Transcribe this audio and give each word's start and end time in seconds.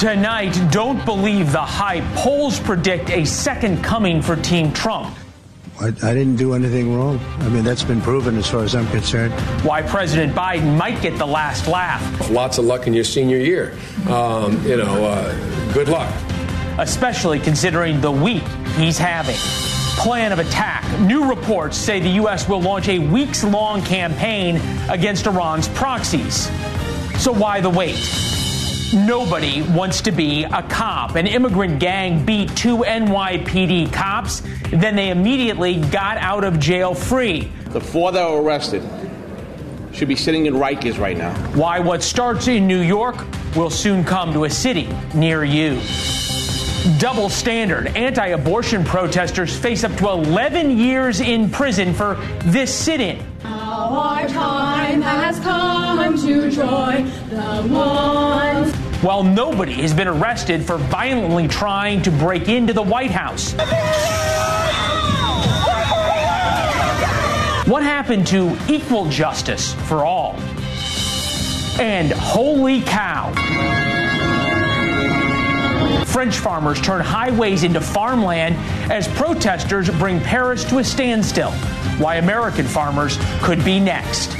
Tonight, 0.00 0.58
don't 0.70 1.04
believe 1.04 1.52
the 1.52 1.60
hype. 1.60 2.04
Polls 2.14 2.58
predict 2.58 3.10
a 3.10 3.26
second 3.26 3.84
coming 3.84 4.22
for 4.22 4.34
Team 4.34 4.72
Trump. 4.72 5.14
I, 5.78 5.88
I, 5.88 6.14
didn't 6.14 6.36
do 6.36 6.54
anything 6.54 6.96
wrong. 6.96 7.20
I 7.40 7.50
mean, 7.50 7.64
that's 7.64 7.82
been 7.82 8.00
proven 8.00 8.38
as 8.38 8.48
far 8.48 8.64
as 8.64 8.74
I'm 8.74 8.88
concerned. 8.88 9.34
Why 9.62 9.82
President 9.82 10.34
Biden 10.34 10.74
might 10.78 11.02
get 11.02 11.18
the 11.18 11.26
last 11.26 11.68
laugh. 11.68 12.30
Lots 12.30 12.56
of 12.56 12.64
luck 12.64 12.86
in 12.86 12.94
your 12.94 13.04
senior 13.04 13.36
year. 13.36 13.76
Um, 14.08 14.66
you 14.66 14.78
know, 14.78 15.04
uh, 15.04 15.74
good 15.74 15.90
luck. 15.90 16.10
Especially 16.78 17.38
considering 17.38 18.00
the 18.00 18.10
week 18.10 18.48
he's 18.78 18.96
having. 18.96 19.36
Plan 20.02 20.32
of 20.32 20.38
attack. 20.38 20.98
New 21.00 21.28
reports 21.28 21.76
say 21.76 22.00
the 22.00 22.08
U.S. 22.22 22.48
will 22.48 22.62
launch 22.62 22.88
a 22.88 22.98
weeks 22.98 23.44
long 23.44 23.82
campaign 23.82 24.56
against 24.88 25.26
Iran's 25.26 25.68
proxies. 25.68 26.50
So 27.22 27.32
why 27.32 27.60
the 27.60 27.68
wait? 27.68 27.98
Nobody 28.92 29.62
wants 29.62 30.00
to 30.02 30.10
be 30.10 30.42
a 30.42 30.64
cop. 30.64 31.14
An 31.14 31.28
immigrant 31.28 31.78
gang 31.78 32.24
beat 32.24 32.54
two 32.56 32.78
NYPD 32.78 33.92
cops, 33.92 34.42
then 34.72 34.96
they 34.96 35.10
immediately 35.10 35.76
got 35.76 36.16
out 36.16 36.42
of 36.42 36.58
jail 36.58 36.92
free. 36.92 37.52
The 37.66 37.80
four 37.80 38.10
that 38.10 38.28
were 38.28 38.42
arrested 38.42 38.82
should 39.92 40.08
be 40.08 40.16
sitting 40.16 40.46
in 40.46 40.54
Rikers 40.54 40.98
right 40.98 41.16
now. 41.16 41.34
Why 41.54 41.78
what 41.78 42.02
starts 42.02 42.48
in 42.48 42.66
New 42.66 42.80
York 42.80 43.24
will 43.54 43.70
soon 43.70 44.02
come 44.02 44.32
to 44.32 44.44
a 44.44 44.50
city 44.50 44.88
near 45.14 45.44
you. 45.44 45.80
Double 46.98 47.28
standard. 47.28 47.88
Anti 47.96 48.28
abortion 48.28 48.82
protesters 48.82 49.56
face 49.56 49.84
up 49.84 49.94
to 49.98 50.08
11 50.08 50.76
years 50.76 51.20
in 51.20 51.48
prison 51.48 51.94
for 51.94 52.16
this 52.44 52.74
sit 52.74 53.00
in. 53.00 53.24
Our 53.44 54.26
time 54.28 55.02
has 55.02 55.38
come 55.40 56.16
to 56.18 56.50
join 56.50 57.04
the 57.28 57.68
ones. 57.72 58.79
While 59.02 59.22
nobody 59.22 59.80
has 59.80 59.94
been 59.94 60.08
arrested 60.08 60.62
for 60.62 60.76
violently 60.76 61.48
trying 61.48 62.02
to 62.02 62.10
break 62.10 62.48
into 62.48 62.74
the 62.74 62.82
White 62.82 63.10
House. 63.10 63.54
What 67.66 67.82
happened 67.82 68.26
to 68.26 68.58
equal 68.68 69.08
justice 69.08 69.72
for 69.88 70.04
all? 70.04 70.34
And 71.80 72.12
holy 72.12 72.82
cow. 72.82 73.32
French 76.04 76.36
farmers 76.36 76.80
turn 76.82 77.00
highways 77.00 77.62
into 77.62 77.80
farmland 77.80 78.56
as 78.92 79.08
protesters 79.08 79.88
bring 79.98 80.20
Paris 80.20 80.62
to 80.64 80.78
a 80.78 80.84
standstill. 80.84 81.52
Why 81.98 82.16
American 82.16 82.66
farmers 82.66 83.16
could 83.40 83.64
be 83.64 83.80
next. 83.80 84.36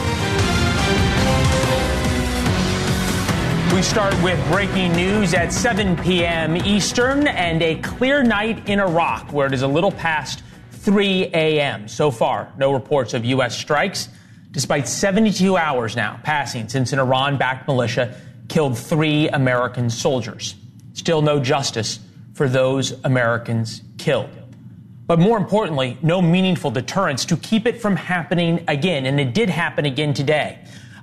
We 3.81 3.85
start 3.85 4.23
with 4.23 4.39
breaking 4.53 4.93
news 4.93 5.33
at 5.33 5.55
7 5.55 5.97
p.m. 5.97 6.55
Eastern 6.55 7.27
and 7.27 7.63
a 7.63 7.77
clear 7.77 8.23
night 8.23 8.69
in 8.69 8.79
Iraq 8.79 9.33
where 9.33 9.47
it 9.47 9.55
is 9.55 9.63
a 9.63 9.67
little 9.67 9.91
past 9.91 10.43
3 10.73 11.31
a.m. 11.33 11.89
So 11.89 12.11
far, 12.11 12.53
no 12.59 12.75
reports 12.75 13.15
of 13.15 13.25
U.S. 13.25 13.57
strikes, 13.57 14.11
despite 14.51 14.87
72 14.87 15.57
hours 15.57 15.97
now 15.97 16.21
passing 16.23 16.69
since 16.69 16.93
an 16.93 16.99
Iran 16.99 17.39
backed 17.39 17.67
militia 17.67 18.21
killed 18.51 18.77
three 18.77 19.31
American 19.31 19.89
soldiers. 19.89 20.57
Still 20.93 21.23
no 21.23 21.41
justice 21.41 22.01
for 22.35 22.51
those 22.51 23.03
Americans 23.05 23.81
killed. 23.97 24.29
But 25.07 25.21
more 25.21 25.39
importantly, 25.39 25.97
no 26.03 26.21
meaningful 26.21 26.71
deterrence 26.71 27.25
to 27.25 27.37
keep 27.39 27.67
it 27.67 27.81
from 27.81 27.97
happening 27.97 28.63
again. 28.69 29.07
And 29.07 29.19
it 29.19 29.33
did 29.33 29.49
happen 29.49 29.87
again 29.87 30.13
today. 30.13 30.59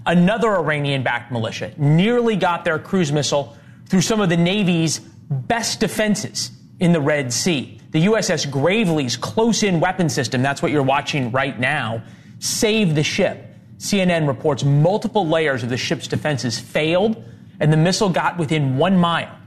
Another 0.08 0.56
Iranian 0.56 1.04
backed 1.04 1.34
militia 1.34 1.74
nearly 1.76 2.38
got 2.38 2.64
their 2.64 2.80
cruise 2.80 3.12
missile 3.12 3.58
through 3.88 4.00
some 4.00 4.22
of 4.22 4.30
the 4.30 4.38
Navy's 4.38 5.00
best 5.00 5.82
defenses 5.82 6.52
in 6.80 6.94
the 6.94 7.02
Red 7.02 7.34
Sea. 7.34 7.82
The 7.92 8.06
USS 8.06 8.50
Gravely's 8.50 9.18
close 9.18 9.64
in 9.64 9.82
weapon 9.82 10.08
system, 10.08 10.42
that's 10.42 10.62
what 10.62 10.72
you're 10.72 10.82
watching 10.82 11.32
right 11.32 11.60
now, 11.60 12.04
saved 12.40 12.96
the 12.96 13.04
ship. 13.04 13.54
CNN 13.80 14.30
reports 14.30 14.64
multiple 14.64 15.28
layers 15.28 15.62
of 15.62 15.70
the 15.70 15.78
ship's 15.78 16.08
defenses 16.08 16.58
failed, 16.58 17.22
and 17.60 17.72
the 17.72 17.78
missile 17.78 18.10
got 18.10 18.38
within 18.38 18.78
one 18.78 18.98
mile 18.98 19.38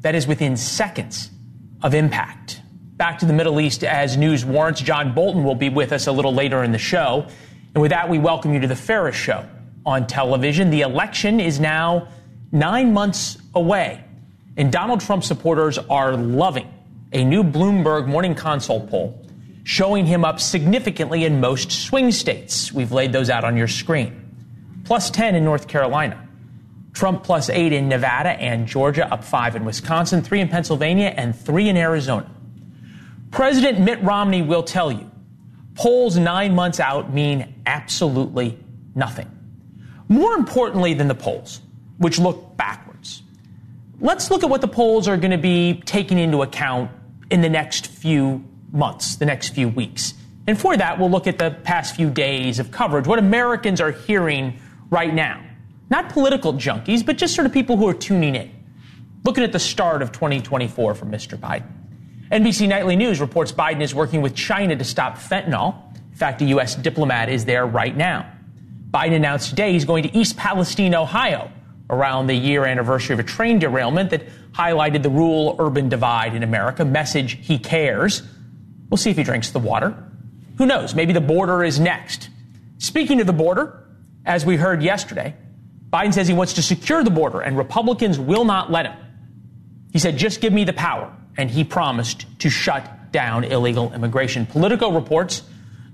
that 0.00 0.14
is 0.14 0.26
within 0.26 0.56
seconds 0.56 1.30
of 1.82 1.94
impact. 1.94 2.62
Back 2.96 3.18
to 3.18 3.26
the 3.26 3.34
Middle 3.34 3.60
East 3.60 3.84
as 3.84 4.16
news 4.16 4.42
warrants. 4.42 4.80
John 4.80 5.14
Bolton 5.14 5.44
will 5.44 5.54
be 5.54 5.68
with 5.68 5.92
us 5.92 6.06
a 6.06 6.12
little 6.12 6.32
later 6.32 6.64
in 6.64 6.72
the 6.72 6.78
show. 6.78 7.26
And 7.74 7.82
with 7.82 7.90
that, 7.90 8.08
we 8.08 8.18
welcome 8.18 8.54
you 8.54 8.60
to 8.60 8.66
the 8.66 8.74
Ferris 8.74 9.14
Show 9.14 9.46
on 9.84 10.06
television. 10.06 10.70
The 10.70 10.82
election 10.82 11.40
is 11.40 11.60
now 11.60 12.08
nine 12.52 12.92
months 12.92 13.38
away, 13.54 14.04
and 14.56 14.72
Donald 14.72 15.00
Trump 15.00 15.24
supporters 15.24 15.78
are 15.78 16.16
loving 16.16 16.72
a 17.12 17.24
new 17.24 17.42
Bloomberg 17.42 18.06
Morning 18.06 18.34
Consult 18.34 18.90
poll 18.90 19.24
showing 19.64 20.06
him 20.06 20.24
up 20.24 20.40
significantly 20.40 21.24
in 21.24 21.40
most 21.40 21.70
swing 21.70 22.10
states. 22.10 22.72
We've 22.72 22.90
laid 22.90 23.12
those 23.12 23.28
out 23.28 23.44
on 23.44 23.54
your 23.54 23.68
screen. 23.68 24.24
Plus 24.84 25.10
10 25.10 25.34
in 25.34 25.44
North 25.44 25.68
Carolina. 25.68 26.26
Trump 26.94 27.22
plus 27.22 27.48
eight 27.48 27.72
in 27.72 27.88
Nevada 27.88 28.30
and 28.30 28.66
Georgia, 28.66 29.12
up 29.12 29.22
five 29.22 29.54
in 29.54 29.64
Wisconsin, 29.64 30.22
three 30.22 30.40
in 30.40 30.48
Pennsylvania, 30.48 31.14
and 31.16 31.36
three 31.38 31.68
in 31.68 31.76
Arizona. 31.76 32.28
President 33.30 33.78
Mitt 33.78 34.02
Romney 34.02 34.42
will 34.42 34.62
tell 34.62 34.90
you 34.90 35.08
polls 35.74 36.16
nine 36.16 36.54
months 36.54 36.80
out 36.80 37.12
mean 37.12 37.62
absolutely 37.66 38.58
nothing. 38.96 39.30
More 40.08 40.34
importantly 40.34 40.94
than 40.94 41.08
the 41.08 41.14
polls, 41.14 41.60
which 41.98 42.18
look 42.18 42.56
backwards, 42.56 43.22
let's 44.00 44.30
look 44.30 44.42
at 44.42 44.50
what 44.50 44.60
the 44.60 44.68
polls 44.68 45.06
are 45.08 45.16
going 45.16 45.32
to 45.32 45.38
be 45.38 45.82
taking 45.84 46.18
into 46.18 46.42
account 46.42 46.90
in 47.30 47.42
the 47.42 47.48
next 47.48 47.86
few 47.88 48.44
months, 48.72 49.16
the 49.16 49.26
next 49.26 49.50
few 49.50 49.68
weeks. 49.68 50.14
And 50.46 50.58
for 50.58 50.76
that, 50.76 50.98
we'll 50.98 51.10
look 51.10 51.26
at 51.26 51.38
the 51.38 51.50
past 51.62 51.94
few 51.94 52.08
days 52.08 52.58
of 52.58 52.70
coverage, 52.70 53.06
what 53.06 53.18
Americans 53.18 53.80
are 53.80 53.92
hearing 53.92 54.58
right 54.88 55.12
now. 55.12 55.44
Not 55.90 56.10
political 56.10 56.54
junkies, 56.54 57.04
but 57.04 57.18
just 57.18 57.34
sort 57.34 57.46
of 57.46 57.52
people 57.52 57.76
who 57.76 57.86
are 57.88 57.94
tuning 57.94 58.34
in, 58.34 58.50
looking 59.24 59.44
at 59.44 59.52
the 59.52 59.58
start 59.58 60.00
of 60.00 60.12
2024 60.12 60.94
for 60.94 61.04
Mr. 61.04 61.38
Biden. 61.38 61.70
NBC 62.30 62.68
Nightly 62.68 62.96
News 62.96 63.20
reports 63.20 63.52
Biden 63.52 63.80
is 63.82 63.94
working 63.94 64.20
with 64.20 64.34
China 64.34 64.76
to 64.76 64.84
stop 64.84 65.16
fentanyl. 65.16 65.74
In 66.10 66.16
fact, 66.16 66.42
a 66.42 66.46
U.S. 66.46 66.74
diplomat 66.74 67.28
is 67.28 67.44
there 67.44 67.66
right 67.66 67.96
now. 67.96 68.30
Biden 68.98 69.14
announced 69.14 69.50
today 69.50 69.72
he's 69.72 69.84
going 69.84 70.02
to 70.02 70.18
East 70.18 70.36
Palestine, 70.36 70.92
Ohio, 70.92 71.52
around 71.88 72.26
the 72.26 72.34
year 72.34 72.64
anniversary 72.64 73.14
of 73.14 73.20
a 73.20 73.22
train 73.22 73.60
derailment 73.60 74.10
that 74.10 74.24
highlighted 74.50 75.04
the 75.04 75.08
rural 75.08 75.54
urban 75.60 75.88
divide 75.88 76.34
in 76.34 76.42
America. 76.42 76.84
Message 76.84 77.38
he 77.40 77.60
cares. 77.60 78.24
We'll 78.90 78.98
see 78.98 79.10
if 79.10 79.16
he 79.16 79.22
drinks 79.22 79.50
the 79.50 79.60
water. 79.60 79.94
Who 80.56 80.66
knows? 80.66 80.96
Maybe 80.96 81.12
the 81.12 81.20
border 81.20 81.62
is 81.62 81.78
next. 81.78 82.28
Speaking 82.78 83.20
of 83.20 83.28
the 83.28 83.32
border, 83.32 83.86
as 84.26 84.44
we 84.44 84.56
heard 84.56 84.82
yesterday, 84.82 85.36
Biden 85.90 86.12
says 86.12 86.26
he 86.26 86.34
wants 86.34 86.54
to 86.54 86.62
secure 86.62 87.04
the 87.04 87.10
border, 87.10 87.40
and 87.40 87.56
Republicans 87.56 88.18
will 88.18 88.44
not 88.44 88.72
let 88.72 88.86
him. 88.86 88.98
He 89.92 90.00
said, 90.00 90.16
just 90.16 90.40
give 90.40 90.52
me 90.52 90.64
the 90.64 90.72
power. 90.72 91.14
And 91.36 91.48
he 91.48 91.62
promised 91.62 92.26
to 92.40 92.50
shut 92.50 93.12
down 93.12 93.44
illegal 93.44 93.94
immigration. 93.94 94.44
Politico 94.44 94.90
reports 94.90 95.44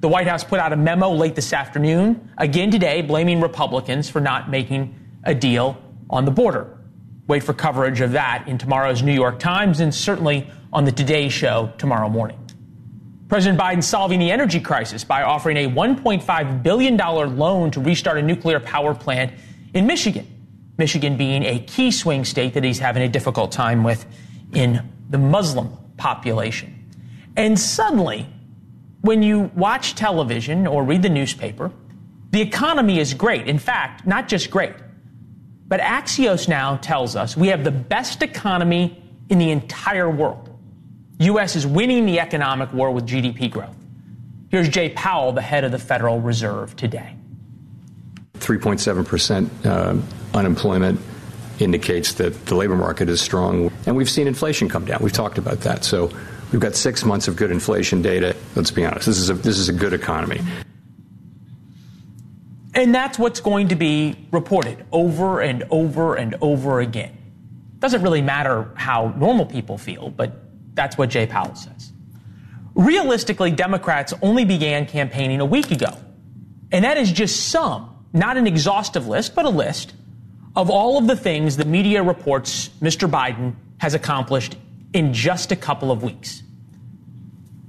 the 0.04 0.08
White 0.08 0.26
House 0.26 0.44
put 0.44 0.60
out 0.60 0.70
a 0.70 0.76
memo 0.76 1.14
late 1.14 1.34
this 1.34 1.54
afternoon, 1.54 2.30
again 2.36 2.70
today, 2.70 3.00
blaming 3.00 3.40
Republicans 3.40 4.10
for 4.10 4.20
not 4.20 4.50
making 4.50 4.94
a 5.22 5.34
deal 5.34 5.82
on 6.10 6.26
the 6.26 6.30
border. 6.30 6.78
Wait 7.26 7.42
for 7.42 7.54
coverage 7.54 8.02
of 8.02 8.12
that 8.12 8.46
in 8.46 8.58
tomorrow's 8.58 9.02
New 9.02 9.14
York 9.14 9.38
Times 9.38 9.80
and 9.80 9.94
certainly 9.94 10.46
on 10.74 10.84
the 10.84 10.92
Today 10.92 11.30
Show 11.30 11.72
tomorrow 11.78 12.10
morning. 12.10 12.38
President 13.28 13.58
Biden 13.58 13.82
solving 13.82 14.20
the 14.20 14.30
energy 14.30 14.60
crisis 14.60 15.04
by 15.04 15.22
offering 15.22 15.56
a 15.56 15.70
$1.5 15.70 16.62
billion 16.62 16.98
loan 16.98 17.70
to 17.70 17.80
restart 17.80 18.18
a 18.18 18.22
nuclear 18.22 18.60
power 18.60 18.94
plant 18.94 19.32
in 19.72 19.86
Michigan. 19.86 20.26
Michigan 20.76 21.16
being 21.16 21.42
a 21.44 21.60
key 21.60 21.90
swing 21.90 22.26
state 22.26 22.52
that 22.52 22.62
he's 22.62 22.78
having 22.78 23.04
a 23.04 23.08
difficult 23.08 23.52
time 23.52 23.82
with 23.82 24.04
in 24.52 24.86
the 25.08 25.16
Muslim 25.16 25.74
population. 25.96 26.92
And 27.38 27.58
suddenly, 27.58 28.28
when 29.04 29.22
you 29.22 29.50
watch 29.54 29.94
television 29.94 30.66
or 30.66 30.82
read 30.82 31.02
the 31.02 31.10
newspaper, 31.10 31.70
the 32.30 32.40
economy 32.40 32.98
is 32.98 33.12
great. 33.12 33.46
In 33.46 33.58
fact, 33.58 34.06
not 34.06 34.28
just 34.28 34.50
great, 34.50 34.72
but 35.68 35.78
Axios 35.78 36.48
now 36.48 36.78
tells 36.78 37.14
us 37.14 37.36
we 37.36 37.48
have 37.48 37.64
the 37.64 37.70
best 37.70 38.22
economy 38.22 38.98
in 39.28 39.36
the 39.36 39.50
entire 39.50 40.08
world. 40.08 40.48
U.S. 41.18 41.54
is 41.54 41.66
winning 41.66 42.06
the 42.06 42.18
economic 42.18 42.72
war 42.72 42.90
with 42.92 43.06
GDP 43.06 43.50
growth. 43.50 43.76
Here's 44.50 44.70
Jay 44.70 44.88
Powell, 44.88 45.32
the 45.32 45.42
head 45.42 45.64
of 45.64 45.70
the 45.70 45.78
Federal 45.78 46.22
Reserve, 46.22 46.74
today. 46.74 47.14
3.7% 48.38 49.66
uh, 49.66 50.00
unemployment 50.32 50.98
indicates 51.58 52.14
that 52.14 52.46
the 52.46 52.54
labor 52.54 52.76
market 52.76 53.10
is 53.10 53.20
strong. 53.20 53.70
And 53.84 53.96
we've 53.96 54.08
seen 54.08 54.26
inflation 54.26 54.70
come 54.70 54.86
down. 54.86 55.00
We've 55.02 55.12
talked 55.12 55.36
about 55.36 55.60
that. 55.60 55.84
So 55.84 56.10
we've 56.54 56.60
got 56.60 56.76
six 56.76 57.04
months 57.04 57.26
of 57.26 57.34
good 57.34 57.50
inflation 57.50 58.00
data. 58.00 58.36
Let's 58.54 58.70
be 58.70 58.84
honest, 58.84 59.06
this 59.06 59.18
is 59.18 59.28
a, 59.28 59.34
this 59.34 59.58
is 59.58 59.68
a 59.68 59.72
good 59.72 59.92
economy. 59.92 60.40
And 62.74 62.94
that's 62.94 63.18
what's 63.18 63.40
going 63.40 63.68
to 63.68 63.74
be 63.74 64.16
reported 64.30 64.86
over 64.92 65.40
and 65.40 65.64
over 65.70 66.14
and 66.14 66.36
over 66.40 66.78
again. 66.78 67.18
Doesn't 67.80 68.02
really 68.02 68.22
matter 68.22 68.70
how 68.76 69.12
normal 69.16 69.46
people 69.46 69.78
feel, 69.78 70.10
but 70.10 70.32
that's 70.74 70.96
what 70.96 71.10
Jay 71.10 71.26
Powell 71.26 71.56
says. 71.56 71.92
Realistically, 72.76 73.50
Democrats 73.50 74.14
only 74.22 74.44
began 74.44 74.86
campaigning 74.86 75.40
a 75.40 75.44
week 75.44 75.72
ago. 75.72 75.96
And 76.70 76.84
that 76.84 76.98
is 76.98 77.10
just 77.10 77.48
some, 77.48 77.96
not 78.12 78.36
an 78.36 78.46
exhaustive 78.46 79.08
list, 79.08 79.34
but 79.34 79.44
a 79.44 79.50
list 79.50 79.92
of 80.54 80.70
all 80.70 80.98
of 80.98 81.08
the 81.08 81.16
things 81.16 81.56
the 81.56 81.64
media 81.64 82.00
reports 82.00 82.68
Mr. 82.80 83.10
Biden 83.10 83.56
has 83.78 83.94
accomplished 83.94 84.56
in 84.94 85.12
just 85.12 85.52
a 85.52 85.56
couple 85.56 85.92
of 85.92 86.02
weeks. 86.02 86.42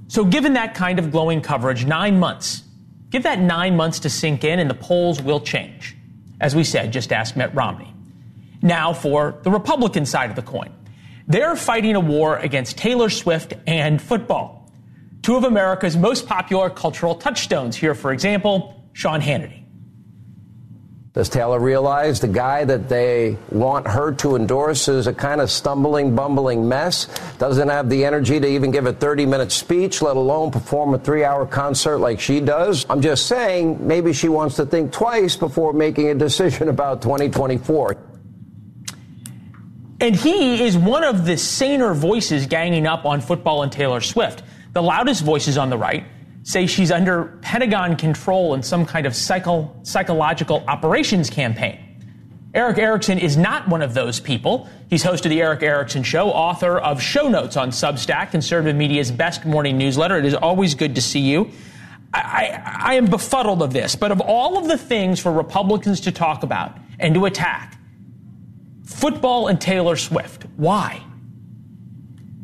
So, 0.07 0.23
given 0.23 0.53
that 0.53 0.75
kind 0.75 0.99
of 0.99 1.11
glowing 1.11 1.41
coverage, 1.41 1.85
nine 1.85 2.19
months, 2.19 2.63
give 3.09 3.23
that 3.23 3.39
nine 3.39 3.75
months 3.75 3.99
to 4.01 4.09
sink 4.09 4.43
in, 4.43 4.59
and 4.59 4.69
the 4.69 4.75
polls 4.75 5.21
will 5.21 5.41
change. 5.41 5.97
As 6.39 6.55
we 6.55 6.63
said, 6.63 6.93
just 6.93 7.11
ask 7.11 7.35
Mitt 7.35 7.53
Romney. 7.53 7.93
Now, 8.61 8.93
for 8.93 9.39
the 9.43 9.51
Republican 9.51 10.05
side 10.05 10.29
of 10.29 10.35
the 10.35 10.41
coin. 10.41 10.71
They're 11.27 11.55
fighting 11.55 11.95
a 11.95 11.99
war 11.99 12.37
against 12.37 12.77
Taylor 12.77 13.09
Swift 13.09 13.53
and 13.65 13.99
football, 13.99 14.71
two 15.23 15.35
of 15.35 15.43
America's 15.43 15.97
most 15.97 16.27
popular 16.27 16.69
cultural 16.69 17.15
touchstones. 17.15 17.75
Here, 17.75 17.95
for 17.95 18.13
example, 18.13 18.83
Sean 18.93 19.21
Hannity. 19.21 19.64
Does 21.15 21.29
Taylor 21.29 21.61
realize 21.61 22.19
the 22.19 22.27
guy 22.27 22.65
that 22.65 22.89
they 22.89 23.37
want 23.49 23.87
her 23.87 24.11
to 24.15 24.35
endorse 24.35 24.89
is 24.89 25.07
a 25.07 25.13
kind 25.13 25.39
of 25.39 25.49
stumbling, 25.49 26.13
bumbling 26.13 26.67
mess? 26.67 27.07
Doesn't 27.37 27.69
have 27.69 27.89
the 27.89 28.03
energy 28.03 28.37
to 28.37 28.45
even 28.45 28.69
give 28.69 28.85
a 28.85 28.91
30 28.91 29.25
minute 29.25 29.53
speech, 29.53 30.01
let 30.01 30.17
alone 30.17 30.51
perform 30.51 30.93
a 30.93 30.99
three 30.99 31.23
hour 31.23 31.45
concert 31.45 31.99
like 31.99 32.19
she 32.19 32.41
does? 32.41 32.85
I'm 32.89 33.01
just 33.01 33.27
saying, 33.27 33.87
maybe 33.87 34.11
she 34.11 34.27
wants 34.27 34.57
to 34.57 34.65
think 34.65 34.91
twice 34.91 35.37
before 35.37 35.71
making 35.71 36.09
a 36.09 36.15
decision 36.15 36.67
about 36.67 37.01
2024. 37.01 37.95
And 40.01 40.17
he 40.17 40.65
is 40.65 40.77
one 40.77 41.05
of 41.05 41.25
the 41.25 41.37
saner 41.37 41.93
voices 41.93 42.45
ganging 42.45 42.87
up 42.87 43.05
on 43.05 43.21
football 43.21 43.63
and 43.63 43.71
Taylor 43.71 44.01
Swift. 44.01 44.43
The 44.73 44.83
loudest 44.83 45.23
voices 45.23 45.57
on 45.57 45.69
the 45.69 45.77
right 45.77 46.03
say 46.45 46.67
she's 46.67 46.91
under 46.91 47.39
Pentagon 47.41 47.95
control 47.97 48.53
in 48.53 48.61
some 48.61 48.85
kind 48.85 49.07
of 49.07 49.15
psycho- 49.15 49.75
psychological 49.81 50.63
operations 50.67 51.27
campaign. 51.29 51.79
Erick 52.53 52.77
Erickson 52.77 53.17
is 53.17 53.35
not 53.35 53.67
one 53.67 53.81
of 53.81 53.95
those 53.95 54.19
people. 54.19 54.69
He's 54.87 55.01
host 55.03 55.25
of 55.25 55.31
the 55.31 55.41
Erick 55.41 55.63
Erickson 55.63 56.03
Show, 56.03 56.29
author 56.29 56.77
of 56.77 57.01
Show 57.01 57.27
Notes 57.27 57.57
on 57.57 57.71
Substack, 57.71 58.29
conservative 58.29 58.75
media's 58.75 59.11
best 59.11 59.43
morning 59.43 59.77
newsletter. 59.77 60.17
It 60.17 60.25
is 60.25 60.35
always 60.35 60.75
good 60.75 60.93
to 60.95 61.01
see 61.01 61.19
you. 61.19 61.49
I, 62.13 62.19
I, 62.19 62.77
I 62.91 62.93
am 62.93 63.07
befuddled 63.07 63.63
of 63.63 63.73
this, 63.73 63.95
but 63.95 64.11
of 64.11 64.21
all 64.21 64.59
of 64.59 64.67
the 64.67 64.77
things 64.77 65.19
for 65.19 65.31
Republicans 65.33 65.99
to 66.01 66.11
talk 66.11 66.43
about 66.43 66.77
and 66.99 67.15
to 67.15 67.25
attack, 67.25 67.77
football 68.85 69.47
and 69.47 69.59
Taylor 69.59 69.95
Swift, 69.97 70.45
why? 70.57 71.01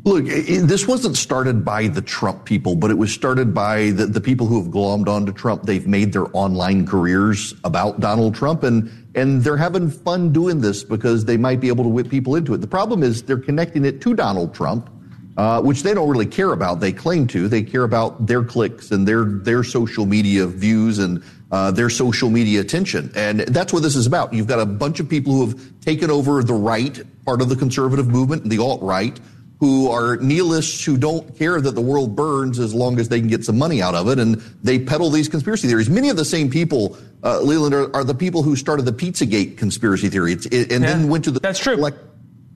Look, 0.04 0.24
this 0.24 0.88
wasn't 0.88 1.16
started 1.16 1.64
by 1.64 1.86
the 1.86 2.02
Trump 2.02 2.44
people, 2.44 2.74
but 2.74 2.90
it 2.90 2.98
was 2.98 3.12
started 3.12 3.54
by 3.54 3.90
the, 3.90 4.06
the 4.06 4.20
people 4.20 4.48
who 4.48 4.60
have 4.60 4.72
glommed 4.72 5.06
onto 5.06 5.32
Trump. 5.32 5.62
They've 5.62 5.86
made 5.86 6.12
their 6.12 6.26
online 6.36 6.86
careers 6.86 7.54
about 7.62 8.00
Donald 8.00 8.34
Trump 8.34 8.64
and, 8.64 8.90
and 9.14 9.44
they're 9.44 9.56
having 9.56 9.88
fun 9.88 10.32
doing 10.32 10.60
this 10.60 10.82
because 10.82 11.24
they 11.24 11.36
might 11.36 11.60
be 11.60 11.68
able 11.68 11.84
to 11.84 11.88
whip 11.88 12.08
people 12.08 12.34
into 12.34 12.52
it. 12.52 12.58
The 12.58 12.66
problem 12.66 13.04
is 13.04 13.22
they're 13.22 13.36
connecting 13.38 13.84
it 13.84 14.00
to 14.00 14.12
Donald 14.12 14.52
Trump, 14.52 14.90
uh, 15.36 15.62
which 15.62 15.84
they 15.84 15.94
don't 15.94 16.08
really 16.08 16.26
care 16.26 16.50
about. 16.50 16.80
They 16.80 16.92
claim 16.92 17.28
to. 17.28 17.46
They 17.46 17.62
care 17.62 17.84
about 17.84 18.26
their 18.26 18.42
clicks 18.42 18.90
and 18.90 19.06
their, 19.06 19.24
their 19.24 19.62
social 19.62 20.04
media 20.04 20.48
views 20.48 20.98
and 20.98 21.22
uh, 21.52 21.70
their 21.70 21.90
social 21.90 22.28
media 22.28 22.60
attention. 22.60 23.12
And 23.14 23.40
that's 23.40 23.72
what 23.72 23.84
this 23.84 23.94
is 23.94 24.08
about. 24.08 24.32
You've 24.32 24.48
got 24.48 24.58
a 24.58 24.66
bunch 24.66 24.98
of 24.98 25.08
people 25.08 25.32
who 25.32 25.46
have 25.46 25.80
taken 25.80 26.10
over 26.10 26.42
the 26.42 26.54
right 26.54 27.00
part 27.24 27.40
of 27.40 27.48
the 27.48 27.56
conservative 27.56 28.08
movement, 28.08 28.48
the 28.48 28.58
alt 28.58 28.82
right, 28.82 29.20
who 29.62 29.88
are 29.88 30.16
nihilists 30.16 30.84
who 30.84 30.96
don't 30.96 31.38
care 31.38 31.60
that 31.60 31.76
the 31.76 31.80
world 31.80 32.16
burns 32.16 32.58
as 32.58 32.74
long 32.74 32.98
as 32.98 33.08
they 33.08 33.20
can 33.20 33.28
get 33.28 33.44
some 33.44 33.56
money 33.56 33.80
out 33.80 33.94
of 33.94 34.08
it. 34.08 34.18
And 34.18 34.34
they 34.60 34.80
peddle 34.80 35.08
these 35.08 35.28
conspiracy 35.28 35.68
theories. 35.68 35.88
Many 35.88 36.08
of 36.08 36.16
the 36.16 36.24
same 36.24 36.50
people, 36.50 36.98
uh, 37.22 37.40
Leland, 37.42 37.72
are, 37.72 37.94
are, 37.94 38.02
the 38.02 38.12
people 38.12 38.42
who 38.42 38.56
started 38.56 38.86
the 38.86 38.92
Pizzagate 38.92 39.56
conspiracy 39.56 40.08
theory 40.08 40.32
it, 40.32 40.46
and 40.46 40.56
yeah, 40.56 40.78
then 40.78 41.08
went 41.08 41.22
to 41.26 41.30
the. 41.30 41.38
That's 41.38 41.60
true. 41.60 41.76
Like, 41.76 41.94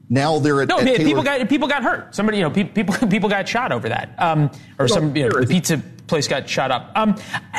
now 0.09 0.41
they're 0.41 0.63
at, 0.63 0.69
no. 0.69 0.81
At 0.81 0.97
people 0.97 1.23
got 1.23 1.49
people 1.49 1.69
got 1.69 1.85
hurt. 1.85 2.13
Somebody, 2.13 2.39
you 2.39 2.43
know, 2.43 2.51
people 2.51 2.95
people 3.09 3.29
got 3.29 3.47
shot 3.47 3.71
over 3.71 3.89
that, 3.89 4.13
um, 4.19 4.51
or 4.77 4.89
some 4.89 5.15
you 5.15 5.29
know, 5.29 5.41
the 5.41 5.47
pizza 5.47 5.81
place 6.09 6.27
got 6.27 6.49
shot 6.49 6.73
up. 6.73 6.91
Um, 6.97 7.11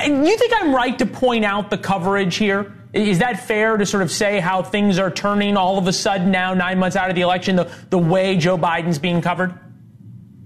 you 0.04 0.38
think 0.38 0.52
I'm 0.58 0.76
right 0.76 1.00
to 1.00 1.06
point 1.06 1.46
out 1.46 1.70
the 1.70 1.78
coverage 1.78 2.36
here? 2.36 2.77
Is 2.94 3.19
that 3.19 3.45
fair 3.45 3.78
to 3.78 3.86
sort 3.86 4.04
of 4.04 4.12
say 4.12 4.39
how 4.39 4.63
things 4.63 4.98
are 4.98 5.12
turning 5.12 5.57
all 5.57 5.78
of 5.78 5.88
a 5.88 5.94
sudden 5.94 6.31
now, 6.31 6.54
nine 6.54 6.80
months 6.80 6.95
out 6.95 7.10
of 7.10 7.16
the 7.16 7.22
election, 7.22 7.56
the, 7.57 7.72
the 7.89 7.98
way 7.98 8.38
Joe 8.38 8.57
Biden's 8.57 8.98
being 8.98 9.22
covered? 9.22 9.54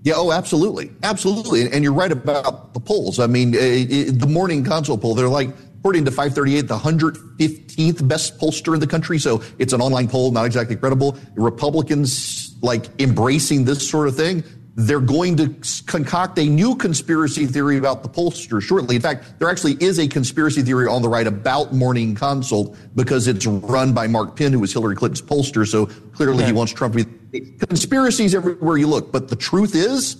Yeah, 0.03 0.15
oh, 0.17 0.31
absolutely. 0.31 0.91
Absolutely. 1.03 1.71
And 1.71 1.83
you're 1.83 1.93
right 1.93 2.11
about 2.11 2.73
the 2.73 2.79
polls. 2.79 3.19
I 3.19 3.27
mean, 3.27 3.53
eh, 3.53 3.85
eh, 3.89 4.05
the 4.11 4.27
morning 4.27 4.63
consult 4.63 5.01
poll, 5.01 5.13
they're 5.13 5.29
like, 5.29 5.49
according 5.79 6.05
to 6.05 6.11
538, 6.11 6.61
the 6.67 6.77
115th 6.77 8.07
best 8.07 8.39
pollster 8.39 8.73
in 8.73 8.79
the 8.79 8.87
country. 8.87 9.19
So 9.19 9.43
it's 9.59 9.73
an 9.73 9.81
online 9.81 10.07
poll, 10.07 10.31
not 10.31 10.45
exactly 10.45 10.75
credible. 10.75 11.17
Republicans 11.35 12.55
like 12.63 12.87
embracing 12.99 13.65
this 13.65 13.87
sort 13.87 14.07
of 14.07 14.15
thing 14.15 14.43
they're 14.75 15.01
going 15.01 15.35
to 15.35 15.53
concoct 15.85 16.39
a 16.39 16.45
new 16.45 16.75
conspiracy 16.75 17.45
theory 17.45 17.77
about 17.77 18.03
the 18.03 18.09
pollster 18.09 18.61
shortly. 18.61 18.95
In 18.95 19.01
fact, 19.01 19.37
there 19.37 19.49
actually 19.49 19.73
is 19.73 19.99
a 19.99 20.07
conspiracy 20.07 20.61
theory 20.61 20.87
on 20.87 21.01
the 21.01 21.09
right 21.09 21.27
about 21.27 21.73
Morning 21.73 22.15
Consult 22.15 22.77
because 22.95 23.27
it's 23.27 23.45
run 23.45 23.93
by 23.93 24.07
Mark 24.07 24.37
Penn, 24.37 24.53
who 24.53 24.59
was 24.59 24.71
Hillary 24.71 24.95
Clinton's 24.95 25.21
pollster. 25.21 25.67
So 25.67 25.87
clearly 26.13 26.37
okay. 26.37 26.47
he 26.47 26.51
wants 26.53 26.71
Trump 26.71 26.95
to 26.95 27.05
be 27.05 27.41
conspiracies 27.67 28.33
everywhere 28.33 28.77
you 28.77 28.87
look. 28.87 29.11
But 29.11 29.27
the 29.27 29.35
truth 29.35 29.75
is, 29.75 30.15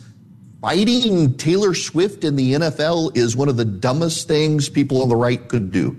fighting 0.60 1.38
Taylor 1.38 1.74
Swift 1.74 2.26
in 2.26 2.36
the 2.36 2.54
NFL 2.54 3.16
is 3.16 3.36
one 3.38 3.48
of 3.48 3.56
the 3.56 3.66
dumbest 3.66 4.28
things 4.28 4.68
people 4.68 5.02
on 5.02 5.08
the 5.08 5.16
right 5.16 5.48
could 5.48 5.72
do. 5.72 5.98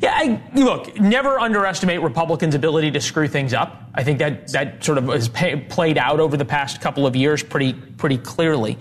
Yeah, 0.00 0.12
I, 0.14 0.40
look, 0.54 0.98
never 0.98 1.38
underestimate 1.38 2.02
Republicans' 2.02 2.54
ability 2.54 2.90
to 2.92 3.00
screw 3.00 3.28
things 3.28 3.54
up. 3.54 3.82
I 3.94 4.04
think 4.04 4.18
that 4.18 4.48
that 4.48 4.84
sort 4.84 4.98
of 4.98 5.06
has 5.08 5.28
pay, 5.28 5.56
played 5.56 5.98
out 5.98 6.20
over 6.20 6.36
the 6.36 6.44
past 6.44 6.80
couple 6.80 7.06
of 7.06 7.16
years 7.16 7.42
pretty 7.42 7.72
pretty 7.72 8.18
clearly. 8.18 8.78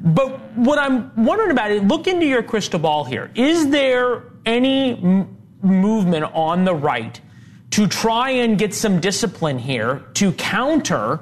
But 0.00 0.56
what 0.56 0.78
I'm 0.78 1.10
wondering 1.16 1.50
about 1.50 1.70
is, 1.70 1.82
look 1.82 2.06
into 2.06 2.26
your 2.26 2.42
crystal 2.42 2.78
ball 2.78 3.04
here. 3.04 3.30
Is 3.34 3.70
there 3.70 4.24
any 4.46 4.92
m- 4.92 5.36
movement 5.62 6.24
on 6.24 6.64
the 6.64 6.74
right 6.74 7.20
to 7.70 7.86
try 7.86 8.30
and 8.30 8.58
get 8.58 8.74
some 8.74 9.00
discipline 9.00 9.58
here 9.58 10.04
to 10.14 10.32
counter 10.32 11.20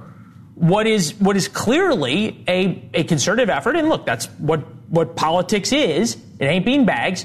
what 0.55 0.87
is 0.87 1.15
what 1.21 1.37
is 1.37 1.49
clearly 1.49 2.43
a, 2.49 2.89
a 2.95 3.05
conservative 3.05 3.51
effort? 3.51 3.77
And 3.77 3.89
look, 3.89 4.05
that's 4.07 4.27
what 4.39 4.61
what 4.89 5.17
politics 5.17 5.73
is. 5.73 6.17
It 6.39 6.47
ain't 6.47 6.67
beanbags 6.67 7.25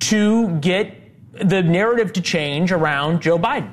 to 0.00 0.56
get 0.58 1.01
the 1.32 1.62
narrative 1.62 2.12
to 2.14 2.20
change 2.20 2.72
around 2.72 3.22
Joe 3.22 3.38
Biden? 3.38 3.70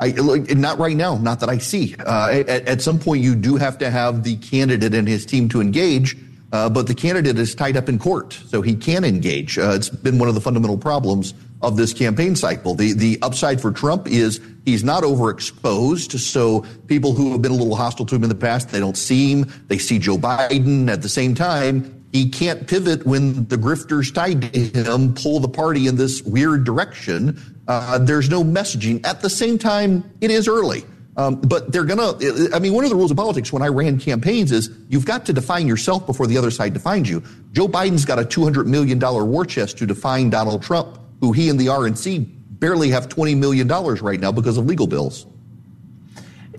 I, 0.00 0.10
not 0.54 0.78
right 0.78 0.96
now, 0.96 1.16
not 1.16 1.40
that 1.40 1.48
I 1.48 1.58
see. 1.58 1.94
Uh, 1.98 2.42
at, 2.46 2.48
at, 2.48 2.82
some 2.82 2.98
point, 2.98 3.22
you 3.22 3.34
do 3.34 3.56
have 3.56 3.78
to 3.78 3.90
have 3.90 4.24
the 4.24 4.36
candidate 4.36 4.92
and 4.92 5.06
his 5.06 5.24
team 5.24 5.48
to 5.50 5.60
engage, 5.60 6.16
uh, 6.52 6.68
but 6.68 6.86
the 6.86 6.94
candidate 6.94 7.38
is 7.38 7.54
tied 7.54 7.76
up 7.76 7.88
in 7.88 7.98
court, 7.98 8.32
so 8.32 8.60
he 8.60 8.74
can 8.74 9.04
engage. 9.04 9.56
Uh, 9.56 9.72
it's 9.74 9.88
been 9.88 10.18
one 10.18 10.28
of 10.28 10.34
the 10.34 10.40
fundamental 10.40 10.76
problems 10.76 11.32
of 11.62 11.76
this 11.76 11.92
campaign 11.92 12.34
cycle. 12.34 12.74
The 12.74 12.92
the 12.92 13.18
upside 13.22 13.60
for 13.60 13.70
Trump 13.70 14.08
is 14.08 14.40
he's 14.64 14.84
not 14.84 15.04
overexposed, 15.04 16.18
so 16.18 16.66
people 16.88 17.12
who 17.12 17.32
have 17.32 17.40
been 17.40 17.52
a 17.52 17.56
little 17.56 17.76
hostile 17.76 18.04
to 18.06 18.16
him 18.16 18.24
in 18.24 18.28
the 18.28 18.34
past, 18.34 18.70
they 18.70 18.80
don't 18.80 18.96
see 18.96 19.32
him. 19.32 19.52
They 19.68 19.78
see 19.78 19.98
Joe 19.98 20.18
Biden 20.18 20.90
at 20.90 21.02
the 21.02 21.08
same 21.08 21.34
time 21.34 22.03
he 22.14 22.28
can't 22.28 22.68
pivot 22.68 23.04
when 23.04 23.44
the 23.48 23.56
grifters 23.56 24.14
tied 24.14 24.40
to 24.52 24.60
him 24.60 25.14
pull 25.14 25.40
the 25.40 25.48
party 25.48 25.88
in 25.88 25.96
this 25.96 26.22
weird 26.22 26.62
direction. 26.62 27.36
Uh, 27.66 27.98
there's 27.98 28.30
no 28.30 28.44
messaging. 28.44 29.04
At 29.04 29.20
the 29.20 29.28
same 29.28 29.58
time, 29.58 30.08
it 30.20 30.30
is 30.30 30.46
early. 30.46 30.84
Um, 31.16 31.40
but 31.40 31.72
they're 31.72 31.84
gonna. 31.84 32.14
I 32.54 32.60
mean, 32.60 32.72
one 32.72 32.84
of 32.84 32.90
the 32.90 32.94
rules 32.94 33.10
of 33.10 33.16
politics 33.16 33.52
when 33.52 33.62
I 33.62 33.66
ran 33.66 33.98
campaigns 33.98 34.52
is 34.52 34.70
you've 34.88 35.04
got 35.04 35.26
to 35.26 35.32
define 35.32 35.66
yourself 35.66 36.06
before 36.06 36.28
the 36.28 36.38
other 36.38 36.52
side 36.52 36.72
defines 36.72 37.10
you. 37.10 37.20
Joe 37.50 37.66
Biden's 37.66 38.04
got 38.04 38.20
a 38.20 38.24
two 38.24 38.44
hundred 38.44 38.68
million 38.68 39.00
dollar 39.00 39.24
war 39.24 39.44
chest 39.44 39.78
to 39.78 39.86
define 39.86 40.30
Donald 40.30 40.62
Trump, 40.62 41.00
who 41.20 41.32
he 41.32 41.48
and 41.48 41.58
the 41.58 41.66
RNC 41.66 42.28
barely 42.60 42.90
have 42.90 43.08
twenty 43.08 43.34
million 43.34 43.66
dollars 43.66 44.00
right 44.00 44.20
now 44.20 44.30
because 44.30 44.56
of 44.56 44.66
legal 44.66 44.86
bills. 44.86 45.26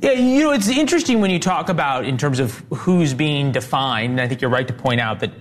Yeah, 0.02 0.12
you 0.12 0.44
know, 0.44 0.52
it's 0.52 0.68
interesting 0.68 1.22
when 1.22 1.32
you 1.32 1.40
talk 1.40 1.70
about 1.70 2.06
in 2.06 2.18
terms 2.18 2.40
of 2.40 2.58
who's 2.74 3.14
being 3.14 3.54
defined. 3.54 4.20
I 4.20 4.28
think 4.28 4.42
you're 4.42 4.52
right 4.52 4.68
to 4.68 4.74
point 4.74 5.00
out 5.00 5.22
that 5.22 5.32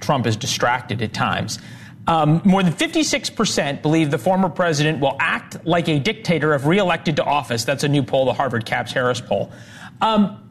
Trump 0.00 0.26
is 0.26 0.36
distracted 0.36 1.02
at 1.02 1.12
times. 1.12 1.58
Um, 2.06 2.40
more 2.44 2.62
than 2.62 2.72
56% 2.72 3.82
believe 3.82 4.10
the 4.10 4.18
former 4.18 4.48
president 4.48 5.00
will 5.00 5.16
act 5.20 5.64
like 5.64 5.88
a 5.88 5.98
dictator 5.98 6.54
if 6.54 6.66
reelected 6.66 7.16
to 7.16 7.24
office. 7.24 7.64
That's 7.64 7.84
a 7.84 7.88
new 7.88 8.02
poll, 8.02 8.24
the 8.24 8.32
Harvard 8.32 8.66
CAPS 8.66 8.92
Harris 8.92 9.20
poll. 9.20 9.52
Um, 10.00 10.46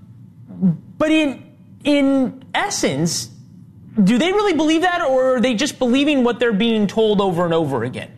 but 0.98 1.12
in 1.12 1.46
in 1.84 2.44
essence, 2.54 3.30
do 4.04 4.18
they 4.18 4.32
really 4.32 4.54
believe 4.54 4.82
that, 4.82 5.02
or 5.02 5.36
are 5.36 5.42
they 5.42 5.54
just 5.54 5.80
believing 5.80 6.24
what 6.24 6.40
they're 6.40 6.54
being 6.54 6.88
told 6.88 7.22
over 7.22 7.46
and 7.46 7.54
over 7.54 7.84
again? 7.84 8.16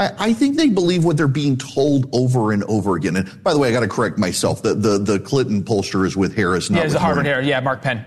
I, 0.00 0.32
think 0.32 0.56
they 0.56 0.68
believe 0.68 1.04
what 1.04 1.16
they're 1.16 1.26
being 1.26 1.56
told 1.56 2.08
over 2.12 2.52
and 2.52 2.62
over 2.64 2.94
again. 2.94 3.16
And 3.16 3.42
by 3.42 3.52
the 3.52 3.58
way, 3.58 3.68
I 3.68 3.72
got 3.72 3.80
to 3.80 3.88
correct 3.88 4.16
myself. 4.16 4.62
The, 4.62 4.74
the 4.74 4.98
the 4.98 5.18
Clinton 5.18 5.64
pollster 5.64 6.06
is 6.06 6.16
with 6.16 6.36
Harris. 6.36 6.70
Not 6.70 6.78
yeah, 6.78 6.84
it's 6.84 6.92
the 6.92 7.00
Harvard 7.00 7.26
Harris. 7.26 7.48
Yeah, 7.48 7.58
Mark 7.58 7.82
Penn. 7.82 8.04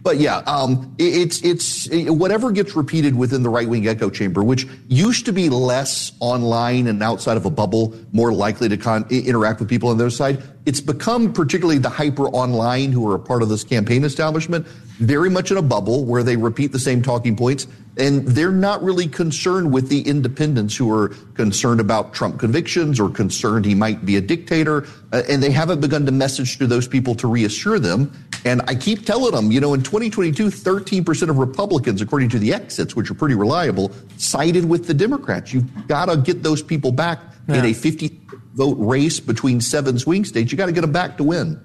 But 0.00 0.18
yeah, 0.18 0.38
um, 0.46 0.94
it's 0.98 1.42
it's 1.42 1.88
whatever 1.90 2.52
gets 2.52 2.76
repeated 2.76 3.16
within 3.16 3.42
the 3.42 3.48
right 3.48 3.68
wing 3.68 3.88
echo 3.88 4.10
chamber, 4.10 4.44
which 4.44 4.66
used 4.86 5.26
to 5.26 5.32
be 5.32 5.48
less 5.48 6.12
online 6.20 6.86
and 6.86 7.02
outside 7.02 7.36
of 7.36 7.44
a 7.44 7.50
bubble, 7.50 7.94
more 8.12 8.32
likely 8.32 8.68
to 8.68 8.76
con- 8.76 9.06
interact 9.10 9.58
with 9.58 9.68
people 9.68 9.88
on 9.88 9.98
their 9.98 10.10
side. 10.10 10.42
It's 10.66 10.80
become 10.80 11.32
particularly 11.32 11.78
the 11.78 11.88
hyper 11.88 12.28
online 12.28 12.92
who 12.92 13.10
are 13.10 13.16
a 13.16 13.18
part 13.18 13.42
of 13.42 13.48
this 13.48 13.64
campaign 13.64 14.04
establishment, 14.04 14.66
very 14.98 15.30
much 15.30 15.50
in 15.50 15.56
a 15.56 15.62
bubble 15.62 16.04
where 16.04 16.22
they 16.22 16.36
repeat 16.36 16.72
the 16.72 16.78
same 16.78 17.02
talking 17.02 17.34
points 17.36 17.66
and 17.98 18.24
they're 18.28 18.52
not 18.52 18.82
really 18.82 19.08
concerned 19.08 19.72
with 19.72 19.88
the 19.88 20.02
independents 20.02 20.76
who 20.76 20.90
are 20.92 21.08
concerned 21.34 21.80
about 21.80 22.14
Trump 22.14 22.38
convictions 22.38 23.00
or 23.00 23.10
concerned 23.10 23.64
he 23.64 23.74
might 23.74 24.06
be 24.06 24.16
a 24.16 24.20
dictator. 24.20 24.86
Uh, 25.12 25.22
and 25.28 25.42
they 25.42 25.50
haven't 25.50 25.80
begun 25.80 26.06
to 26.06 26.12
message 26.12 26.58
to 26.58 26.66
those 26.66 26.86
people 26.86 27.14
to 27.16 27.26
reassure 27.26 27.78
them. 27.78 28.12
And 28.48 28.62
I 28.66 28.74
keep 28.74 29.04
telling 29.04 29.32
them, 29.32 29.52
you 29.52 29.60
know, 29.60 29.74
in 29.74 29.82
2022, 29.82 30.46
13% 30.46 31.28
of 31.28 31.36
Republicans, 31.36 32.00
according 32.00 32.30
to 32.30 32.38
the 32.38 32.54
exits, 32.54 32.96
which 32.96 33.10
are 33.10 33.14
pretty 33.14 33.34
reliable, 33.34 33.92
sided 34.16 34.66
with 34.66 34.86
the 34.86 34.94
Democrats. 34.94 35.52
You've 35.52 35.86
got 35.86 36.06
to 36.06 36.16
get 36.16 36.42
those 36.42 36.62
people 36.62 36.90
back 36.90 37.20
yeah. 37.46 37.56
in 37.56 37.66
a 37.66 37.74
50 37.74 38.18
vote 38.54 38.76
race 38.78 39.20
between 39.20 39.60
seven 39.60 39.98
swing 39.98 40.24
states. 40.24 40.50
You 40.50 40.56
got 40.56 40.66
to 40.66 40.72
get 40.72 40.80
them 40.80 40.92
back 40.92 41.18
to 41.18 41.24
win. 41.24 41.60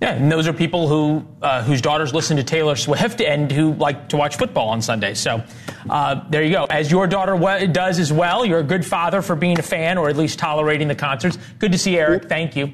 Yeah, 0.00 0.12
and 0.12 0.30
those 0.30 0.46
are 0.46 0.52
people 0.52 0.86
who 0.86 1.26
uh, 1.42 1.62
whose 1.62 1.82
daughters 1.82 2.14
listen 2.14 2.36
to 2.38 2.44
Taylor 2.44 2.76
Swift 2.76 3.20
and 3.20 3.50
who 3.52 3.74
like 3.74 4.08
to 4.10 4.16
watch 4.16 4.36
football 4.36 4.68
on 4.68 4.80
Sunday. 4.80 5.12
So 5.12 5.44
uh, 5.90 6.22
there 6.30 6.42
you 6.42 6.52
go. 6.52 6.64
As 6.70 6.90
your 6.90 7.06
daughter 7.06 7.36
w- 7.36 7.66
does 7.66 7.98
as 7.98 8.10
well, 8.10 8.46
you're 8.46 8.60
a 8.60 8.64
good 8.64 8.86
father 8.86 9.20
for 9.20 9.36
being 9.36 9.58
a 9.58 9.62
fan 9.62 9.98
or 9.98 10.08
at 10.08 10.16
least 10.16 10.38
tolerating 10.38 10.88
the 10.88 10.94
concerts. 10.94 11.36
Good 11.58 11.72
to 11.72 11.78
see 11.78 11.98
Erick. 11.98 12.30
Thank 12.30 12.56
you. 12.56 12.72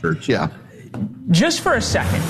Church, 0.00 0.28
yeah. 0.28 0.50
Just 1.30 1.60
for 1.60 1.74
a 1.74 1.82
second, 1.82 2.22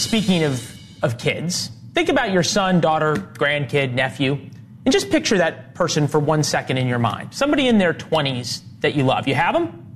speaking 0.00 0.42
of 0.44 0.80
of 1.02 1.18
kids, 1.18 1.70
think 1.94 2.08
about 2.08 2.32
your 2.32 2.42
son, 2.42 2.80
daughter, 2.80 3.14
grandkid, 3.14 3.92
nephew, 3.92 4.38
and 4.84 4.92
just 4.92 5.10
picture 5.10 5.38
that 5.38 5.74
person 5.74 6.08
for 6.08 6.18
one 6.18 6.42
second 6.42 6.78
in 6.78 6.86
your 6.86 6.98
mind. 6.98 7.34
Somebody 7.34 7.68
in 7.68 7.78
their 7.78 7.94
20s 7.94 8.62
that 8.80 8.94
you 8.94 9.04
love. 9.04 9.28
You 9.28 9.34
have 9.34 9.54
them? 9.54 9.86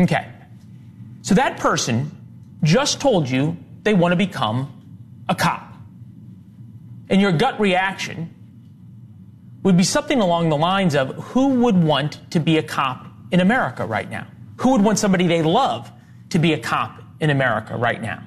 Okay. 0.00 0.28
So 1.22 1.34
that 1.34 1.58
person 1.58 2.10
just 2.62 3.00
told 3.00 3.28
you 3.28 3.56
they 3.82 3.94
want 3.94 4.12
to 4.12 4.16
become 4.16 4.72
a 5.28 5.34
cop. 5.34 5.72
And 7.10 7.20
your 7.20 7.32
gut 7.32 7.58
reaction 7.58 8.34
would 9.62 9.76
be 9.76 9.84
something 9.84 10.20
along 10.20 10.50
the 10.50 10.56
lines 10.56 10.94
of 10.94 11.14
who 11.16 11.48
would 11.62 11.76
want 11.76 12.30
to 12.30 12.40
be 12.40 12.58
a 12.58 12.62
cop 12.62 13.06
in 13.30 13.40
America 13.40 13.84
right 13.84 14.08
now? 14.08 14.26
Who 14.58 14.72
would 14.72 14.82
want 14.82 14.98
somebody 14.98 15.26
they 15.26 15.42
love 15.42 15.90
to 16.30 16.38
be 16.38 16.52
a 16.52 16.58
cop 16.58 17.02
in 17.20 17.30
America 17.30 17.76
right 17.76 18.00
now? 18.00 18.22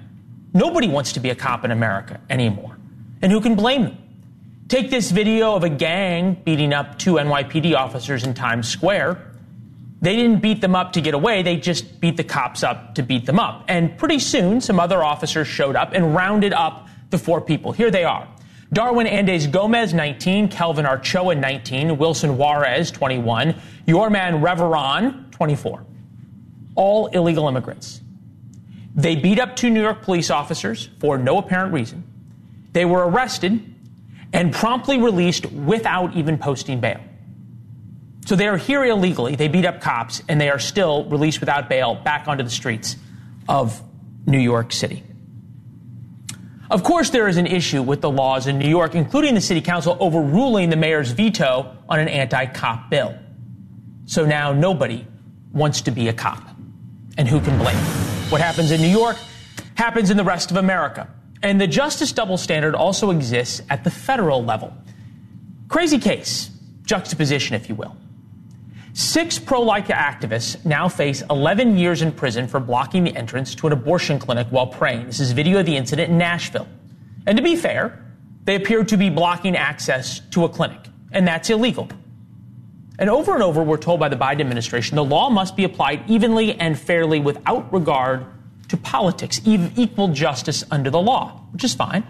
Nobody 0.53 0.87
wants 0.87 1.13
to 1.13 1.19
be 1.19 1.29
a 1.29 1.35
cop 1.35 1.65
in 1.65 1.71
America 1.71 2.19
anymore. 2.29 2.77
And 3.21 3.31
who 3.31 3.41
can 3.41 3.55
blame 3.55 3.83
them? 3.83 3.97
Take 4.67 4.89
this 4.89 5.11
video 5.11 5.55
of 5.55 5.63
a 5.63 5.69
gang 5.69 6.41
beating 6.45 6.73
up 6.73 6.97
two 6.97 7.13
NYPD 7.13 7.75
officers 7.75 8.23
in 8.23 8.33
Times 8.33 8.67
Square 8.67 9.31
they 10.01 10.15
didn't 10.15 10.41
beat 10.41 10.61
them 10.61 10.75
up 10.75 10.93
to 10.93 11.01
get 11.01 11.13
away, 11.13 11.43
they 11.43 11.57
just 11.57 12.01
beat 12.01 12.17
the 12.17 12.23
cops 12.23 12.63
up 12.63 12.95
to 12.95 13.03
beat 13.03 13.27
them 13.27 13.39
up. 13.39 13.63
And 13.67 13.95
pretty 13.97 14.17
soon, 14.17 14.59
some 14.59 14.79
other 14.79 15.03
officers 15.03 15.47
showed 15.47 15.75
up 15.75 15.93
and 15.93 16.15
rounded 16.15 16.53
up 16.53 16.87
the 17.11 17.19
four 17.19 17.39
people. 17.39 17.71
Here 17.71 17.91
they 17.91 18.03
are. 18.03 18.27
Darwin 18.73 19.05
Andres 19.05 19.45
Gomez, 19.47 19.93
19, 19.93 20.47
Kelvin 20.47 20.85
Arocha, 20.85 21.37
19, 21.37 21.97
Wilson 21.97 22.37
Juarez, 22.37 22.89
21, 22.89 23.53
Yorman 23.85 24.41
Reveron, 24.41 25.29
24. 25.29 25.85
All 26.75 27.07
illegal 27.07 27.47
immigrants. 27.47 28.00
They 28.95 29.15
beat 29.15 29.39
up 29.39 29.55
two 29.55 29.69
New 29.69 29.81
York 29.81 30.01
police 30.01 30.29
officers 30.29 30.89
for 30.99 31.17
no 31.17 31.37
apparent 31.37 31.73
reason. 31.73 32.03
They 32.73 32.85
were 32.85 33.07
arrested 33.07 33.73
and 34.33 34.53
promptly 34.53 34.97
released 34.97 35.45
without 35.51 36.15
even 36.15 36.37
posting 36.37 36.79
bail. 36.79 36.99
So 38.25 38.35
they 38.35 38.47
are 38.47 38.57
here 38.57 38.83
illegally. 38.83 39.35
They 39.35 39.47
beat 39.47 39.65
up 39.65 39.81
cops, 39.81 40.21
and 40.29 40.39
they 40.39 40.49
are 40.49 40.59
still 40.59 41.05
released 41.05 41.39
without 41.39 41.69
bail 41.69 41.95
back 41.95 42.27
onto 42.27 42.43
the 42.43 42.49
streets 42.49 42.95
of 43.49 43.81
New 44.25 44.39
York 44.39 44.71
City. 44.71 45.03
Of 46.69 46.83
course, 46.83 47.09
there 47.09 47.27
is 47.27 47.35
an 47.35 47.47
issue 47.47 47.81
with 47.81 47.99
the 47.99 48.09
laws 48.09 48.47
in 48.47 48.57
New 48.57 48.69
York, 48.69 48.95
including 48.95 49.35
the 49.35 49.41
city 49.41 49.59
council 49.59 49.97
overruling 49.99 50.69
the 50.69 50.77
mayor's 50.77 51.11
veto 51.11 51.75
on 51.89 51.99
an 51.99 52.07
anti 52.07 52.45
cop 52.45 52.89
bill. 52.89 53.17
So 54.05 54.25
now 54.25 54.53
nobody 54.53 55.05
wants 55.51 55.81
to 55.81 55.91
be 55.91 56.07
a 56.07 56.13
cop. 56.13 56.41
And 57.17 57.27
who 57.27 57.41
can 57.41 57.57
blame? 57.57 58.10
What 58.31 58.39
happens 58.39 58.71
in 58.71 58.79
New 58.79 58.87
York 58.87 59.17
happens 59.75 60.09
in 60.09 60.15
the 60.15 60.23
rest 60.23 60.51
of 60.51 60.57
America. 60.57 61.05
And 61.43 61.59
the 61.59 61.67
justice 61.67 62.13
double 62.13 62.37
standard 62.37 62.75
also 62.75 63.09
exists 63.09 63.61
at 63.69 63.83
the 63.83 63.91
federal 63.91 64.41
level. 64.41 64.73
Crazy 65.67 65.99
case, 65.99 66.49
juxtaposition, 66.83 67.57
if 67.57 67.67
you 67.67 67.75
will. 67.75 67.93
Six 68.93 69.37
pro 69.37 69.61
life 69.61 69.87
activists 69.87 70.63
now 70.65 70.87
face 70.87 71.23
11 71.29 71.77
years 71.77 72.01
in 72.01 72.13
prison 72.13 72.47
for 72.47 72.61
blocking 72.61 73.03
the 73.03 73.13
entrance 73.17 73.53
to 73.55 73.67
an 73.67 73.73
abortion 73.73 74.17
clinic 74.17 74.47
while 74.49 74.67
praying. 74.67 75.07
This 75.07 75.19
is 75.19 75.33
video 75.33 75.59
of 75.59 75.65
the 75.65 75.75
incident 75.75 76.09
in 76.09 76.17
Nashville. 76.17 76.69
And 77.27 77.35
to 77.35 77.43
be 77.43 77.57
fair, 77.57 78.01
they 78.45 78.55
appear 78.55 78.85
to 78.85 78.95
be 78.95 79.09
blocking 79.09 79.57
access 79.57 80.21
to 80.31 80.45
a 80.45 80.49
clinic, 80.49 80.79
and 81.11 81.27
that's 81.27 81.49
illegal. 81.49 81.89
And 83.01 83.09
over 83.09 83.33
and 83.33 83.41
over, 83.41 83.63
we're 83.63 83.77
told 83.77 83.99
by 83.99 84.09
the 84.09 84.15
Biden 84.15 84.41
administration 84.41 84.95
the 84.95 85.03
law 85.03 85.31
must 85.31 85.55
be 85.55 85.63
applied 85.63 86.07
evenly 86.07 86.53
and 86.59 86.77
fairly 86.77 87.19
without 87.19 87.73
regard 87.73 88.27
to 88.69 88.77
politics, 88.77 89.41
equal 89.43 90.09
justice 90.09 90.63
under 90.69 90.91
the 90.91 91.01
law, 91.01 91.41
which 91.51 91.63
is 91.63 91.73
fine. 91.73 92.03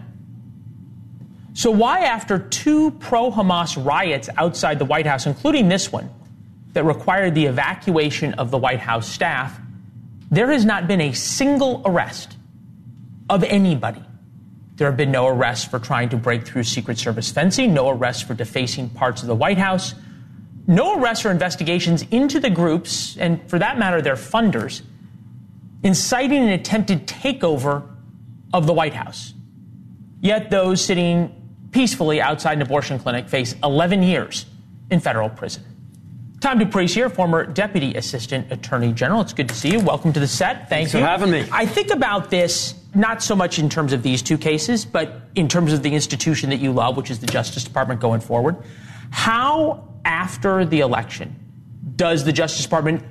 So, 1.53 1.71
why, 1.71 2.01
after 2.01 2.39
two 2.39 2.91
pro 2.91 3.31
Hamas 3.31 3.83
riots 3.83 4.27
outside 4.35 4.79
the 4.79 4.85
White 4.85 5.05
House, 5.05 5.25
including 5.25 5.69
this 5.69 5.93
one, 5.93 6.09
that 6.73 6.83
required 6.83 7.35
the 7.35 7.45
evacuation 7.45 8.33
of 8.33 8.51
the 8.51 8.57
White 8.57 8.79
House 8.79 9.07
staff, 9.07 9.57
there 10.29 10.51
has 10.51 10.65
not 10.65 10.87
been 10.87 11.01
a 11.01 11.13
single 11.13 11.81
arrest 11.85 12.35
of 13.29 13.45
anybody. 13.45 14.03
There 14.75 14.87
have 14.87 14.97
been 14.97 15.11
no 15.11 15.27
arrests 15.27 15.65
for 15.65 15.79
trying 15.79 16.09
to 16.09 16.17
break 16.17 16.45
through 16.45 16.63
Secret 16.63 16.97
Service 16.97 17.31
fencing, 17.31 17.73
no 17.73 17.89
arrests 17.89 18.23
for 18.23 18.33
defacing 18.33 18.89
parts 18.89 19.21
of 19.21 19.29
the 19.29 19.35
White 19.35 19.57
House, 19.57 19.95
no 20.71 20.99
arrests 20.99 21.25
or 21.25 21.31
investigations 21.31 22.03
into 22.11 22.39
the 22.39 22.49
groups, 22.49 23.17
and 23.17 23.47
for 23.49 23.59
that 23.59 23.77
matter, 23.77 24.01
their 24.01 24.15
funders, 24.15 24.81
inciting 25.83 26.43
an 26.43 26.49
attempted 26.49 27.05
takeover 27.07 27.87
of 28.53 28.65
the 28.65 28.73
White 28.73 28.93
House. 28.93 29.33
Yet 30.21 30.49
those 30.49 30.83
sitting 30.83 31.35
peacefully 31.71 32.21
outside 32.21 32.53
an 32.53 32.61
abortion 32.61 32.99
clinic 32.99 33.27
face 33.27 33.55
11 33.63 34.01
years 34.01 34.45
in 34.89 34.99
federal 34.99 35.29
prison. 35.29 35.63
Tom 36.39 36.57
Dupree 36.57 36.87
here, 36.87 37.09
former 37.09 37.45
Deputy 37.45 37.93
Assistant 37.95 38.51
Attorney 38.51 38.93
General. 38.93 39.21
It's 39.21 39.33
good 39.33 39.49
to 39.49 39.55
see 39.55 39.71
you. 39.71 39.79
Welcome 39.79 40.11
to 40.13 40.19
the 40.19 40.27
set. 40.27 40.55
Thank 40.55 40.69
Thanks 40.69 40.93
you. 40.93 41.01
for 41.01 41.05
having 41.05 41.31
me. 41.31 41.45
I 41.51 41.65
think 41.65 41.91
about 41.91 42.29
this 42.29 42.75
not 42.95 43.21
so 43.21 43.35
much 43.35 43.59
in 43.59 43.69
terms 43.69 43.93
of 43.93 44.03
these 44.03 44.21
two 44.21 44.37
cases, 44.37 44.83
but 44.83 45.21
in 45.35 45.47
terms 45.47 45.71
of 45.71 45.83
the 45.83 45.93
institution 45.93 46.49
that 46.49 46.59
you 46.59 46.71
love, 46.71 46.97
which 46.97 47.11
is 47.11 47.19
the 47.19 47.27
Justice 47.27 47.63
Department 47.63 47.99
going 48.01 48.21
forward. 48.21 48.57
How, 49.11 49.87
after 50.05 50.65
the 50.65 50.79
election, 50.79 51.35
does 51.95 52.23
the 52.23 52.31
Justice 52.31 52.63
Department, 52.63 53.03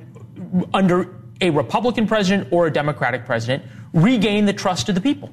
under 0.74 1.14
a 1.40 1.50
Republican 1.50 2.06
president 2.06 2.48
or 2.52 2.66
a 2.66 2.72
Democratic 2.72 3.24
president, 3.24 3.64
regain 3.92 4.46
the 4.46 4.52
trust 4.52 4.88
of 4.88 4.94
the 4.94 5.00
people? 5.00 5.30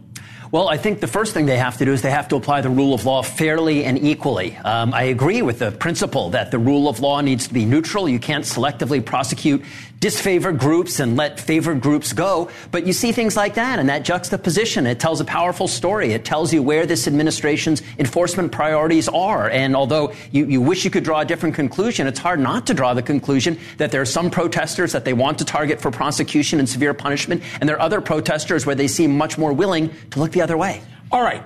Well, 0.49 0.69
I 0.69 0.77
think 0.77 1.01
the 1.01 1.07
first 1.07 1.33
thing 1.33 1.45
they 1.45 1.57
have 1.57 1.77
to 1.77 1.85
do 1.85 1.91
is 1.91 2.01
they 2.01 2.11
have 2.11 2.29
to 2.29 2.37
apply 2.37 2.61
the 2.61 2.69
rule 2.69 2.93
of 2.93 3.05
law 3.05 3.21
fairly 3.21 3.83
and 3.83 3.97
equally. 3.97 4.55
Um, 4.57 4.93
I 4.93 5.03
agree 5.03 5.41
with 5.41 5.59
the 5.59 5.71
principle 5.71 6.29
that 6.29 6.51
the 6.51 6.59
rule 6.59 6.87
of 6.87 7.01
law 7.01 7.19
needs 7.19 7.49
to 7.49 7.53
be 7.53 7.65
neutral. 7.65 8.07
You 8.07 8.19
can't 8.19 8.45
selectively 8.45 9.03
prosecute 9.03 9.63
disfavored 9.99 10.59
groups 10.59 10.99
and 10.99 11.17
let 11.17 11.39
favored 11.39 11.81
groups 11.81 12.13
go. 12.13 12.49
But 12.71 12.85
you 12.85 12.93
see 12.93 13.11
things 13.11 13.35
like 13.35 13.55
that 13.55 13.79
and 13.79 13.89
that 13.89 14.03
juxtaposition. 14.03 14.85
It 14.85 14.99
tells 14.99 15.21
a 15.21 15.25
powerful 15.25 15.67
story. 15.67 16.13
It 16.13 16.23
tells 16.23 16.53
you 16.53 16.61
where 16.61 16.85
this 16.85 17.07
administration's 17.07 17.81
enforcement 17.97 18.51
priorities 18.51 19.07
are. 19.07 19.49
And 19.49 19.75
although 19.75 20.13
you, 20.31 20.45
you 20.45 20.61
wish 20.61 20.85
you 20.85 20.91
could 20.91 21.03
draw 21.03 21.21
a 21.21 21.25
different 21.25 21.55
conclusion, 21.55 22.05
it's 22.07 22.19
hard 22.19 22.39
not 22.39 22.67
to 22.67 22.73
draw 22.73 22.93
the 22.93 23.01
conclusion 23.01 23.59
that 23.77 23.91
there 23.91 24.01
are 24.01 24.05
some 24.05 24.29
protesters 24.29 24.91
that 24.91 25.05
they 25.05 25.13
want 25.13 25.39
to 25.39 25.45
target 25.45 25.81
for 25.81 25.89
prosecution 25.91 26.59
and 26.59 26.69
severe 26.69 26.93
punishment, 26.93 27.41
and 27.59 27.67
there 27.67 27.75
are 27.77 27.81
other 27.81 28.01
protesters 28.01 28.65
where 28.65 28.75
they 28.75 28.87
seem 28.87 29.17
much 29.17 29.37
more 29.37 29.53
willing 29.53 29.91
to 30.11 30.19
look 30.19 30.31
the 30.31 30.41
other 30.41 30.57
way. 30.57 30.81
All 31.11 31.21
right. 31.21 31.43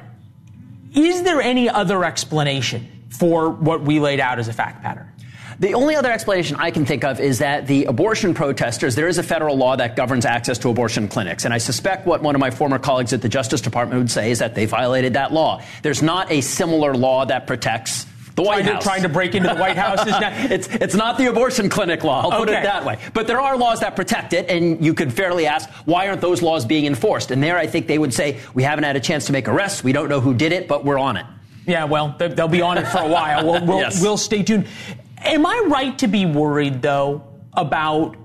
Is 0.93 1.23
there 1.23 1.41
any 1.41 1.69
other 1.69 2.03
explanation 2.03 3.05
for 3.09 3.49
what 3.49 3.81
we 3.81 3.99
laid 3.99 4.19
out 4.19 4.39
as 4.39 4.47
a 4.47 4.53
fact 4.53 4.81
pattern? 4.81 5.10
The 5.61 5.75
only 5.75 5.95
other 5.95 6.11
explanation 6.11 6.57
I 6.57 6.71
can 6.71 6.87
think 6.87 7.03
of 7.03 7.19
is 7.19 7.37
that 7.37 7.67
the 7.67 7.85
abortion 7.85 8.33
protesters, 8.33 8.95
there 8.95 9.07
is 9.07 9.19
a 9.19 9.23
federal 9.23 9.55
law 9.55 9.75
that 9.75 9.95
governs 9.95 10.25
access 10.25 10.57
to 10.59 10.69
abortion 10.69 11.07
clinics. 11.07 11.45
And 11.45 11.53
I 11.53 11.59
suspect 11.59 12.07
what 12.07 12.23
one 12.23 12.33
of 12.33 12.41
my 12.41 12.49
former 12.49 12.79
colleagues 12.79 13.13
at 13.13 13.21
the 13.21 13.29
Justice 13.29 13.61
Department 13.61 13.99
would 13.99 14.09
say 14.09 14.31
is 14.31 14.39
that 14.39 14.55
they 14.55 14.65
violated 14.65 15.13
that 15.13 15.31
law. 15.31 15.61
There's 15.83 16.01
not 16.01 16.31
a 16.31 16.41
similar 16.41 16.95
law 16.95 17.25
that 17.25 17.45
protects 17.45 18.07
the 18.33 18.41
White 18.41 18.63
trying 18.63 18.73
House. 18.73 18.83
To, 18.83 18.89
trying 18.89 19.01
to 19.03 19.09
break 19.09 19.35
into 19.35 19.49
the 19.49 19.55
White 19.55 19.77
House 19.77 20.01
is 20.01 20.07
not. 20.07 20.33
it's, 20.51 20.67
it's 20.67 20.95
not 20.95 21.19
the 21.19 21.27
abortion 21.29 21.69
clinic 21.69 22.03
law, 22.03 22.23
I'll 22.27 22.39
put 22.39 22.49
it 22.49 22.63
that 22.63 22.83
way. 22.83 22.97
But 23.13 23.27
there 23.27 23.39
are 23.39 23.55
laws 23.55 23.81
that 23.81 23.95
protect 23.95 24.33
it, 24.33 24.49
and 24.49 24.83
you 24.83 24.95
could 24.95 25.13
fairly 25.13 25.45
ask, 25.45 25.69
why 25.85 26.07
aren't 26.07 26.21
those 26.21 26.41
laws 26.41 26.65
being 26.65 26.87
enforced? 26.87 27.29
And 27.29 27.43
there 27.43 27.59
I 27.59 27.67
think 27.67 27.85
they 27.85 27.99
would 27.99 28.15
say, 28.15 28.39
we 28.55 28.63
haven't 28.63 28.85
had 28.85 28.95
a 28.95 28.99
chance 28.99 29.25
to 29.27 29.31
make 29.31 29.47
arrests, 29.47 29.83
we 29.83 29.91
don't 29.91 30.09
know 30.09 30.21
who 30.21 30.33
did 30.33 30.53
it, 30.53 30.67
but 30.67 30.83
we're 30.83 30.97
on 30.97 31.17
it. 31.17 31.25
Yeah, 31.67 31.83
well, 31.83 32.15
they- 32.17 32.29
they'll 32.29 32.47
be 32.47 32.63
on 32.63 32.79
it 32.79 32.87
for 32.87 32.97
a 32.97 33.07
while. 33.07 33.45
We'll, 33.45 33.65
we'll, 33.65 33.79
Yes. 33.81 34.01
we'll 34.01 34.17
stay 34.17 34.41
tuned. 34.41 34.65
Am 35.23 35.45
I 35.45 35.65
right 35.67 35.97
to 35.99 36.07
be 36.07 36.25
worried, 36.25 36.81
though, 36.81 37.23
about 37.53 38.15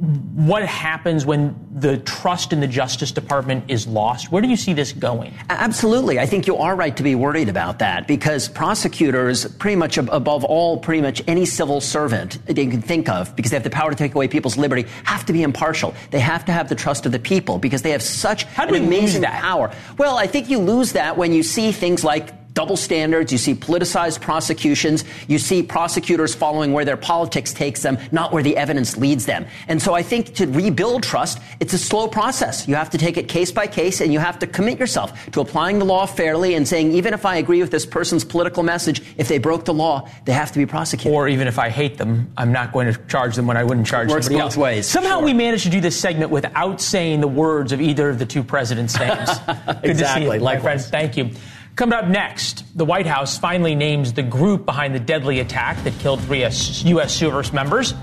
what 0.00 0.64
happens 0.64 1.26
when 1.26 1.58
the 1.74 1.98
trust 1.98 2.52
in 2.52 2.60
the 2.60 2.68
Justice 2.68 3.10
Department 3.10 3.64
is 3.68 3.86
lost? 3.86 4.30
Where 4.30 4.40
do 4.40 4.48
you 4.48 4.56
see 4.56 4.72
this 4.72 4.92
going? 4.92 5.34
Absolutely. 5.50 6.20
I 6.20 6.26
think 6.26 6.46
you 6.46 6.56
are 6.56 6.76
right 6.76 6.96
to 6.96 7.02
be 7.02 7.16
worried 7.16 7.48
about 7.48 7.80
that 7.80 8.06
because 8.06 8.48
prosecutors, 8.48 9.44
pretty 9.56 9.74
much 9.74 9.98
above 9.98 10.44
all, 10.44 10.78
pretty 10.78 11.02
much 11.02 11.20
any 11.26 11.44
civil 11.44 11.80
servant 11.80 12.38
they 12.46 12.66
can 12.66 12.80
think 12.80 13.08
of, 13.08 13.34
because 13.34 13.50
they 13.50 13.56
have 13.56 13.64
the 13.64 13.70
power 13.70 13.90
to 13.90 13.96
take 13.96 14.14
away 14.14 14.28
people's 14.28 14.56
liberty, 14.56 14.86
have 15.02 15.26
to 15.26 15.32
be 15.32 15.42
impartial. 15.42 15.92
They 16.12 16.20
have 16.20 16.44
to 16.44 16.52
have 16.52 16.68
the 16.68 16.76
trust 16.76 17.04
of 17.04 17.10
the 17.10 17.18
people 17.18 17.58
because 17.58 17.82
they 17.82 17.90
have 17.90 18.02
such 18.02 18.44
How 18.44 18.62
an 18.62 18.68
do 18.68 18.74
lose 18.78 18.86
amazing 18.86 19.22
that? 19.22 19.42
power. 19.42 19.72
Well, 19.98 20.16
I 20.16 20.28
think 20.28 20.48
you 20.48 20.60
lose 20.60 20.92
that 20.92 21.16
when 21.16 21.32
you 21.32 21.42
see 21.42 21.72
things 21.72 22.04
like 22.04 22.37
double 22.54 22.76
standards, 22.76 23.30
you 23.32 23.38
see 23.38 23.54
politicized 23.54 24.20
prosecutions, 24.20 25.04
you 25.28 25.38
see 25.38 25.62
prosecutors 25.62 26.34
following 26.34 26.72
where 26.72 26.84
their 26.84 26.96
politics 26.96 27.52
takes 27.52 27.82
them, 27.82 27.98
not 28.12 28.32
where 28.32 28.42
the 28.42 28.56
evidence 28.56 28.96
leads 28.96 29.26
them. 29.26 29.46
And 29.68 29.80
so 29.80 29.94
I 29.94 30.02
think 30.02 30.34
to 30.34 30.46
rebuild 30.46 31.02
trust, 31.02 31.40
it's 31.60 31.72
a 31.72 31.78
slow 31.78 32.08
process. 32.08 32.66
You 32.66 32.74
have 32.74 32.90
to 32.90 32.98
take 32.98 33.16
it 33.16 33.28
case 33.28 33.52
by 33.52 33.66
case 33.66 34.00
and 34.00 34.12
you 34.12 34.18
have 34.18 34.38
to 34.40 34.46
commit 34.46 34.78
yourself 34.78 35.30
to 35.32 35.40
applying 35.40 35.78
the 35.78 35.84
law 35.84 36.06
fairly 36.06 36.54
and 36.54 36.66
saying, 36.66 36.92
even 36.92 37.14
if 37.14 37.24
I 37.24 37.36
agree 37.36 37.60
with 37.60 37.70
this 37.70 37.86
person's 37.86 38.24
political 38.24 38.62
message, 38.62 39.02
if 39.16 39.28
they 39.28 39.38
broke 39.38 39.64
the 39.64 39.74
law, 39.74 40.08
they 40.24 40.32
have 40.32 40.50
to 40.52 40.58
be 40.58 40.66
prosecuted. 40.66 41.12
Or 41.12 41.28
even 41.28 41.46
if 41.46 41.58
I 41.58 41.68
hate 41.68 41.98
them, 41.98 42.30
I'm 42.36 42.52
not 42.52 42.72
going 42.72 42.92
to 42.92 42.98
charge 43.06 43.36
them 43.36 43.46
when 43.46 43.56
I 43.56 43.64
wouldn't 43.64 43.86
charge 43.86 44.08
Works 44.08 44.26
somebody 44.26 44.42
both 44.42 44.52
else. 44.52 44.56
ways, 44.56 44.86
Somehow 44.86 45.18
sure. 45.18 45.24
we 45.24 45.32
managed 45.32 45.64
to 45.64 45.70
do 45.70 45.80
this 45.80 45.98
segment 45.98 46.30
without 46.30 46.80
saying 46.80 47.20
the 47.20 47.28
words 47.28 47.72
of 47.72 47.80
either 47.80 48.08
of 48.08 48.18
the 48.18 48.26
two 48.26 48.42
presidents' 48.42 48.98
names. 48.98 49.28
Good 49.46 49.56
to 49.56 49.80
see 49.82 49.88
Exactly, 49.90 50.38
you, 50.38 50.44
my 50.44 50.58
friend. 50.58 50.80
Thank 50.80 51.16
you. 51.16 51.30
Coming 51.78 51.96
up 51.96 52.08
next, 52.08 52.64
the 52.76 52.84
White 52.84 53.06
House 53.06 53.38
finally 53.38 53.76
names 53.76 54.12
the 54.12 54.24
group 54.24 54.66
behind 54.66 54.96
the 54.96 54.98
deadly 54.98 55.38
attack 55.38 55.80
that 55.84 55.96
killed 56.00 56.20
three 56.22 56.40
U.S. 56.40 57.14
service 57.14 57.52
members. 57.52 57.94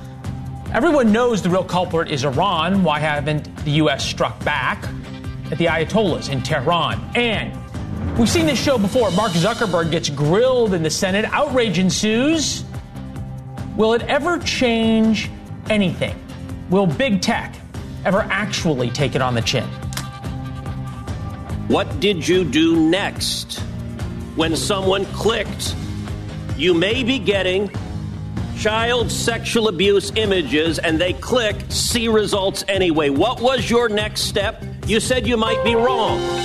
Everyone 0.74 1.12
knows 1.12 1.42
the 1.42 1.50
real 1.50 1.66
culprit 1.66 2.10
is 2.10 2.24
Iran. 2.24 2.86
Why 2.86 3.00
haven't 3.00 3.54
the 3.66 3.72
U.S. 3.72 4.06
struck 4.06 4.42
back 4.46 4.82
at 5.52 5.58
the 5.58 5.66
Ayatollahs 5.66 6.30
in 6.30 6.42
Tehran? 6.42 7.02
And 7.16 7.52
we've 8.18 8.30
seen 8.30 8.46
this 8.46 8.64
show 8.64 8.78
before. 8.78 9.12
Mark 9.12 9.34
Zuckerberg 9.34 9.92
gets 9.92 10.08
grilled 10.08 10.74
in 10.74 10.82
the 10.82 10.90
Senate. 10.90 11.26
Outrage 11.26 11.78
ensues. 11.78 12.64
Will 13.76 13.92
it 13.92 14.04
ever 14.04 14.40
change 14.40 15.30
anything? 15.70 16.18
Will 16.70 16.88
big 16.88 17.22
tech 17.22 17.54
ever 18.06 18.22
actually 18.30 18.90
take 18.90 19.16
it 19.16 19.22
on 19.22 19.36
the 19.36 19.42
chin? 19.42 19.68
What 21.68 22.00
did 22.00 22.28
you 22.28 22.44
do 22.44 22.76
next? 22.76 23.60
When 24.36 24.56
someone 24.56 25.04
clicked, 25.06 25.76
you 26.56 26.76
may 26.76 27.04
be 27.04 27.18
getting 27.18 27.72
child 28.60 29.12
sexual 29.12 29.68
abuse 29.68 30.12
images 30.16 30.78
and 30.78 31.02
they 31.02 31.14
click 31.14 31.56
see 31.70 32.08
results 32.08 32.64
anyway. 32.68 33.10
What 33.10 33.42
was 33.42 33.68
your 33.68 33.90
next 33.90 34.22
step? 34.22 34.64
You 34.86 35.00
said 35.00 35.26
you 35.26 35.38
might 35.38 35.64
be 35.64 35.74
wrong. 35.74 36.45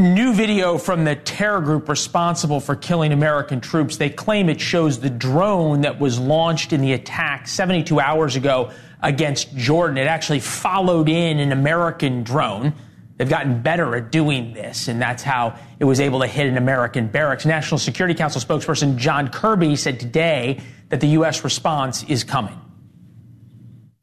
New 0.00 0.32
video 0.32 0.78
from 0.78 1.04
the 1.04 1.14
terror 1.14 1.60
group 1.60 1.86
responsible 1.86 2.58
for 2.58 2.74
killing 2.74 3.12
American 3.12 3.60
troops. 3.60 3.98
They 3.98 4.08
claim 4.08 4.48
it 4.48 4.58
shows 4.58 4.98
the 4.98 5.10
drone 5.10 5.82
that 5.82 6.00
was 6.00 6.18
launched 6.18 6.72
in 6.72 6.80
the 6.80 6.94
attack 6.94 7.46
72 7.46 8.00
hours 8.00 8.34
ago 8.34 8.70
against 9.02 9.54
Jordan. 9.54 9.98
It 9.98 10.06
actually 10.06 10.40
followed 10.40 11.10
in 11.10 11.38
an 11.38 11.52
American 11.52 12.22
drone. 12.22 12.72
They've 13.18 13.28
gotten 13.28 13.60
better 13.60 13.94
at 13.94 14.10
doing 14.10 14.54
this, 14.54 14.88
and 14.88 15.02
that's 15.02 15.22
how 15.22 15.58
it 15.78 15.84
was 15.84 16.00
able 16.00 16.20
to 16.20 16.26
hit 16.26 16.46
an 16.46 16.56
American 16.56 17.08
barracks. 17.08 17.44
National 17.44 17.76
Security 17.78 18.14
Council 18.14 18.40
spokesperson 18.40 18.96
John 18.96 19.28
Kirby 19.28 19.76
said 19.76 20.00
today 20.00 20.62
that 20.88 21.02
the 21.02 21.08
U.S. 21.08 21.44
response 21.44 22.04
is 22.04 22.24
coming. 22.24 22.58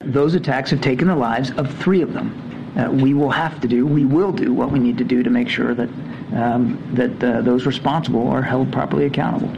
Those 0.02 0.36
attacks 0.36 0.70
have 0.70 0.82
taken 0.82 1.08
the 1.08 1.16
lives 1.16 1.50
of 1.50 1.76
three 1.80 2.04
of 2.04 2.14
them. 2.14 2.47
Uh, 2.78 2.92
we 2.92 3.14
will 3.14 3.32
have 3.32 3.60
to 3.60 3.68
do, 3.68 3.88
we 3.88 4.06
will 4.06 4.32
do 4.32 4.54
what 4.54 4.72
we 4.72 4.78
need 4.78 4.98
to 5.00 5.04
do 5.04 5.24
to 5.24 5.30
make 5.30 5.50
sure 5.50 5.74
that 5.74 5.90
um, 6.36 6.78
that 6.94 7.24
uh, 7.24 7.42
those 7.42 7.66
responsible 7.66 8.28
are 8.28 8.42
held 8.42 8.72
properly 8.72 9.06
accountable. 9.06 9.52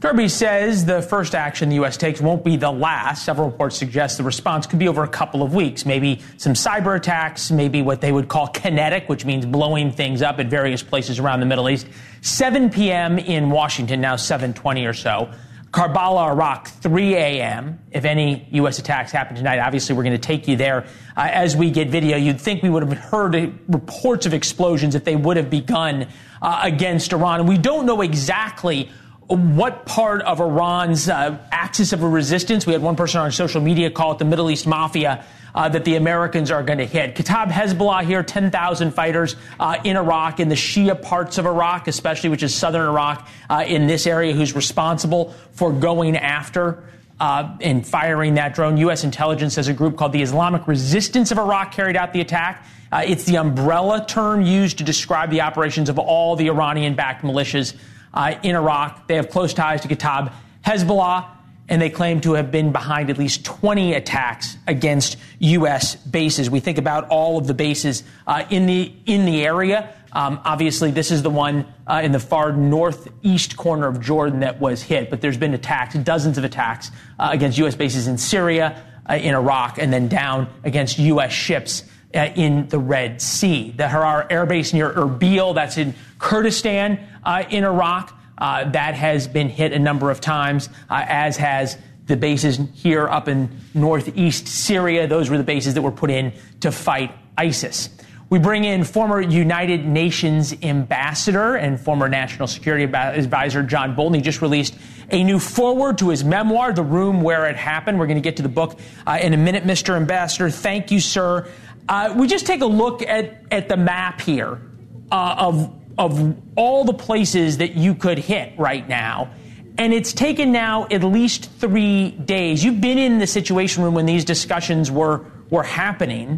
Kirby 0.00 0.28
says 0.28 0.86
the 0.86 1.02
first 1.02 1.34
action 1.34 1.68
the 1.68 1.74
U.S. 1.74 1.98
takes 1.98 2.22
won't 2.22 2.42
be 2.42 2.56
the 2.56 2.70
last. 2.70 3.22
Several 3.22 3.50
reports 3.50 3.76
suggest 3.76 4.16
the 4.16 4.24
response 4.24 4.66
could 4.66 4.78
be 4.78 4.88
over 4.88 5.04
a 5.04 5.08
couple 5.08 5.42
of 5.42 5.52
weeks, 5.54 5.84
maybe 5.84 6.22
some 6.38 6.54
cyber 6.54 6.96
attacks, 6.96 7.50
maybe 7.50 7.82
what 7.82 8.00
they 8.00 8.10
would 8.10 8.26
call 8.26 8.48
kinetic, 8.48 9.10
which 9.10 9.26
means 9.26 9.44
blowing 9.44 9.92
things 9.92 10.22
up 10.22 10.38
at 10.38 10.46
various 10.46 10.82
places 10.82 11.18
around 11.18 11.40
the 11.40 11.46
Middle 11.46 11.68
East. 11.68 11.86
7 12.22 12.70
p.m. 12.70 13.18
in 13.18 13.50
Washington, 13.50 14.00
now 14.00 14.14
7:20 14.14 14.88
or 14.88 14.94
so. 14.94 15.30
Karbala, 15.70 16.30
Iraq, 16.32 16.66
3 16.68 17.14
a.m. 17.14 17.78
If 17.92 18.04
any 18.04 18.48
U.S. 18.52 18.80
attacks 18.80 19.12
happen 19.12 19.36
tonight, 19.36 19.60
obviously 19.60 19.94
we're 19.94 20.02
going 20.02 20.16
to 20.16 20.18
take 20.18 20.48
you 20.48 20.56
there 20.56 20.84
uh, 21.16 21.28
as 21.30 21.56
we 21.56 21.70
get 21.70 21.88
video. 21.88 22.16
You'd 22.16 22.40
think 22.40 22.64
we 22.64 22.70
would 22.70 22.82
have 22.82 22.98
heard 22.98 23.34
reports 23.68 24.26
of 24.26 24.34
explosions 24.34 24.96
if 24.96 25.04
they 25.04 25.14
would 25.14 25.36
have 25.36 25.48
begun 25.48 26.08
uh, 26.42 26.60
against 26.64 27.12
Iran. 27.12 27.40
And 27.40 27.48
We 27.48 27.56
don't 27.56 27.86
know 27.86 28.00
exactly 28.00 28.90
what 29.30 29.86
part 29.86 30.22
of 30.22 30.40
Iran's 30.40 31.08
uh, 31.08 31.38
axis 31.52 31.92
of 31.92 32.02
resistance. 32.02 32.66
We 32.66 32.72
had 32.72 32.82
one 32.82 32.96
person 32.96 33.20
on 33.20 33.30
social 33.32 33.60
media 33.60 33.90
call 33.90 34.12
it 34.12 34.18
the 34.18 34.24
Middle 34.24 34.50
East 34.50 34.66
Mafia. 34.66 35.24
Uh, 35.52 35.68
that 35.68 35.84
the 35.84 35.96
Americans 35.96 36.52
are 36.52 36.62
going 36.62 36.78
to 36.78 36.86
hit. 36.86 37.16
Kataib 37.16 37.50
Hezbollah 37.50 38.04
here, 38.04 38.22
10,000 38.22 38.92
fighters 38.92 39.34
uh, 39.58 39.78
in 39.82 39.96
Iraq, 39.96 40.38
in 40.38 40.48
the 40.48 40.54
Shia 40.54 41.02
parts 41.02 41.38
of 41.38 41.44
Iraq, 41.44 41.88
especially, 41.88 42.30
which 42.30 42.44
is 42.44 42.54
southern 42.54 42.88
Iraq, 42.88 43.26
uh, 43.48 43.64
in 43.66 43.88
this 43.88 44.06
area, 44.06 44.32
who's 44.32 44.54
responsible 44.54 45.34
for 45.50 45.72
going 45.72 46.16
after 46.16 46.84
uh, 47.20 47.56
and 47.60 47.86
firing 47.86 48.34
that 48.34 48.54
drone. 48.54 48.76
U.S. 48.76 49.04
intelligence 49.04 49.54
says 49.54 49.68
a 49.68 49.74
group 49.74 49.96
called 49.96 50.12
the 50.12 50.22
Islamic 50.22 50.66
Resistance 50.66 51.30
of 51.30 51.38
Iraq 51.38 51.72
carried 51.72 51.96
out 51.96 52.12
the 52.12 52.20
attack. 52.20 52.64
Uh, 52.90 53.02
it's 53.06 53.24
the 53.24 53.36
umbrella 53.36 54.04
term 54.06 54.42
used 54.42 54.78
to 54.78 54.84
describe 54.84 55.30
the 55.30 55.42
operations 55.42 55.88
of 55.88 55.98
all 55.98 56.34
the 56.34 56.48
Iranian 56.48 56.94
backed 56.94 57.22
militias 57.22 57.74
uh, 58.14 58.34
in 58.42 58.56
Iraq. 58.56 59.06
They 59.08 59.16
have 59.16 59.30
close 59.30 59.54
ties 59.54 59.82
to 59.82 59.88
Kataib 59.88 60.32
Hezbollah. 60.64 61.26
and 61.68 61.80
they 61.80 61.90
claim 61.90 62.20
to 62.20 62.32
have 62.32 62.50
been 62.50 62.72
behind 62.72 63.10
at 63.10 63.18
least 63.18 63.44
20 63.44 63.94
attacks 63.94 64.56
against 64.66 65.16
U.S. 65.38 65.94
bases. 65.94 66.50
We 66.50 66.58
think 66.58 66.78
about 66.78 67.08
all 67.10 67.38
of 67.38 67.46
the 67.46 67.54
bases 67.54 68.02
uh, 68.26 68.44
in 68.50 68.66
the 68.66 68.92
in 69.06 69.24
the 69.24 69.44
area. 69.44 69.94
Um, 70.12 70.40
obviously, 70.44 70.90
this 70.90 71.12
is 71.12 71.22
the 71.22 71.30
one 71.30 71.72
uh, 71.86 72.00
in 72.02 72.10
the 72.10 72.18
far 72.18 72.52
northeast 72.52 73.56
corner 73.56 73.86
of 73.86 74.00
Jordan 74.00 74.40
that 74.40 74.60
was 74.60 74.82
hit, 74.82 75.08
but 75.10 75.20
there's 75.20 75.38
been 75.38 75.54
attacks, 75.54 75.94
dozens 75.94 76.36
of 76.38 76.42
attacks 76.42 76.90
uh, 77.20 77.28
against 77.30 77.58
U.S. 77.58 77.76
bases 77.76 78.08
in 78.08 78.18
Syria, 78.18 78.82
uh, 79.08 79.14
in 79.14 79.34
Iraq, 79.34 79.78
and 79.78 79.92
then 79.92 80.08
down 80.08 80.48
against 80.64 80.98
U.S. 80.98 81.32
ships 81.32 81.84
uh, 82.14 82.28
in 82.34 82.68
the 82.68 82.78
Red 82.78 83.20
Sea. 83.20 83.72
The 83.76 83.84
Harir 83.84 84.26
Air 84.30 84.46
Base 84.46 84.72
near 84.72 84.90
Erbil, 84.92 85.54
that's 85.54 85.78
in 85.78 85.94
Kurdistan 86.18 87.00
uh, 87.24 87.44
in 87.50 87.64
Iraq, 87.64 88.16
uh, 88.38 88.70
that 88.70 88.94
has 88.94 89.28
been 89.28 89.48
hit 89.48 89.72
a 89.72 89.78
number 89.78 90.10
of 90.10 90.20
times, 90.20 90.68
as 90.88 91.36
has 91.36 91.76
the 92.06 92.16
bases 92.16 92.58
here 92.74 93.08
up 93.08 93.28
in 93.28 93.48
northeast 93.74 94.48
Syria. 94.48 95.06
Those 95.06 95.30
were 95.30 95.38
the 95.38 95.44
bases 95.44 95.74
that 95.74 95.82
were 95.82 95.92
put 95.92 96.10
in 96.10 96.32
to 96.60 96.72
fight 96.72 97.12
ISIS. 97.38 97.90
We 98.30 98.38
bring 98.38 98.62
in 98.62 98.84
former 98.84 99.20
United 99.20 99.84
Nations 99.84 100.54
ambassador 100.62 101.56
and 101.56 101.80
former 101.80 102.08
national 102.08 102.46
security 102.46 102.84
advisor 102.84 103.64
John 103.64 103.96
Bolton. 103.96 104.14
He 104.14 104.20
just 104.20 104.40
released 104.40 104.76
a 105.10 105.24
new 105.24 105.40
foreword 105.40 105.98
to 105.98 106.10
his 106.10 106.22
memoir, 106.22 106.72
The 106.72 106.84
Room 106.84 107.22
Where 107.22 107.46
It 107.46 107.56
Happened. 107.56 107.98
We're 107.98 108.06
going 108.06 108.18
to 108.18 108.22
get 108.22 108.36
to 108.36 108.44
the 108.44 108.48
book 108.48 108.78
uh, 109.04 109.18
in 109.20 109.34
a 109.34 109.36
minute, 109.36 109.64
Mr. 109.64 109.96
Ambassador. 109.96 110.48
Thank 110.48 110.92
you, 110.92 111.00
sir. 111.00 111.48
Uh, 111.90 112.14
we 112.16 112.28
just 112.28 112.46
take 112.46 112.60
a 112.60 112.66
look 112.66 113.02
at, 113.02 113.42
at 113.50 113.68
the 113.68 113.76
map 113.76 114.20
here 114.20 114.62
uh, 115.10 115.34
of, 115.36 115.74
of 115.98 116.36
all 116.56 116.84
the 116.84 116.94
places 116.94 117.58
that 117.58 117.74
you 117.74 117.96
could 117.96 118.16
hit 118.16 118.56
right 118.56 118.88
now. 118.88 119.28
And 119.76 119.92
it's 119.92 120.12
taken 120.12 120.52
now 120.52 120.86
at 120.92 121.02
least 121.02 121.50
three 121.58 122.12
days. 122.12 122.62
You've 122.62 122.80
been 122.80 122.96
in 122.96 123.18
the 123.18 123.26
Situation 123.26 123.82
Room 123.82 123.94
when 123.94 124.06
these 124.06 124.24
discussions 124.24 124.88
were, 124.88 125.26
were 125.50 125.64
happening. 125.64 126.36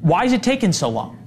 Why 0.00 0.26
is 0.26 0.32
it 0.32 0.44
taking 0.44 0.72
so 0.72 0.90
long? 0.90 1.18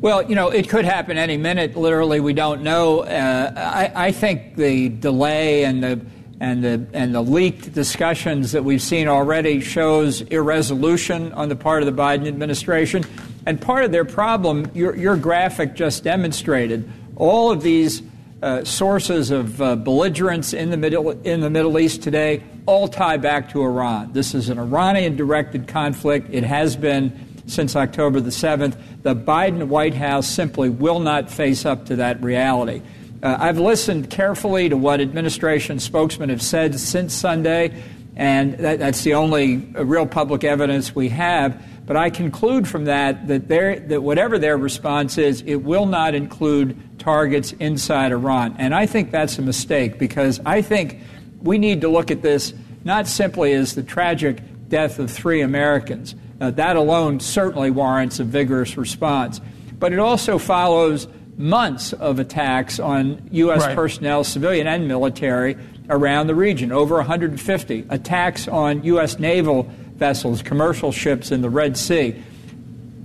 Well, 0.00 0.22
you 0.22 0.36
know, 0.36 0.50
it 0.50 0.68
could 0.68 0.84
happen 0.84 1.18
any 1.18 1.36
minute. 1.36 1.74
Literally, 1.74 2.20
we 2.20 2.32
don't 2.32 2.62
know. 2.62 3.00
Uh, 3.00 3.52
I, 3.56 4.06
I, 4.06 4.12
think 4.12 4.54
the 4.54 4.90
delay 4.90 5.64
and 5.64 5.82
the 5.82 6.00
and 6.40 6.62
the 6.62 6.86
and 6.92 7.14
the 7.14 7.22
leaked 7.22 7.72
discussions 7.72 8.52
that 8.52 8.64
we've 8.64 8.82
seen 8.82 9.08
already 9.08 9.60
shows 9.60 10.20
irresolution 10.22 11.32
on 11.32 11.48
the 11.48 11.56
part 11.56 11.82
of 11.82 11.86
the 11.86 12.02
Biden 12.02 12.26
administration. 12.26 13.04
And 13.46 13.60
part 13.60 13.84
of 13.84 13.92
their 13.92 14.04
problem, 14.04 14.70
your, 14.74 14.96
your 14.96 15.16
graphic 15.16 15.74
just 15.74 16.02
demonstrated, 16.02 16.90
all 17.14 17.52
of 17.52 17.62
these 17.62 18.02
uh, 18.42 18.64
sources 18.64 19.30
of 19.30 19.62
uh, 19.62 19.76
belligerence 19.76 20.52
in 20.52 20.70
the 20.70 20.76
middle 20.76 21.10
in 21.10 21.40
the 21.40 21.50
Middle 21.50 21.78
East 21.78 22.02
today 22.02 22.42
all 22.66 22.88
tie 22.88 23.16
back 23.16 23.50
to 23.50 23.62
Iran. 23.62 24.12
This 24.12 24.34
is 24.34 24.48
an 24.48 24.58
Iranian-directed 24.58 25.68
conflict. 25.68 26.28
It 26.32 26.44
has 26.44 26.76
been 26.76 27.26
since 27.46 27.76
October 27.76 28.20
the 28.20 28.30
7th. 28.30 28.76
The 29.02 29.14
Biden 29.14 29.68
White 29.68 29.94
House 29.94 30.26
simply 30.26 30.68
will 30.68 30.98
not 30.98 31.30
face 31.30 31.64
up 31.64 31.86
to 31.86 31.96
that 31.96 32.20
reality. 32.22 32.82
Uh, 33.22 33.36
I've 33.40 33.58
listened 33.58 34.10
carefully 34.10 34.68
to 34.68 34.76
what 34.76 35.00
administration 35.00 35.80
spokesmen 35.80 36.28
have 36.28 36.42
said 36.42 36.78
since 36.78 37.14
Sunday, 37.14 37.82
and 38.14 38.54
that, 38.54 38.78
that's 38.78 39.02
the 39.02 39.14
only 39.14 39.72
uh, 39.74 39.84
real 39.84 40.06
public 40.06 40.44
evidence 40.44 40.94
we 40.94 41.08
have. 41.08 41.62
But 41.86 41.96
I 41.96 42.10
conclude 42.10 42.66
from 42.66 42.86
that 42.86 43.28
that, 43.28 43.48
that 43.48 44.02
whatever 44.02 44.38
their 44.38 44.58
response 44.58 45.18
is, 45.18 45.42
it 45.42 45.56
will 45.56 45.86
not 45.86 46.14
include 46.14 46.98
targets 46.98 47.52
inside 47.52 48.12
Iran. 48.12 48.56
And 48.58 48.74
I 48.74 48.86
think 48.86 49.12
that's 49.12 49.38
a 49.38 49.42
mistake 49.42 49.98
because 49.98 50.40
I 50.44 50.62
think 50.62 50.98
we 51.42 51.58
need 51.58 51.80
to 51.82 51.88
look 51.88 52.10
at 52.10 52.22
this 52.22 52.52
not 52.84 53.06
simply 53.06 53.52
as 53.52 53.74
the 53.74 53.82
tragic 53.82 54.40
death 54.68 54.98
of 54.98 55.10
three 55.10 55.40
Americans, 55.40 56.14
uh, 56.40 56.50
that 56.52 56.76
alone 56.76 57.20
certainly 57.20 57.70
warrants 57.70 58.18
a 58.18 58.24
vigorous 58.24 58.76
response. 58.76 59.40
But 59.78 59.92
it 59.92 59.98
also 60.00 60.38
follows 60.38 61.06
months 61.38 61.92
of 61.92 62.18
attacks 62.18 62.78
on 62.78 63.28
U.S. 63.32 63.62
Right. 63.62 63.74
personnel, 63.74 64.24
civilian 64.24 64.66
and 64.66 64.88
military, 64.88 65.56
around 65.88 66.26
the 66.26 66.34
region. 66.34 66.72
Over 66.72 66.96
150 66.96 67.86
attacks 67.90 68.48
on 68.48 68.82
U.S. 68.84 69.18
naval 69.18 69.64
vessels, 69.94 70.42
commercial 70.42 70.92
ships 70.92 71.30
in 71.30 71.42
the 71.42 71.50
Red 71.50 71.76
Sea. 71.76 72.22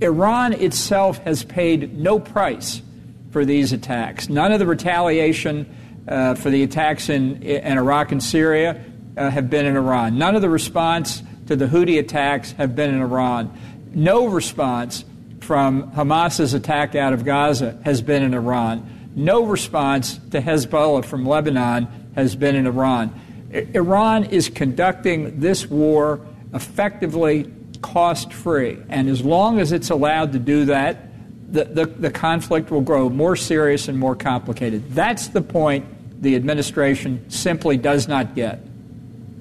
Iran 0.00 0.52
itself 0.54 1.18
has 1.18 1.44
paid 1.44 1.96
no 1.98 2.18
price 2.18 2.82
for 3.30 3.44
these 3.44 3.72
attacks. 3.72 4.28
None 4.28 4.52
of 4.52 4.58
the 4.58 4.66
retaliation 4.66 5.74
uh, 6.08 6.34
for 6.34 6.50
the 6.50 6.62
attacks 6.62 7.08
in, 7.08 7.42
in 7.42 7.78
Iraq 7.78 8.12
and 8.12 8.22
Syria 8.22 8.84
uh, 9.16 9.30
have 9.30 9.48
been 9.48 9.66
in 9.66 9.76
Iran. 9.76 10.18
None 10.18 10.34
of 10.34 10.42
the 10.42 10.50
response 10.50 11.22
to 11.46 11.56
the 11.56 11.66
Houthi 11.66 11.98
attacks 11.98 12.52
have 12.52 12.74
been 12.74 12.92
in 12.92 13.00
Iran. 13.00 13.56
No 13.94 14.26
response 14.26 15.04
from 15.42 15.90
Hamas's 15.92 16.54
attack 16.54 16.94
out 16.94 17.12
of 17.12 17.24
Gaza 17.24 17.78
has 17.84 18.00
been 18.00 18.22
in 18.22 18.34
Iran. 18.34 19.10
No 19.14 19.44
response 19.44 20.18
to 20.30 20.40
Hezbollah 20.40 21.04
from 21.04 21.26
Lebanon 21.26 21.88
has 22.14 22.36
been 22.36 22.54
in 22.56 22.66
Iran. 22.66 23.12
I- 23.52 23.66
Iran 23.74 24.24
is 24.24 24.48
conducting 24.48 25.40
this 25.40 25.68
war 25.68 26.20
effectively 26.54 27.52
cost 27.82 28.32
free. 28.32 28.78
And 28.88 29.08
as 29.08 29.22
long 29.22 29.58
as 29.58 29.72
it's 29.72 29.90
allowed 29.90 30.32
to 30.32 30.38
do 30.38 30.66
that, 30.66 31.08
the, 31.52 31.64
the, 31.64 31.86
the, 31.86 32.10
conflict 32.10 32.70
will 32.70 32.80
grow 32.80 33.10
more 33.10 33.36
serious 33.36 33.88
and 33.88 33.98
more 33.98 34.16
complicated. 34.16 34.94
That's 34.94 35.28
the 35.28 35.42
point 35.42 35.84
the 36.22 36.34
administration 36.34 37.28
simply 37.28 37.76
does 37.76 38.08
not 38.08 38.34
get. 38.34 38.64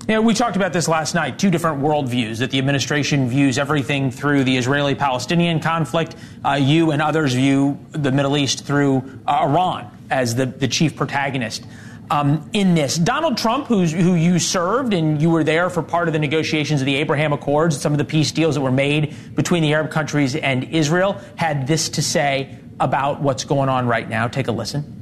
Yeah, 0.07 0.19
we 0.19 0.33
talked 0.33 0.55
about 0.55 0.73
this 0.73 0.87
last 0.87 1.13
night. 1.13 1.37
Two 1.37 1.51
different 1.51 1.81
worldviews 1.81 2.39
that 2.39 2.49
the 2.49 2.57
administration 2.57 3.29
views 3.29 3.59
everything 3.59 4.09
through 4.09 4.43
the 4.43 4.57
Israeli 4.57 4.95
Palestinian 4.95 5.59
conflict. 5.59 6.15
Uh, 6.43 6.53
you 6.53 6.89
and 6.89 7.01
others 7.01 7.33
view 7.33 7.79
the 7.91 8.11
Middle 8.11 8.35
East 8.35 8.65
through 8.65 9.21
uh, 9.27 9.31
Iran 9.43 9.95
as 10.09 10.33
the, 10.33 10.47
the 10.47 10.67
chief 10.67 10.95
protagonist. 10.95 11.63
Um, 12.09 12.49
in 12.51 12.73
this. 12.73 12.97
Donald 12.97 13.37
Trump, 13.37 13.67
who 13.67 13.83
you 13.85 14.37
served 14.39 14.93
and 14.93 15.21
you 15.21 15.29
were 15.29 15.45
there 15.45 15.69
for 15.69 15.81
part 15.81 16.09
of 16.09 16.13
the 16.13 16.19
negotiations 16.19 16.81
of 16.81 16.85
the 16.85 16.95
Abraham 16.95 17.31
Accords, 17.31 17.79
some 17.79 17.93
of 17.93 17.97
the 17.97 18.03
peace 18.03 18.33
deals 18.33 18.55
that 18.55 18.61
were 18.61 18.71
made 18.71 19.35
between 19.35 19.61
the 19.61 19.73
Arab 19.73 19.91
countries 19.91 20.35
and 20.35 20.65
Israel, 20.73 21.21
had 21.37 21.67
this 21.67 21.87
to 21.89 22.01
say 22.01 22.57
about 22.81 23.21
what's 23.21 23.45
going 23.45 23.69
on 23.69 23.87
right 23.87 24.09
now. 24.09 24.27
Take 24.27 24.47
a 24.47 24.51
listen. 24.51 25.00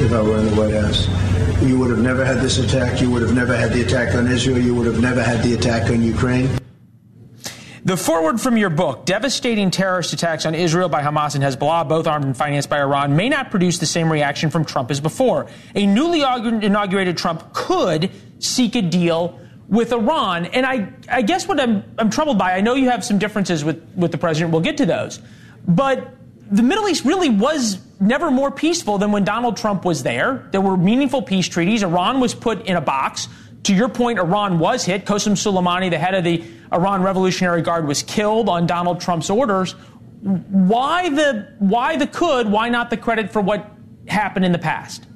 If 0.00 0.12
I 0.12 0.22
were 0.22 0.38
in 0.38 0.46
the 0.46 0.56
White 0.56 0.74
House, 0.74 1.06
you 1.62 1.78
would 1.78 1.90
have 1.90 2.00
never 2.00 2.24
had 2.24 2.38
this 2.38 2.58
attack. 2.58 3.00
You 3.00 3.10
would 3.10 3.22
have 3.22 3.34
never 3.34 3.56
had 3.56 3.72
the 3.72 3.82
attack 3.82 4.14
on 4.14 4.26
Israel. 4.26 4.58
You 4.58 4.74
would 4.74 4.86
have 4.86 5.00
never 5.00 5.22
had 5.22 5.42
the 5.42 5.54
attack 5.54 5.90
on 5.90 6.02
Ukraine. 6.02 6.50
The 7.84 7.96
foreword 7.96 8.40
from 8.40 8.56
your 8.56 8.70
book, 8.70 9.06
Devastating 9.06 9.70
Terrorist 9.70 10.12
Attacks 10.12 10.46
on 10.46 10.54
Israel 10.54 10.88
by 10.88 11.02
Hamas 11.02 11.34
and 11.34 11.42
Hezbollah, 11.42 11.88
both 11.88 12.06
armed 12.06 12.24
and 12.24 12.36
financed 12.36 12.70
by 12.70 12.80
Iran, 12.80 13.16
may 13.16 13.28
not 13.28 13.50
produce 13.50 13.78
the 13.78 13.86
same 13.86 14.10
reaction 14.10 14.50
from 14.50 14.64
Trump 14.64 14.90
as 14.90 15.00
before. 15.00 15.48
A 15.74 15.84
newly 15.84 16.22
inaugurated 16.22 17.16
Trump 17.16 17.52
could 17.52 18.10
seek 18.38 18.76
a 18.76 18.82
deal 18.82 19.40
with 19.68 19.92
Iran. 19.92 20.46
And 20.46 20.64
I, 20.64 20.92
I 21.08 21.22
guess 21.22 21.48
what 21.48 21.58
I'm, 21.58 21.84
I'm 21.98 22.08
troubled 22.08 22.38
by, 22.38 22.52
I 22.52 22.60
know 22.60 22.74
you 22.74 22.88
have 22.90 23.04
some 23.04 23.18
differences 23.18 23.64
with, 23.64 23.82
with 23.96 24.12
the 24.12 24.18
president. 24.18 24.52
We'll 24.52 24.62
get 24.62 24.76
to 24.76 24.86
those. 24.86 25.18
But 25.66 26.14
the 26.52 26.62
Middle 26.62 26.86
East 26.88 27.04
really 27.04 27.30
was 27.30 27.80
never 27.98 28.30
more 28.30 28.50
peaceful 28.50 28.98
than 28.98 29.10
when 29.10 29.24
Donald 29.24 29.56
Trump 29.56 29.84
was 29.84 30.02
there. 30.02 30.48
There 30.52 30.60
were 30.60 30.76
meaningful 30.76 31.22
peace 31.22 31.48
treaties. 31.48 31.82
Iran 31.82 32.20
was 32.20 32.34
put 32.34 32.66
in 32.66 32.76
a 32.76 32.80
box. 32.80 33.28
To 33.64 33.74
your 33.74 33.88
point, 33.88 34.18
Iran 34.18 34.58
was 34.58 34.84
hit. 34.84 35.06
Qasem 35.06 35.32
Soleimani, 35.32 35.88
the 35.90 35.98
head 35.98 36.14
of 36.14 36.24
the 36.24 36.44
Iran 36.72 37.02
Revolutionary 37.02 37.62
Guard, 37.62 37.86
was 37.86 38.02
killed 38.02 38.48
on 38.48 38.66
Donald 38.66 39.00
Trump's 39.00 39.30
orders. 39.30 39.72
Why 40.20 41.08
the 41.08 41.54
why 41.58 41.96
the 41.96 42.06
could? 42.06 42.50
Why 42.50 42.68
not 42.68 42.90
the 42.90 42.96
credit 42.96 43.32
for 43.32 43.40
what 43.40 43.70
happened 44.06 44.44
in 44.44 44.52
the 44.52 44.58
past? 44.58 45.06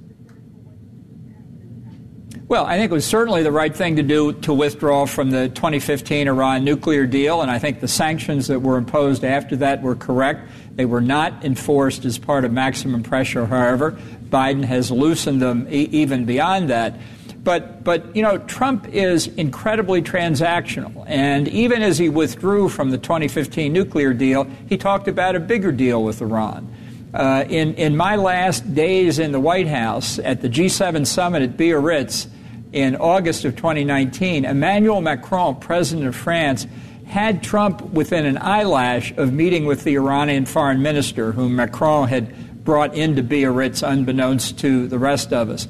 Well, 2.48 2.64
I 2.64 2.76
think 2.76 2.92
it 2.92 2.94
was 2.94 3.04
certainly 3.04 3.42
the 3.42 3.50
right 3.50 3.74
thing 3.74 3.96
to 3.96 4.04
do 4.04 4.32
to 4.32 4.54
withdraw 4.54 5.06
from 5.06 5.30
the 5.30 5.48
2015 5.48 6.28
Iran 6.28 6.64
nuclear 6.64 7.04
deal, 7.04 7.42
and 7.42 7.50
I 7.50 7.58
think 7.58 7.80
the 7.80 7.88
sanctions 7.88 8.46
that 8.46 8.60
were 8.60 8.76
imposed 8.76 9.24
after 9.24 9.56
that 9.56 9.82
were 9.82 9.96
correct. 9.96 10.48
They 10.76 10.84
were 10.84 11.00
not 11.00 11.44
enforced 11.44 12.04
as 12.04 12.18
part 12.18 12.44
of 12.44 12.52
maximum 12.52 13.02
pressure, 13.02 13.46
however. 13.46 13.98
Biden 14.28 14.64
has 14.64 14.90
loosened 14.90 15.40
them 15.40 15.66
e- 15.70 15.88
even 15.90 16.26
beyond 16.26 16.70
that. 16.70 16.98
But, 17.42 17.82
but, 17.84 18.14
you 18.14 18.22
know, 18.22 18.38
Trump 18.38 18.88
is 18.88 19.28
incredibly 19.28 20.02
transactional. 20.02 21.04
And 21.06 21.48
even 21.48 21.82
as 21.82 21.96
he 21.96 22.08
withdrew 22.08 22.68
from 22.68 22.90
the 22.90 22.98
2015 22.98 23.72
nuclear 23.72 24.12
deal, 24.12 24.48
he 24.68 24.76
talked 24.76 25.08
about 25.08 25.36
a 25.36 25.40
bigger 25.40 25.72
deal 25.72 26.02
with 26.02 26.20
Iran. 26.20 26.70
Uh, 27.14 27.44
in, 27.48 27.74
in 27.74 27.96
my 27.96 28.16
last 28.16 28.74
days 28.74 29.18
in 29.18 29.32
the 29.32 29.40
White 29.40 29.68
House 29.68 30.18
at 30.18 30.42
the 30.42 30.48
G7 30.48 31.06
summit 31.06 31.42
at 31.42 31.56
Biarritz 31.56 32.26
in 32.72 32.96
August 32.96 33.44
of 33.44 33.56
2019, 33.56 34.44
Emmanuel 34.44 35.00
Macron, 35.00 35.54
president 35.56 36.08
of 36.08 36.16
France, 36.16 36.66
had 37.06 37.42
Trump 37.42 37.82
within 37.92 38.26
an 38.26 38.38
eyelash 38.38 39.12
of 39.16 39.32
meeting 39.32 39.64
with 39.64 39.84
the 39.84 39.94
Iranian 39.94 40.44
foreign 40.44 40.82
minister, 40.82 41.32
whom 41.32 41.56
Macron 41.56 42.08
had 42.08 42.64
brought 42.64 42.94
into 42.94 43.22
Biarritz 43.22 43.82
unbeknownst 43.82 44.58
to 44.58 44.88
the 44.88 44.98
rest 44.98 45.32
of 45.32 45.48
us. 45.48 45.68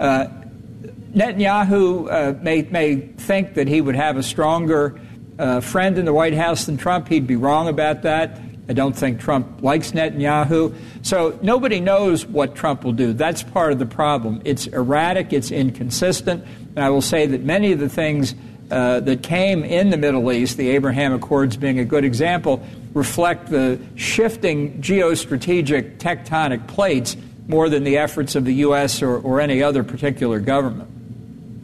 Uh, 0.00 0.28
Netanyahu 1.12 2.10
uh, 2.10 2.42
may, 2.42 2.62
may 2.62 2.96
think 2.96 3.54
that 3.54 3.68
he 3.68 3.80
would 3.80 3.96
have 3.96 4.16
a 4.16 4.22
stronger 4.22 4.98
uh, 5.38 5.60
friend 5.60 5.98
in 5.98 6.04
the 6.04 6.12
White 6.12 6.34
House 6.34 6.66
than 6.66 6.76
Trump. 6.76 7.08
He'd 7.08 7.26
be 7.26 7.36
wrong 7.36 7.68
about 7.68 8.02
that. 8.02 8.40
I 8.68 8.74
don't 8.74 8.94
think 8.94 9.20
Trump 9.20 9.62
likes 9.62 9.92
Netanyahu. 9.92 10.74
So 11.02 11.38
nobody 11.42 11.80
knows 11.80 12.26
what 12.26 12.54
Trump 12.54 12.84
will 12.84 12.92
do. 12.92 13.14
That's 13.14 13.42
part 13.42 13.72
of 13.72 13.78
the 13.78 13.86
problem. 13.86 14.42
It's 14.44 14.66
erratic, 14.66 15.32
it's 15.32 15.50
inconsistent. 15.50 16.44
And 16.76 16.84
I 16.84 16.90
will 16.90 17.02
say 17.02 17.26
that 17.26 17.42
many 17.42 17.72
of 17.72 17.78
the 17.78 17.88
things 17.88 18.34
uh, 18.70 19.00
that 19.00 19.22
came 19.22 19.64
in 19.64 19.90
the 19.90 19.96
Middle 19.96 20.30
East, 20.30 20.56
the 20.56 20.70
Abraham 20.70 21.14
Accords 21.14 21.56
being 21.56 21.78
a 21.78 21.84
good 21.84 22.04
example, 22.04 22.62
reflect 22.94 23.50
the 23.50 23.80
shifting 23.96 24.82
geostrategic 24.82 25.98
tectonic 25.98 26.66
plates 26.66 27.16
more 27.46 27.68
than 27.68 27.84
the 27.84 27.96
efforts 27.96 28.34
of 28.34 28.44
the 28.44 28.54
U.S. 28.54 29.02
or, 29.02 29.16
or 29.18 29.40
any 29.40 29.62
other 29.62 29.82
particular 29.82 30.38
government. 30.38 30.90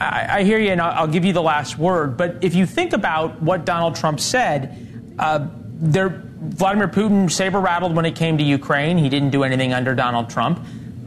I, 0.01 0.39
I 0.39 0.45
hear 0.45 0.59
you, 0.59 0.71
and 0.71 0.81
I'll, 0.81 1.07
give 1.07 1.25
you 1.25 1.33
the 1.33 1.43
last 1.43 1.79
word. 1.79 2.17
But 2.17 2.43
if 2.43 2.55
you 2.55 2.67
think 2.67 2.93
about 2.93 3.41
what 3.43 3.65
Donald 3.65 3.97
Trump 3.97 4.19
said, 4.19 5.15
uh, 5.19 5.47
there, 5.75 6.23
Vladimir 6.41 6.89
Putin 6.89 7.31
saber 7.31 7.61
rattled 7.61 7.95
when 7.95 8.05
it 8.05 8.17
came 8.17 8.39
to 8.39 8.45
Ukraine. 8.45 8.99
He 8.99 9.09
didn't 9.09 9.31
do 9.31 9.45
anything 9.45 9.73
under 9.73 9.95
Donald 9.95 10.31
Trump. 10.31 10.65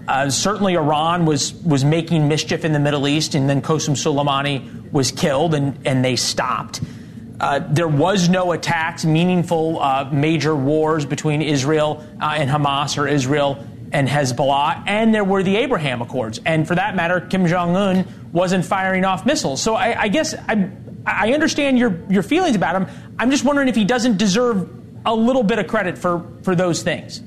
Uh, 0.07 0.29
certainly, 0.29 0.75
Iran 0.75 1.25
was 1.25 1.53
was 1.53 1.83
making 1.83 2.29
mischief 2.29 2.63
in 2.63 2.71
the 2.71 2.79
Middle 2.79 3.07
East, 3.07 3.35
and 3.35 3.49
then 3.49 3.61
Qasem 3.61 3.95
Soleimani 3.95 4.76
was 4.91 5.11
killed, 5.11 5.53
and, 5.53 5.85
and 5.85 6.03
they 6.03 6.15
stopped. 6.15 6.81
Uh, 7.39 7.59
there 7.69 7.87
was 7.87 8.29
no 8.29 8.51
attacks, 8.51 9.05
meaningful 9.05 9.79
uh, 9.79 10.09
major 10.11 10.55
wars 10.55 11.05
between 11.05 11.41
Israel 11.41 12.03
uh, 12.19 12.33
and 12.35 12.49
Hamas 12.49 12.97
or 12.97 13.07
Israel 13.07 13.63
and 13.91 14.07
Hezbollah, 14.07 14.83
and 14.87 15.13
there 15.13 15.23
were 15.23 15.43
the 15.43 15.55
Abraham 15.57 16.01
Accords. 16.01 16.39
And 16.45 16.67
for 16.67 16.75
that 16.75 16.95
matter, 16.95 17.21
Kim 17.21 17.47
Jong 17.47 17.75
un 17.75 18.07
wasn't 18.33 18.65
firing 18.65 19.05
off 19.05 19.25
missiles. 19.25 19.61
So 19.61 19.75
I, 19.75 20.01
I 20.01 20.07
guess 20.07 20.33
I, 20.33 20.69
I 21.05 21.33
understand 21.33 21.79
your, 21.79 21.99
your 22.09 22.23
feelings 22.23 22.55
about 22.55 22.75
him. 22.75 22.87
I'm 23.17 23.31
just 23.31 23.45
wondering 23.45 23.67
if 23.67 23.75
he 23.75 23.85
doesn't 23.85 24.17
deserve 24.17 24.69
a 25.05 25.15
little 25.15 25.43
bit 25.43 25.59
of 25.59 25.67
credit 25.67 25.97
for, 25.97 26.25
for 26.43 26.55
those 26.55 26.83
things. 26.83 27.21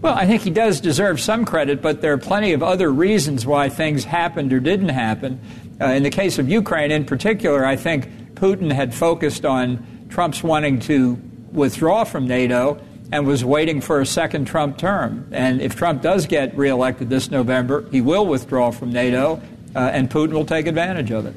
Well, 0.00 0.14
I 0.14 0.26
think 0.26 0.42
he 0.42 0.50
does 0.50 0.80
deserve 0.80 1.20
some 1.20 1.44
credit, 1.44 1.80
but 1.80 2.00
there 2.00 2.12
are 2.12 2.18
plenty 2.18 2.52
of 2.52 2.62
other 2.62 2.92
reasons 2.92 3.46
why 3.46 3.68
things 3.68 4.04
happened 4.04 4.52
or 4.52 4.60
didn't 4.60 4.90
happen. 4.90 5.40
Uh, 5.80 5.86
in 5.86 6.02
the 6.02 6.10
case 6.10 6.38
of 6.38 6.48
Ukraine 6.48 6.90
in 6.90 7.04
particular, 7.04 7.64
I 7.64 7.76
think 7.76 8.34
Putin 8.34 8.70
had 8.70 8.94
focused 8.94 9.44
on 9.44 10.06
Trump's 10.10 10.42
wanting 10.42 10.80
to 10.80 11.18
withdraw 11.50 12.04
from 12.04 12.28
NATO 12.28 12.80
and 13.10 13.26
was 13.26 13.44
waiting 13.44 13.80
for 13.80 14.00
a 14.00 14.06
second 14.06 14.46
Trump 14.46 14.78
term. 14.78 15.28
And 15.32 15.60
if 15.60 15.76
Trump 15.76 16.02
does 16.02 16.26
get 16.26 16.56
reelected 16.56 17.08
this 17.08 17.30
November, 17.30 17.88
he 17.90 18.00
will 18.00 18.26
withdraw 18.26 18.70
from 18.70 18.92
NATO, 18.92 19.40
uh, 19.74 19.78
and 19.78 20.10
Putin 20.10 20.32
will 20.32 20.46
take 20.46 20.66
advantage 20.66 21.10
of 21.10 21.26
it. 21.26 21.34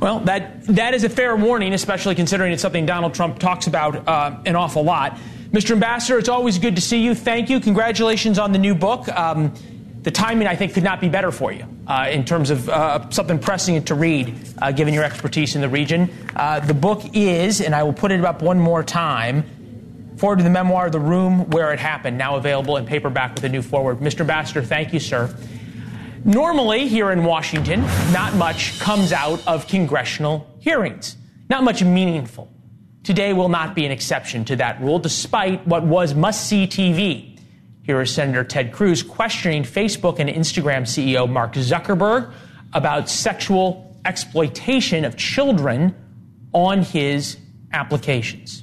Well, 0.00 0.20
that 0.20 0.64
that 0.66 0.94
is 0.94 1.04
a 1.04 1.08
fair 1.08 1.36
warning, 1.36 1.74
especially 1.74 2.14
considering 2.14 2.52
it's 2.52 2.62
something 2.62 2.86
Donald 2.86 3.14
Trump 3.14 3.38
talks 3.38 3.66
about 3.66 4.08
uh, 4.08 4.36
an 4.44 4.56
awful 4.56 4.82
lot. 4.82 5.18
Mr. 5.52 5.72
Ambassador, 5.72 6.18
it's 6.18 6.30
always 6.30 6.58
good 6.58 6.76
to 6.76 6.80
see 6.80 7.04
you. 7.04 7.14
Thank 7.14 7.50
you. 7.50 7.60
Congratulations 7.60 8.38
on 8.38 8.52
the 8.52 8.58
new 8.58 8.74
book. 8.74 9.06
Um, 9.08 9.52
the 10.00 10.10
timing, 10.10 10.48
I 10.48 10.56
think, 10.56 10.72
could 10.72 10.82
not 10.82 10.98
be 10.98 11.10
better 11.10 11.30
for 11.30 11.52
you 11.52 11.66
uh, 11.86 12.08
in 12.10 12.24
terms 12.24 12.48
of 12.48 12.70
uh, 12.70 13.10
something 13.10 13.38
pressing 13.38 13.84
to 13.84 13.94
read, 13.94 14.34
uh, 14.62 14.72
given 14.72 14.94
your 14.94 15.04
expertise 15.04 15.54
in 15.54 15.60
the 15.60 15.68
region. 15.68 16.10
Uh, 16.34 16.60
the 16.60 16.72
book 16.72 17.02
is, 17.12 17.60
and 17.60 17.74
I 17.74 17.82
will 17.82 17.92
put 17.92 18.12
it 18.12 18.24
up 18.24 18.40
one 18.40 18.58
more 18.58 18.82
time, 18.82 19.44
Foreword 20.16 20.38
to 20.38 20.44
the 20.44 20.50
memoir, 20.50 20.88
The 20.88 21.00
Room 21.00 21.50
Where 21.50 21.72
It 21.72 21.80
Happened, 21.80 22.16
now 22.16 22.36
available 22.36 22.76
in 22.76 22.86
paperback 22.86 23.34
with 23.34 23.44
a 23.44 23.48
new 23.48 23.60
foreword. 23.60 23.98
Mr. 23.98 24.20
Ambassador, 24.20 24.62
thank 24.62 24.92
you, 24.92 25.00
sir. 25.00 25.34
Normally, 26.24 26.88
here 26.88 27.10
in 27.10 27.24
Washington, 27.24 27.82
not 28.12 28.34
much 28.36 28.78
comes 28.78 29.12
out 29.12 29.46
of 29.46 29.66
congressional 29.66 30.46
hearings, 30.60 31.16
not 31.50 31.64
much 31.64 31.82
meaningful. 31.82 32.51
Today 33.04 33.32
will 33.32 33.48
not 33.48 33.74
be 33.74 33.84
an 33.84 33.90
exception 33.90 34.44
to 34.44 34.56
that 34.56 34.80
rule, 34.80 34.98
despite 34.98 35.66
what 35.66 35.84
was 35.84 36.14
must 36.14 36.46
see 36.46 36.66
TV. 36.66 37.38
Here 37.82 38.00
is 38.00 38.14
Senator 38.14 38.44
Ted 38.44 38.72
Cruz 38.72 39.02
questioning 39.02 39.64
Facebook 39.64 40.20
and 40.20 40.30
Instagram 40.30 40.82
CEO 40.82 41.28
Mark 41.28 41.54
Zuckerberg 41.54 42.32
about 42.72 43.10
sexual 43.10 43.96
exploitation 44.04 45.04
of 45.04 45.16
children 45.16 45.94
on 46.52 46.82
his 46.82 47.38
applications. 47.72 48.62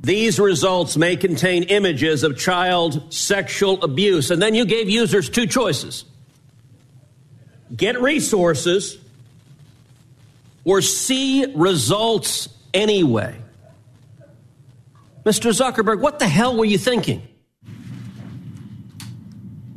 These 0.00 0.40
results 0.40 0.96
may 0.96 1.16
contain 1.16 1.62
images 1.64 2.24
of 2.24 2.36
child 2.36 3.12
sexual 3.14 3.82
abuse. 3.84 4.32
And 4.32 4.42
then 4.42 4.56
you 4.56 4.64
gave 4.64 4.88
users 4.90 5.30
two 5.30 5.46
choices 5.46 6.04
get 7.74 8.02
resources 8.02 8.98
or 10.64 10.82
see 10.82 11.46
results 11.54 12.48
anyway. 12.74 13.41
Mr. 15.24 15.52
Zuckerberg, 15.52 16.00
what 16.00 16.18
the 16.18 16.28
hell 16.28 16.56
were 16.56 16.64
you 16.64 16.78
thinking? 16.78 17.22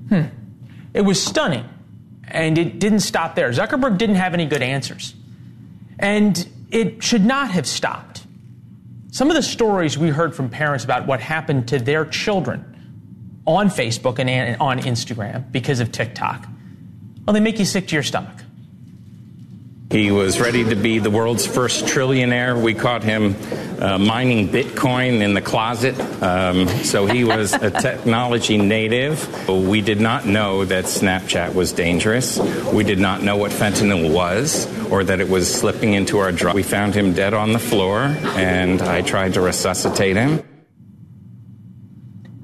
Hmm. 0.09 0.23
It 0.93 1.01
was 1.01 1.21
stunning. 1.21 1.69
And 2.27 2.57
it 2.57 2.79
didn't 2.79 3.01
stop 3.01 3.35
there. 3.35 3.49
Zuckerberg 3.51 3.97
didn't 3.97 4.15
have 4.15 4.33
any 4.33 4.45
good 4.45 4.61
answers. 4.61 5.13
And 5.99 6.47
it 6.71 7.03
should 7.03 7.23
not 7.23 7.51
have 7.51 7.67
stopped. 7.67 8.25
Some 9.11 9.29
of 9.29 9.35
the 9.35 9.43
stories 9.43 9.97
we 9.97 10.09
heard 10.09 10.35
from 10.35 10.49
parents 10.49 10.83
about 10.83 11.07
what 11.07 11.21
happened 11.21 11.67
to 11.69 11.79
their 11.79 12.05
children 12.05 12.71
on 13.45 13.69
Facebook 13.69 14.19
and 14.19 14.59
on 14.59 14.79
Instagram 14.79 15.49
because 15.51 15.79
of 15.79 15.91
TikTok, 15.91 16.47
well, 17.25 17.33
they 17.33 17.39
make 17.39 17.59
you 17.59 17.65
sick 17.65 17.87
to 17.87 17.95
your 17.95 18.03
stomach. 18.03 18.44
He 19.95 20.11
was 20.11 20.41
ready 20.41 20.65
to 20.65 20.75
be 20.75 20.99
the 20.99 21.09
world's 21.09 21.47
first 21.47 21.85
trillionaire. 21.85 22.61
We 22.61 22.73
caught 22.73 23.01
him 23.01 23.33
uh, 23.81 23.97
mining 23.97 24.49
Bitcoin 24.49 25.21
in 25.21 25.33
the 25.33 25.41
closet. 25.41 25.97
Um, 26.21 26.67
so 26.67 27.05
he 27.05 27.23
was 27.23 27.53
a 27.53 27.71
technology 27.81 28.57
native. 28.57 29.47
We 29.47 29.79
did 29.79 30.01
not 30.01 30.25
know 30.25 30.65
that 30.65 30.83
Snapchat 30.83 31.55
was 31.55 31.71
dangerous. 31.71 32.37
We 32.73 32.83
did 32.83 32.99
not 32.99 33.23
know 33.23 33.37
what 33.37 33.51
fentanyl 33.51 34.13
was 34.13 34.67
or 34.91 35.05
that 35.05 35.21
it 35.21 35.29
was 35.29 35.49
slipping 35.49 35.93
into 35.93 36.17
our 36.17 36.33
drug. 36.33 36.55
We 36.55 36.63
found 36.63 36.93
him 36.93 37.13
dead 37.13 37.33
on 37.33 37.53
the 37.53 37.59
floor, 37.59 37.99
and 38.35 38.81
I 38.81 39.01
tried 39.01 39.35
to 39.35 39.41
resuscitate 39.41 40.17
him. 40.17 40.43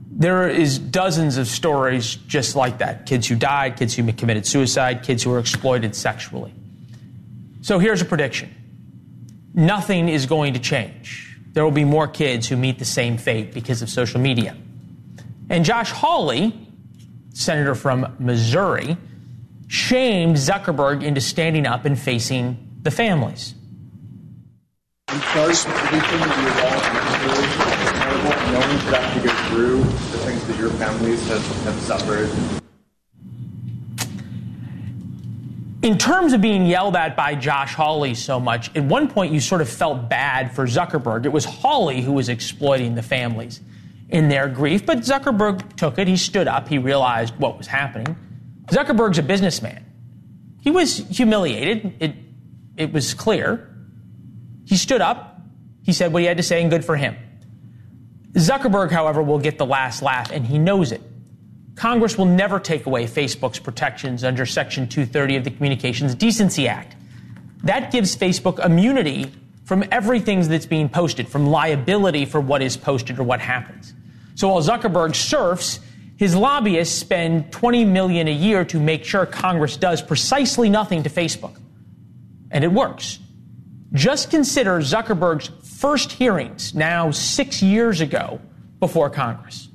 There 0.10 0.48
is 0.48 0.80
dozens 0.80 1.36
of 1.36 1.48
stories 1.48 2.16
just 2.16 2.56
like 2.56 2.78
that 2.78 3.08
kids 3.08 3.28
who 3.28 3.36
died, 3.36 3.76
kids 3.76 3.94
who 3.94 4.10
committed 4.14 4.46
suicide, 4.46 5.04
kids 5.04 5.24
who 5.24 5.32
were 5.32 5.40
exploited 5.40 5.98
sexually. 5.98 6.54
So 7.62 7.80
here's 7.80 8.02
a 8.02 8.06
prediction 8.06 8.54
nothing 9.54 10.10
is 10.10 10.26
going 10.26 10.54
to 10.54 10.60
change. 10.60 11.38
There 11.54 11.64
will 11.64 11.72
be 11.72 11.84
more 11.84 12.08
kids 12.08 12.48
who 12.48 12.56
meet 12.56 12.80
the 12.80 12.86
same 12.86 13.18
fate 13.18 13.54
because 13.54 13.82
of 13.82 13.90
social 13.90 14.20
media. 14.20 14.56
And 15.50 15.66
Josh 15.66 15.92
Hawley, 15.92 16.56
senator 17.34 17.76
from 17.76 18.16
Missouri, 18.20 18.96
shamed 19.68 20.38
Zuckerberg 20.38 21.04
into 21.04 21.20
standing 21.20 21.68
up 21.68 21.86
and 21.86 22.00
facing 22.00 22.80
the 22.82 22.92
families. 22.92 23.54
Does 25.08 25.66
everything 25.66 26.20
that 26.20 26.38
you 26.40 26.50
all 26.64 26.80
is 27.44 27.92
terrible, 28.00 28.52
knowing 28.54 28.92
that 28.92 29.14
to 29.14 29.28
go 29.28 29.34
through 29.50 29.78
the 29.78 30.18
things 30.26 30.48
that 30.48 30.58
your 30.58 30.70
families 30.72 31.28
have, 31.28 31.46
have 31.64 31.80
suffered 31.82 32.61
in 35.82 35.98
terms 35.98 36.34
of 36.34 36.42
being 36.42 36.66
yelled 36.66 36.96
at 36.96 37.16
by 37.16 37.34
Josh 37.36 37.74
Hawley 37.74 38.14
so 38.14 38.40
much, 38.40 38.76
at 38.76 38.84
one 38.84 39.08
point 39.08 39.34
you 39.34 39.40
sort 39.40 39.62
of 39.62 39.70
felt 39.70 40.10
bad 40.10 40.54
for 40.54 40.66
Zuckerberg. 40.66 41.26
It 41.26 41.32
was 41.32 41.46
Hawley 41.46 42.02
who 42.02 42.14
was 42.14 42.30
exploiting 42.30 42.96
the 42.96 43.02
families 43.02 43.62
in 44.10 44.30
their 44.30 44.48
grief, 44.48 44.86
but 44.86 45.00
Zuckerberg 45.00 45.76
took 45.78 45.98
it. 45.98 46.08
He 46.08 46.18
stood 46.18 46.48
up. 46.48 46.68
He 46.68 46.78
realized 46.78 47.36
what 47.38 47.58
was 47.58 47.68
happening. 47.68 48.16
Zuckerberg's 48.68 49.18
a 49.18 49.24
businessman. 49.24 49.86
He 50.62 50.70
was 50.70 50.98
humiliated. 50.98 51.96
It, 52.00 52.16
it 52.78 52.94
was 52.94 53.14
clear. 53.14 53.68
He 54.66 54.78
stood 54.78 55.02
up. 55.02 55.42
He 55.84 55.94
said 55.94 56.14
what 56.14 56.22
he 56.22 56.28
had 56.28 56.38
to 56.38 56.44
say, 56.44 56.62
and 56.62 56.70
good 56.70 56.86
for 56.86 56.96
him. 56.96 57.16
Zuckerberg, 58.34 58.92
however, 58.92 59.24
will 59.24 59.40
get 59.40 59.58
the 59.58 59.66
last 59.66 60.02
laugh, 60.04 60.32
and 60.32 60.46
he 60.46 60.60
knows 60.60 60.92
it. 60.92 61.02
Congress 61.76 62.18
will 62.18 62.26
never 62.26 62.60
take 62.60 62.86
away 62.86 63.06
Facebook's 63.06 63.60
protections 63.60 64.24
under 64.24 64.46
Section 64.46 64.88
230 64.88 65.38
of 65.38 65.44
the 65.44 65.52
Communications 65.52 66.14
Decency 66.16 66.68
Act. 66.68 66.96
That 67.64 67.92
gives 67.92 68.16
Facebook 68.16 68.64
immunity 68.64 69.32
from 69.64 69.84
everything 69.92 70.48
that's 70.48 70.66
being 70.66 70.90
posted, 70.90 71.30
from 71.30 71.48
liability 71.48 72.26
for 72.26 72.42
what 72.42 72.62
is 72.62 72.76
posted 72.76 73.20
or 73.20 73.24
what 73.24 73.40
happens. 73.40 73.94
So 74.36 74.50
while 74.50 74.62
Zuckerberg 74.62 75.16
surfs, 75.16 75.80
his 76.18 76.36
lobbyists 76.36 76.98
spend 76.98 77.52
20 77.52 77.86
million 77.86 78.28
a 78.28 78.34
year 78.34 78.66
to 78.66 78.80
make 78.80 79.06
sure 79.06 79.26
Congress 79.26 79.78
does 79.78 80.02
precisely 80.02 80.70
nothing 80.70 81.04
to 81.04 81.10
Facebook. 81.10 81.58
And 82.52 82.64
it 82.64 82.72
works. 82.72 83.20
Just 83.94 84.30
consider 84.30 84.80
Zuckerberg's 84.80 85.50
first 85.80 86.12
hearings 86.12 86.76
now 86.76 87.12
6 87.12 87.64
years 87.64 88.02
ago 88.02 88.42
before 88.80 89.10
Congress. 89.10 89.70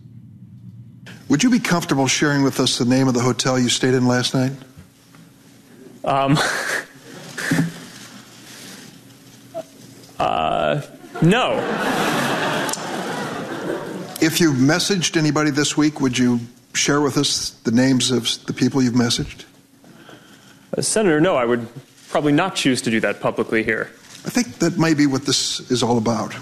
Would 1.29 1.43
you 1.43 1.51
be 1.51 1.59
comfortable 1.59 2.07
sharing 2.07 2.45
with 2.45 2.61
us 2.61 2.79
the 2.79 2.85
name 2.85 3.09
of 3.09 3.15
the 3.15 3.21
hotel 3.21 3.59
you 3.59 3.69
stayed 3.69 3.95
in 3.95 4.07
last 4.07 4.33
night? 4.33 4.53
Um, 6.05 6.39
uh, 10.21 10.83
no. 11.23 11.55
If 14.21 14.41
you've 14.41 14.57
messaged 14.57 15.17
anybody 15.17 15.51
this 15.51 15.77
week, 15.77 16.01
would 16.01 16.17
you 16.17 16.39
share 16.75 17.01
with 17.01 17.17
us 17.17 17.51
the 17.65 17.73
names 17.73 18.12
of 18.12 18.29
the 18.47 18.53
people 18.53 18.81
you've 18.81 18.95
messaged? 18.95 19.47
Uh, 20.77 20.83
Senator, 20.83 21.21
no, 21.21 21.35
I 21.35 21.45
would 21.45 21.67
probably 22.09 22.33
not 22.33 22.55
choose 22.55 22.81
to 22.83 22.91
do 22.91 23.01
that 23.01 23.21
publicly 23.21 23.65
here. 23.65 23.91
I 24.25 24.31
think 24.31 24.61
that 24.61 24.79
may 24.79 24.95
be 24.95 25.07
what 25.07 25.27
this 25.27 25.71
is 25.73 25.83
all 25.83 25.99
about. 25.99 26.37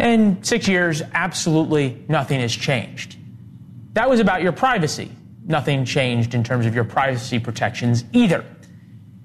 In 0.00 0.42
six 0.42 0.66
years, 0.66 1.02
absolutely 1.12 2.02
nothing 2.08 2.40
has 2.40 2.56
changed. 2.56 3.16
That 3.92 4.08
was 4.08 4.18
about 4.18 4.42
your 4.42 4.52
privacy. 4.52 5.10
Nothing 5.44 5.84
changed 5.84 6.34
in 6.34 6.42
terms 6.42 6.64
of 6.64 6.74
your 6.74 6.84
privacy 6.84 7.38
protections 7.38 8.04
either. 8.14 8.42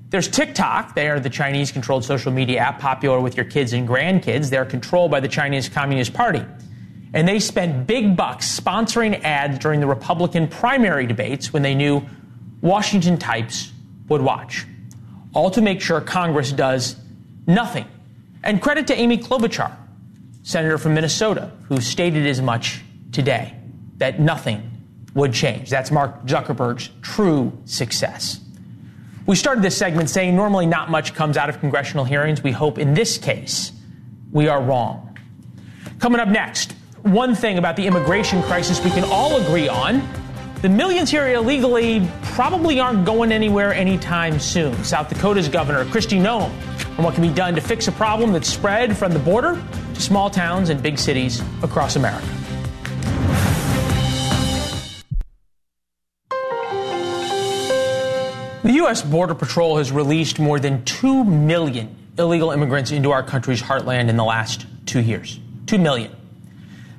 There's 0.10 0.28
TikTok. 0.28 0.94
They 0.94 1.08
are 1.10 1.22
the 1.22 1.30
Chinese 1.30 1.72
controlled 1.72 2.04
social 2.04 2.32
media 2.32 2.60
app 2.60 2.80
popular 2.80 3.22
with 3.22 3.38
your 3.38 3.46
kids 3.46 3.72
and 3.72 3.88
grandkids. 3.88 4.50
They're 4.50 4.66
controlled 4.66 5.12
by 5.12 5.22
the 5.22 5.30
Chinese 5.30 5.70
Communist 5.70 6.14
Party. 6.14 6.44
And 7.14 7.26
they 7.26 7.40
spent 7.40 7.88
big 7.88 8.18
bucks 8.18 8.60
sponsoring 8.60 9.24
ads 9.24 9.58
during 9.60 9.80
the 9.80 9.88
Republican 9.88 10.50
primary 10.50 11.08
debates 11.08 11.54
when 11.54 11.62
they 11.62 11.74
knew 11.74 12.06
Washington 12.60 13.18
types 13.18 13.72
would 14.10 14.22
watch. 14.22 14.66
All 15.34 15.50
to 15.52 15.62
make 15.62 15.80
sure 15.80 16.02
Congress 16.02 16.52
does 16.52 16.98
nothing. 17.48 17.86
And 18.44 18.62
credit 18.62 18.88
to 18.88 19.00
Amy 19.00 19.18
Klobuchar, 19.18 19.74
senator 20.46 20.78
from 20.78 20.94
Minnesota, 20.94 21.52
who 21.68 21.82
stated 21.82 22.28
as 22.28 22.40
much 22.40 22.82
today 23.12 23.58
that 23.98 24.20
nothing 24.20 24.72
would 25.16 25.34
change. 25.34 25.72
That's 25.72 25.90
Mark 25.90 26.26
Zuckerberg's 26.28 26.92
true 27.02 27.52
success. 27.66 28.40
We 29.26 29.36
started 29.36 29.64
this 29.64 29.76
segment 29.76 30.10
saying 30.10 30.36
normally 30.36 30.68
not 30.68 30.92
much 30.92 31.16
comes 31.16 31.36
out 31.36 31.50
of 31.50 31.60
congressional 31.60 32.06
hearings. 32.06 32.44
We 32.44 32.52
hope 32.52 32.78
in 32.78 32.94
this 32.94 33.18
case 33.18 33.72
we 34.32 34.48
are 34.48 34.62
wrong. 34.62 35.18
Coming 36.00 36.20
up 36.20 36.28
next, 36.28 36.74
one 37.02 37.34
thing 37.34 37.58
about 37.58 37.76
the 37.76 37.88
immigration 37.88 38.44
crisis 38.44 38.84
we 38.84 38.92
can 38.92 39.04
all 39.06 39.42
agree 39.42 39.68
on 39.68 40.08
the 40.62 40.70
millions 40.70 41.10
here 41.10 41.28
illegally 41.28 42.08
probably 42.24 42.80
aren't 42.80 43.06
going 43.06 43.32
anywhere 43.32 43.74
anytime 43.74 44.40
soon. 44.40 44.76
South 44.84 45.10
Dakota's 45.10 45.50
Governor 45.50 45.86
Kristi 45.86 46.20
Noem 46.20 46.52
on 46.98 47.04
what 47.04 47.14
can 47.14 47.22
be 47.22 47.34
done 47.34 47.56
to 47.56 47.62
fix 47.62 47.88
a 47.88 47.92
problem 47.92 48.32
that's 48.32 48.50
spread 48.50 48.96
from 48.96 49.12
the 49.12 49.20
border 49.20 49.62
to 49.96 50.02
small 50.02 50.30
towns 50.30 50.70
and 50.70 50.82
big 50.84 51.00
cities 51.00 51.42
across 51.64 51.96
America. 51.96 52.28
The 58.64 58.74
U.S. 58.74 59.02
Border 59.04 59.36
Patrol 59.36 59.78
has 59.78 59.92
released 59.92 60.40
more 60.40 60.60
than 60.60 60.84
2 60.86 61.24
million 61.24 61.96
illegal 62.18 62.52
immigrants 62.52 62.92
into 62.92 63.12
our 63.12 63.22
country's 63.22 63.62
heartland 63.62 64.10
in 64.10 64.18
the 64.18 64.24
last 64.24 64.66
two 64.86 65.02
years. 65.02 65.40
2 65.68 65.78
million. 65.78 66.12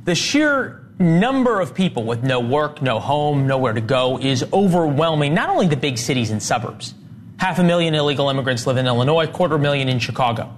The 0.05 0.15
sheer 0.15 0.87
number 0.99 1.61
of 1.61 1.75
people 1.75 2.05
with 2.05 2.23
no 2.23 2.41
work, 2.41 2.81
no 2.81 3.01
home, 3.01 3.47
nowhere 3.47 3.73
to 3.73 3.81
go 3.81 4.19
is 4.19 4.45
overwhelming 4.53 5.35
not 5.35 5.51
only 5.51 5.67
the 5.67 5.77
big 5.77 5.99
cities 5.99 6.31
and 6.31 6.43
suburbs. 6.43 6.95
Half 7.39 7.59
a 7.59 7.65
million 7.65 7.95
illegal 7.95 8.31
immigrants 8.31 8.67
live 8.67 8.77
in 8.77 8.87
Illinois, 8.87 9.27
quarter 9.27 9.59
million 9.59 9.89
in 9.89 9.99
Chicago. 9.99 10.55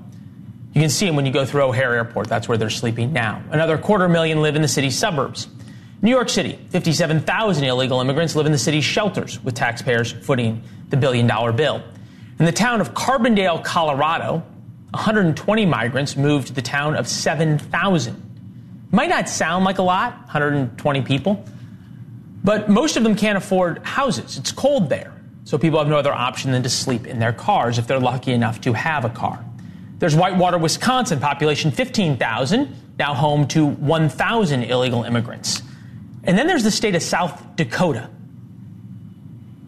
You 0.79 0.83
can 0.85 0.91
see 0.91 1.07
them 1.07 1.17
when 1.17 1.27
you 1.27 1.33
go 1.33 1.45
through 1.45 1.62
O'Hare 1.62 1.93
Airport. 1.93 2.29
That's 2.29 2.49
where 2.49 2.57
they're 2.57 2.71
sleeping 2.71 3.12
now. 3.12 3.43
Another 3.51 3.77
quarter 3.77 4.09
million 4.09 4.43
live 4.43 4.55
in 4.55 4.62
the 4.62 4.69
city's 4.69 4.97
suburbs. 4.97 5.49
New 6.03 6.11
York 6.11 6.29
City, 6.29 6.57
57,000 6.71 7.64
illegal 7.64 8.01
immigrants 8.01 8.37
live 8.37 8.47
in 8.47 8.53
the 8.53 8.59
city's 8.59 8.85
shelters, 8.85 9.43
with 9.43 9.57
taxpayers 9.57 10.12
footing 10.12 10.62
the 10.91 10.97
billion 10.97 11.27
dollar 11.27 11.51
bill. 11.51 11.83
In 12.38 12.45
the 12.45 12.53
town 12.53 12.81
of 12.81 12.95
Carbondale, 12.95 13.64
Colorado, 13.64 14.45
120 14.91 15.67
migrants 15.67 16.17
moved 16.17 16.47
to 16.47 16.53
the 16.53 16.62
town 16.62 16.95
of 16.95 17.09
7,000. 17.09 18.87
Might 18.93 19.09
not 19.11 19.29
sound 19.29 19.64
like 19.64 19.79
a 19.79 19.83
lot, 19.83 20.12
120 20.27 21.03
people, 21.03 21.45
but 22.45 22.69
most 22.69 22.97
of 22.97 23.03
them 23.03 23.17
can't 23.17 23.37
afford 23.37 23.85
houses. 23.85 24.38
It's 24.38 24.53
cold 24.53 24.91
there, 24.91 25.12
so 25.43 25.59
people 25.59 25.81
have 25.81 25.88
no 25.88 25.99
other 25.99 26.14
option 26.14 26.53
than 26.53 26.62
to 26.62 26.71
sleep 26.71 27.05
in 27.05 27.19
their 27.19 27.33
cars 27.33 27.79
if 27.79 27.88
they're 27.88 27.99
lucky 27.99 28.31
enough 28.31 28.61
to 28.61 28.73
have 28.75 29.05
a 29.05 29.11
car. 29.11 29.45
There's 29.99 30.15
Whitewater, 30.15 30.59
Wisconsin, 30.59 31.19
population 31.19 31.71
15,000, 31.71 32.97
now 32.99 33.15
home 33.15 33.49
to 33.49 33.67
1,000 33.67 34.63
illegal 34.65 35.03
immigrants. 35.03 35.63
And 36.25 36.39
then 36.39 36.47
there's 36.47 36.65
the 36.65 36.71
state 36.71 36.95
of 36.95 37.03
South 37.03 37.57
Dakota. 37.57 38.09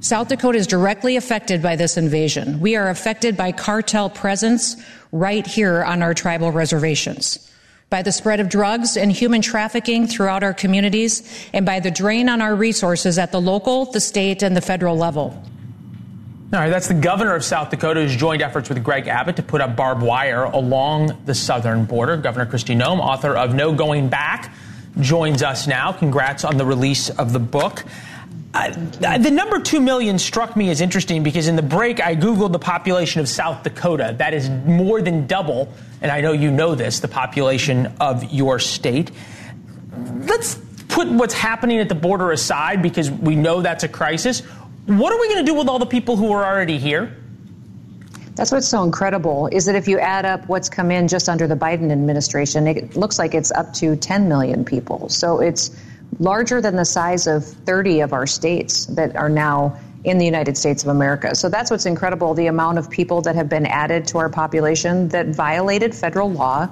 South 0.01 0.29
Dakota 0.29 0.57
is 0.57 0.67
directly 0.67 1.17
affected 1.17 1.63
by 1.63 1.77
this 1.77 1.97
invasion. 1.97 2.61
We 2.61 2.77
are 2.77 2.89
affected 2.89 3.37
by 3.37 3.53
cartel 3.53 4.09
presence 4.09 4.77
right 5.13 5.47
here 5.47 5.83
on 5.83 6.03
our 6.03 6.15
tribal 6.15 6.53
reservations, 6.53 7.51
by 7.91 8.03
the 8.03 8.13
spread 8.13 8.41
of 8.41 8.49
drugs 8.49 8.97
and 8.97 9.13
human 9.13 9.43
trafficking 9.43 10.07
throughout 10.07 10.43
our 10.43 10.55
communities, 10.55 11.23
and 11.53 11.67
by 11.67 11.81
the 11.81 11.91
drain 11.91 12.29
on 12.29 12.41
our 12.41 12.55
resources 12.55 13.19
at 13.19 13.33
the 13.33 13.41
local, 13.41 13.87
the 13.87 14.01
state, 14.01 14.43
and 14.43 14.57
the 14.57 14.61
federal 14.61 14.97
level. 14.97 15.43
All 16.53 16.59
right, 16.59 16.69
that's 16.69 16.89
the 16.89 16.95
governor 16.95 17.37
of 17.37 17.45
South 17.45 17.71
Dakota 17.71 18.03
who's 18.03 18.17
joined 18.17 18.43
efforts 18.43 18.69
with 18.69 18.83
Greg 18.83 19.07
Abbott 19.07 19.37
to 19.37 19.43
put 19.43 19.61
up 19.61 19.77
barbed 19.77 20.03
wire 20.03 20.43
along 20.43 21.17
the 21.25 21.33
southern 21.33 21.85
border. 21.85 22.17
Governor 22.17 22.51
Kristi 22.51 22.77
Noem, 22.77 22.99
author 22.99 23.37
of 23.37 23.55
No 23.55 23.73
Going 23.73 24.09
Back, 24.09 24.53
joins 24.99 25.45
us 25.45 25.69
now. 25.69 25.93
Congrats 25.93 26.45
on 26.45 26.57
the 26.57 26.67
release 26.67 27.09
of 27.09 27.33
the 27.33 27.39
book. 27.39 27.85
Uh, 28.53 28.69
the 29.17 29.31
number 29.31 29.61
2 29.61 29.81
million 29.81 30.19
struck 30.19 30.57
me 30.57 30.71
as 30.71 30.81
interesting 30.81 31.23
because 31.23 31.47
in 31.47 31.55
the 31.55 31.63
break 31.63 32.01
I 32.01 32.17
Googled 32.17 32.51
the 32.51 32.59
population 32.59 33.21
of 33.21 33.29
South 33.29 33.63
Dakota. 33.63 34.17
That 34.19 34.35
is 34.35 34.51
more 34.51 35.01
than 35.01 35.29
double, 35.29 35.73
and 36.03 36.11
I 36.11 36.21
know 36.21 36.33
you 36.33 36.51
know 36.51 36.75
this, 36.75 36.99
the 36.99 37.07
population 37.07 37.95
of 38.01 38.25
your 38.33 38.59
state. 38.59 39.13
Let's 40.23 40.57
put 40.89 41.07
what's 41.09 41.35
happening 41.35 41.79
at 41.79 41.89
the 41.89 41.95
border 41.95 42.33
aside 42.33 42.83
because 42.83 43.09
we 43.09 43.37
know 43.37 43.63
that's 43.63 43.85
a 43.85 43.89
crisis. 43.89 44.43
What 44.91 45.13
are 45.13 45.21
we 45.21 45.29
going 45.29 45.47
to 45.47 45.53
do 45.53 45.57
with 45.57 45.69
all 45.69 45.79
the 45.79 45.87
people 45.87 46.17
who 46.17 46.33
are 46.33 46.45
already 46.45 46.77
here? 46.77 47.17
That's 48.35 48.51
what's 48.51 48.67
so 48.67 48.83
incredible 48.83 49.47
is 49.53 49.65
that 49.67 49.77
if 49.77 49.87
you 49.87 50.01
add 50.01 50.25
up 50.25 50.49
what's 50.49 50.69
come 50.69 50.91
in 50.91 51.07
just 51.07 51.29
under 51.29 51.47
the 51.47 51.55
Biden 51.55 51.93
administration, 51.93 52.67
it 52.67 52.97
looks 52.97 53.17
like 53.17 53.33
it's 53.33 53.53
up 53.53 53.73
to 53.75 53.95
10 53.95 54.29
million 54.29 54.65
people. 54.65 55.09
So 55.09 55.41
it's 55.41 55.71
larger 56.19 56.61
than 56.61 56.75
the 56.75 56.85
size 56.85 57.29
of 57.29 57.45
30 57.45 58.01
of 58.01 58.13
our 58.13 58.27
states 58.27 58.87
that 58.87 59.15
are 59.15 59.29
now 59.29 59.79
in 60.03 60.19
the 60.19 60.25
United 60.25 60.59
States 60.59 60.83
of 60.83 60.89
America. 60.89 61.37
So 61.37 61.49
that's 61.49 61.71
what's 61.71 61.87
incredible 61.87 62.35
the 62.35 62.49
amount 62.49 62.79
of 62.79 62.91
people 62.91 63.23
that 63.23 63.37
have 63.37 63.49
been 63.49 63.67
added 63.67 64.09
to 64.09 64.19
our 64.19 64.29
population 64.29 65.07
that 65.11 65.29
violated 65.29 65.95
federal 65.95 66.33
law, 66.33 66.69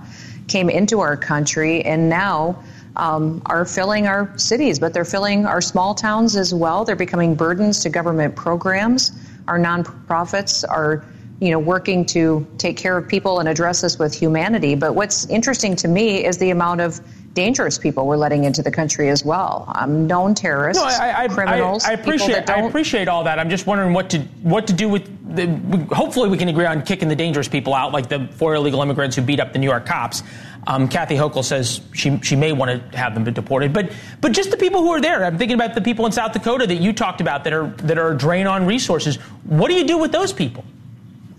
came 0.49 0.69
into 0.69 0.99
our 0.99 1.17
country, 1.17 1.85
and 1.85 2.09
now. 2.09 2.61
Um, 2.99 3.43
are 3.47 3.65
filling 3.65 4.09
our 4.09 4.37
cities, 4.37 4.81
but 4.81 4.93
they're 4.93 5.05
filling 5.05 5.47
our 5.47 5.61
small 5.61 5.95
towns 5.95 6.37
as 6.37 6.53
well. 6.53 6.85
They're 6.85 6.97
becoming 6.97 7.37
burdens 7.37 7.81
to 7.85 7.91
government 7.91 8.35
programs. 8.35 9.13
Our 9.47 9.57
nonprofits 9.57 10.69
are 10.69 11.05
you 11.41 11.51
know, 11.53 11.59
working 11.59 12.05
to 12.05 12.47
take 12.59 12.77
care 12.77 12.97
of 12.97 13.07
people 13.07 13.39
and 13.39 13.49
address 13.49 13.83
this 13.83 13.99
with 13.99 14.13
humanity. 14.13 14.75
But 14.75 14.95
what's 14.95 15.27
interesting 15.27 15.77
to 15.77 15.89
me 15.89 16.25
is 16.25 16.39
the 16.39 16.51
amount 16.51 16.81
of 16.81 17.01
dangerous 17.35 17.79
people 17.79 18.07
we're 18.07 18.17
letting 18.17 18.43
into 18.45 18.63
the 18.63 18.71
country 18.71 19.09
as 19.09 19.25
well. 19.25 19.71
Um, 19.77 20.09
known 20.09 20.35
terrorists, 20.35 20.83
no, 20.83 20.89
I, 20.89 21.25
I, 21.25 21.29
criminals. 21.29 21.85
I, 21.85 21.91
I 21.91 21.93
appreciate. 21.93 22.51
I 22.51 22.63
appreciate 22.63 23.07
all 23.07 23.23
that. 23.25 23.39
I'm 23.39 23.51
just 23.51 23.67
wondering 23.67 23.93
what 23.93 24.11
to 24.11 24.19
what 24.43 24.67
to 24.67 24.73
do 24.73 24.89
with. 24.89 25.15
The, 25.37 25.47
hopefully, 25.95 26.29
we 26.29 26.39
can 26.39 26.49
agree 26.49 26.65
on 26.65 26.83
kicking 26.83 27.09
the 27.09 27.15
dangerous 27.15 27.49
people 27.49 27.75
out, 27.75 27.93
like 27.93 28.09
the 28.09 28.27
four 28.33 28.55
illegal 28.55 28.83
immigrants 28.83 29.15
who 29.15 29.23
beat 29.23 29.39
up 29.39 29.53
the 29.53 29.59
New 29.59 29.69
York 29.69 29.87
cops. 29.87 30.23
Um, 30.67 30.89
Kathy 30.89 31.15
Hochul 31.15 31.45
says 31.45 31.81
she 31.95 32.19
she 32.23 32.37
may 32.37 32.53
want 32.53 32.93
to 32.93 32.99
have 32.99 33.15
them 33.15 33.25
deported, 33.25 33.73
but 33.73 33.93
but 34.21 34.33
just 34.33 34.51
the 34.51 34.57
people 34.57 34.83
who 34.83 34.91
are 34.91 35.01
there. 35.01 35.25
I'm 35.25 35.39
thinking 35.39 35.55
about 35.55 35.75
the 35.75 35.81
people 35.81 36.05
in 36.07 36.13
South 36.13 36.33
Dakota 36.33 36.67
that 36.67 36.77
you 36.77 36.93
talked 36.93 37.21
about 37.21 37.45
that 37.45 37.53
are 37.53 37.69
that 37.69 37.99
are 37.99 38.13
a 38.13 38.19
drain 38.19 38.47
on 38.47 38.67
resources. 38.67 39.17
What 39.45 39.69
do 39.69 39.75
you 39.75 39.85
do 39.85 39.99
with 39.99 40.13
those 40.13 40.33
people? 40.33 40.65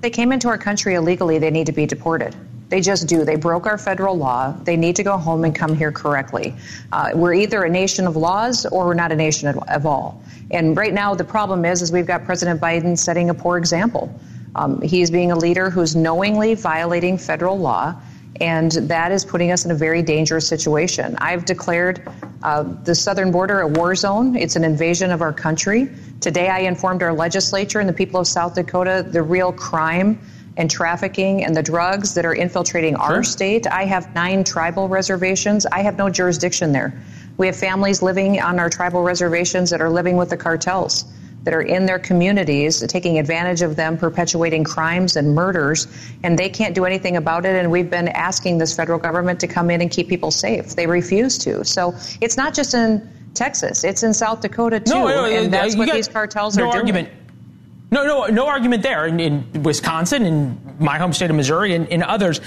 They 0.01 0.09
came 0.09 0.31
into 0.31 0.47
our 0.47 0.57
country 0.57 0.95
illegally. 0.95 1.39
They 1.39 1.51
need 1.51 1.65
to 1.65 1.73
be 1.73 1.85
deported. 1.85 2.35
They 2.69 2.81
just 2.81 3.07
do. 3.07 3.25
They 3.25 3.35
broke 3.35 3.65
our 3.65 3.77
federal 3.77 4.15
law. 4.15 4.51
They 4.63 4.77
need 4.77 4.95
to 4.97 5.03
go 5.03 5.17
home 5.17 5.43
and 5.43 5.55
come 5.55 5.75
here 5.75 5.91
correctly. 5.91 6.53
Uh, 6.91 7.09
we're 7.15 7.33
either 7.33 7.63
a 7.63 7.69
nation 7.69 8.05
of 8.05 8.15
laws 8.15 8.65
or 8.65 8.85
we're 8.85 8.93
not 8.93 9.11
a 9.11 9.15
nation 9.15 9.47
of 9.47 9.85
all. 9.85 10.23
And 10.51 10.77
right 10.77 10.93
now, 10.93 11.15
the 11.15 11.23
problem 11.23 11.65
is, 11.65 11.81
is 11.81 11.91
we've 11.91 12.05
got 12.05 12.25
President 12.25 12.61
Biden 12.61 12.97
setting 12.97 13.29
a 13.29 13.33
poor 13.33 13.57
example. 13.57 14.13
Um, 14.55 14.81
he's 14.81 15.11
being 15.11 15.31
a 15.31 15.35
leader 15.35 15.69
who's 15.69 15.95
knowingly 15.95 16.53
violating 16.53 17.17
federal 17.17 17.57
law, 17.57 17.95
and 18.41 18.71
that 18.71 19.11
is 19.11 19.25
putting 19.25 19.51
us 19.51 19.65
in 19.65 19.71
a 19.71 19.75
very 19.75 20.01
dangerous 20.01 20.47
situation. 20.47 21.15
I've 21.19 21.45
declared 21.45 22.07
uh, 22.43 22.63
the 22.63 22.95
southern 22.95 23.31
border 23.31 23.61
a 23.61 23.67
war 23.67 23.95
zone. 23.95 24.35
It's 24.35 24.55
an 24.55 24.63
invasion 24.63 25.11
of 25.11 25.21
our 25.21 25.33
country. 25.33 25.89
Today, 26.21 26.47
I 26.47 26.59
informed 26.59 27.03
our 27.03 27.13
legislature 27.13 27.79
and 27.79 27.89
the 27.89 27.93
people 27.93 28.19
of 28.19 28.27
South 28.27 28.55
Dakota 28.55 29.05
the 29.07 29.21
real 29.21 29.51
crime 29.51 30.19
and 30.57 30.69
trafficking 30.69 31.43
and 31.43 31.55
the 31.55 31.63
drugs 31.63 32.13
that 32.13 32.25
are 32.25 32.33
infiltrating 32.33 32.95
sure. 32.95 33.03
our 33.03 33.23
state. 33.23 33.67
I 33.67 33.85
have 33.85 34.13
nine 34.13 34.43
tribal 34.43 34.87
reservations. 34.87 35.65
I 35.65 35.81
have 35.81 35.97
no 35.97 36.09
jurisdiction 36.09 36.71
there. 36.71 36.93
We 37.37 37.47
have 37.47 37.55
families 37.55 38.01
living 38.01 38.41
on 38.41 38.59
our 38.59 38.69
tribal 38.69 39.01
reservations 39.01 39.69
that 39.69 39.81
are 39.81 39.89
living 39.89 40.17
with 40.17 40.29
the 40.29 40.37
cartels. 40.37 41.05
That 41.43 41.53
are 41.53 41.61
in 41.61 41.85
their 41.85 41.99
communities, 41.99 42.81
taking 42.87 43.17
advantage 43.17 43.61
of 43.61 43.75
them, 43.75 43.97
perpetuating 43.97 44.63
crimes 44.63 45.15
and 45.15 45.33
murders, 45.33 45.87
and 46.23 46.37
they 46.37 46.49
can't 46.49 46.75
do 46.75 46.85
anything 46.85 47.17
about 47.17 47.45
it. 47.45 47.55
And 47.55 47.71
we've 47.71 47.89
been 47.89 48.09
asking 48.09 48.57
this 48.57 48.75
federal 48.75 48.99
government 48.99 49.39
to 49.39 49.47
come 49.47 49.69
in 49.69 49.81
and 49.81 49.89
keep 49.89 50.09
people 50.09 50.31
safe. 50.31 50.75
They 50.75 50.87
refuse 50.87 51.37
to. 51.39 51.63
So 51.63 51.95
it's 52.21 52.37
not 52.37 52.53
just 52.53 52.73
in 52.73 53.07
Texas; 53.33 53.83
it's 53.83 54.03
in 54.03 54.13
South 54.13 54.41
Dakota 54.41 54.79
too, 54.79 54.93
No, 54.93 55.07
no, 55.07 55.25
and 55.25 55.53
that's 55.53 55.75
what 55.75 55.87
got 55.87 55.95
these 55.95 56.07
cartels 56.07 56.57
no 56.57 56.63
are 56.63 56.71
doing. 56.71 56.79
argument. 56.81 57.09
No, 57.91 58.05
no, 58.05 58.25
no 58.27 58.45
argument 58.47 58.83
there. 58.83 59.07
In, 59.07 59.19
in 59.19 59.63
Wisconsin, 59.63 60.23
in 60.25 60.75
my 60.79 60.99
home 60.99 61.11
state 61.11 61.29
of 61.31 61.35
Missouri, 61.35 61.73
and 61.73 61.87
in 61.87 62.03
others, 62.03 62.39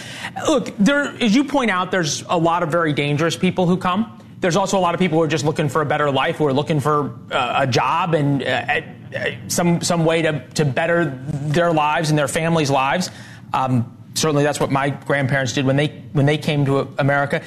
look, 0.47 0.77
there, 0.79 1.09
as 1.21 1.35
you 1.35 1.43
point 1.45 1.71
out, 1.71 1.91
there's 1.91 2.23
a 2.29 2.37
lot 2.39 2.63
of 2.63 2.71
very 2.71 2.93
dangerous 2.93 3.37
people 3.37 3.67
who 3.67 3.77
come. 3.77 4.22
There's 4.43 4.57
also 4.57 4.77
a 4.77 4.81
lot 4.81 4.93
of 4.93 4.99
people 4.99 5.19
who 5.19 5.23
are 5.23 5.29
just 5.29 5.45
looking 5.45 5.69
for 5.69 5.83
a 5.83 5.87
better 5.87 6.11
life, 6.11 6.37
who 6.37 6.47
are 6.49 6.53
looking 6.53 6.81
for 6.81 7.17
uh, 7.31 7.61
a 7.61 7.67
job 7.67 8.13
and 8.15 8.43
uh, 8.43 8.81
uh, 9.15 9.31
some 9.47 9.81
some 9.83 10.05
way 10.05 10.23
to 10.23 10.45
to 10.55 10.65
better 10.65 11.05
their 11.05 11.73
lives 11.73 12.11
and 12.11 12.19
their 12.19 12.27
families' 12.27 12.69
lives. 12.69 13.09
Um, 13.55 13.97
certainly, 14.15 14.43
that's 14.43 14.59
what 14.59 14.73
my 14.73 14.91
grandparents 14.91 15.53
did 15.53 15.65
when 15.65 15.77
they 15.77 16.03
when 16.13 16.27
they 16.27 16.39
came 16.39 16.65
to 16.65 16.93
America. 16.99 17.41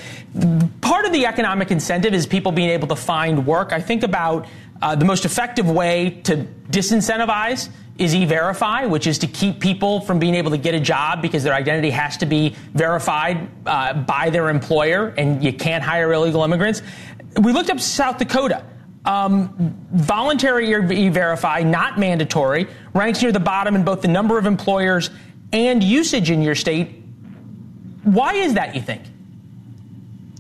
Part 0.80 1.06
of 1.06 1.12
the 1.12 1.26
economic 1.26 1.70
incentive 1.70 2.14
is 2.14 2.26
people 2.26 2.54
being 2.54 2.70
able 2.70 2.88
to 2.88 2.96
find 2.96 3.46
work. 3.46 3.74
I 3.74 3.82
think 3.82 4.04
about 4.04 4.48
uh, 4.82 4.96
the 4.96 5.06
most 5.06 5.26
effective 5.26 5.70
way 5.70 6.22
to 6.24 6.48
disincentivize 6.70 7.68
is 7.98 8.14
e-verify, 8.14 8.86
which 8.86 9.08
is 9.08 9.18
to 9.20 9.28
keep 9.28 9.60
people 9.60 10.02
from 10.02 10.20
being 10.20 10.36
able 10.36 10.52
to 10.52 10.58
get 10.58 10.76
a 10.76 10.80
job 10.80 11.22
because 11.22 11.44
their 11.44 11.54
identity 11.54 11.90
has 11.90 12.18
to 12.18 12.26
be 12.26 12.56
verified 12.74 13.50
uh, 13.66 13.94
by 13.94 14.30
their 14.30 14.50
employer, 14.50 15.14
and 15.18 15.44
you 15.44 15.54
can't 15.54 15.84
hire 15.84 16.12
illegal 16.12 16.44
immigrants. 16.44 16.82
We 17.42 17.54
looked 17.54 17.70
up 17.70 17.80
South 17.80 18.18
Dakota. 18.18 18.66
Um, 19.06 19.78
voluntary 19.94 20.72
e-verify, 20.72 21.62
not 21.62 22.00
mandatory, 22.00 22.68
ranks 22.94 23.22
near 23.22 23.32
the 23.32 23.40
bottom 23.40 23.76
in 23.76 23.84
both 23.84 24.02
the 24.02 24.08
number 24.08 24.40
of 24.40 24.46
employers 24.48 25.12
and 25.54 25.84
usage 25.84 26.32
in 26.32 26.42
your 26.42 26.56
state. 26.56 27.04
Why 28.04 28.34
is 28.34 28.56
that? 28.56 28.74
You 28.76 28.82
think? 28.82 29.04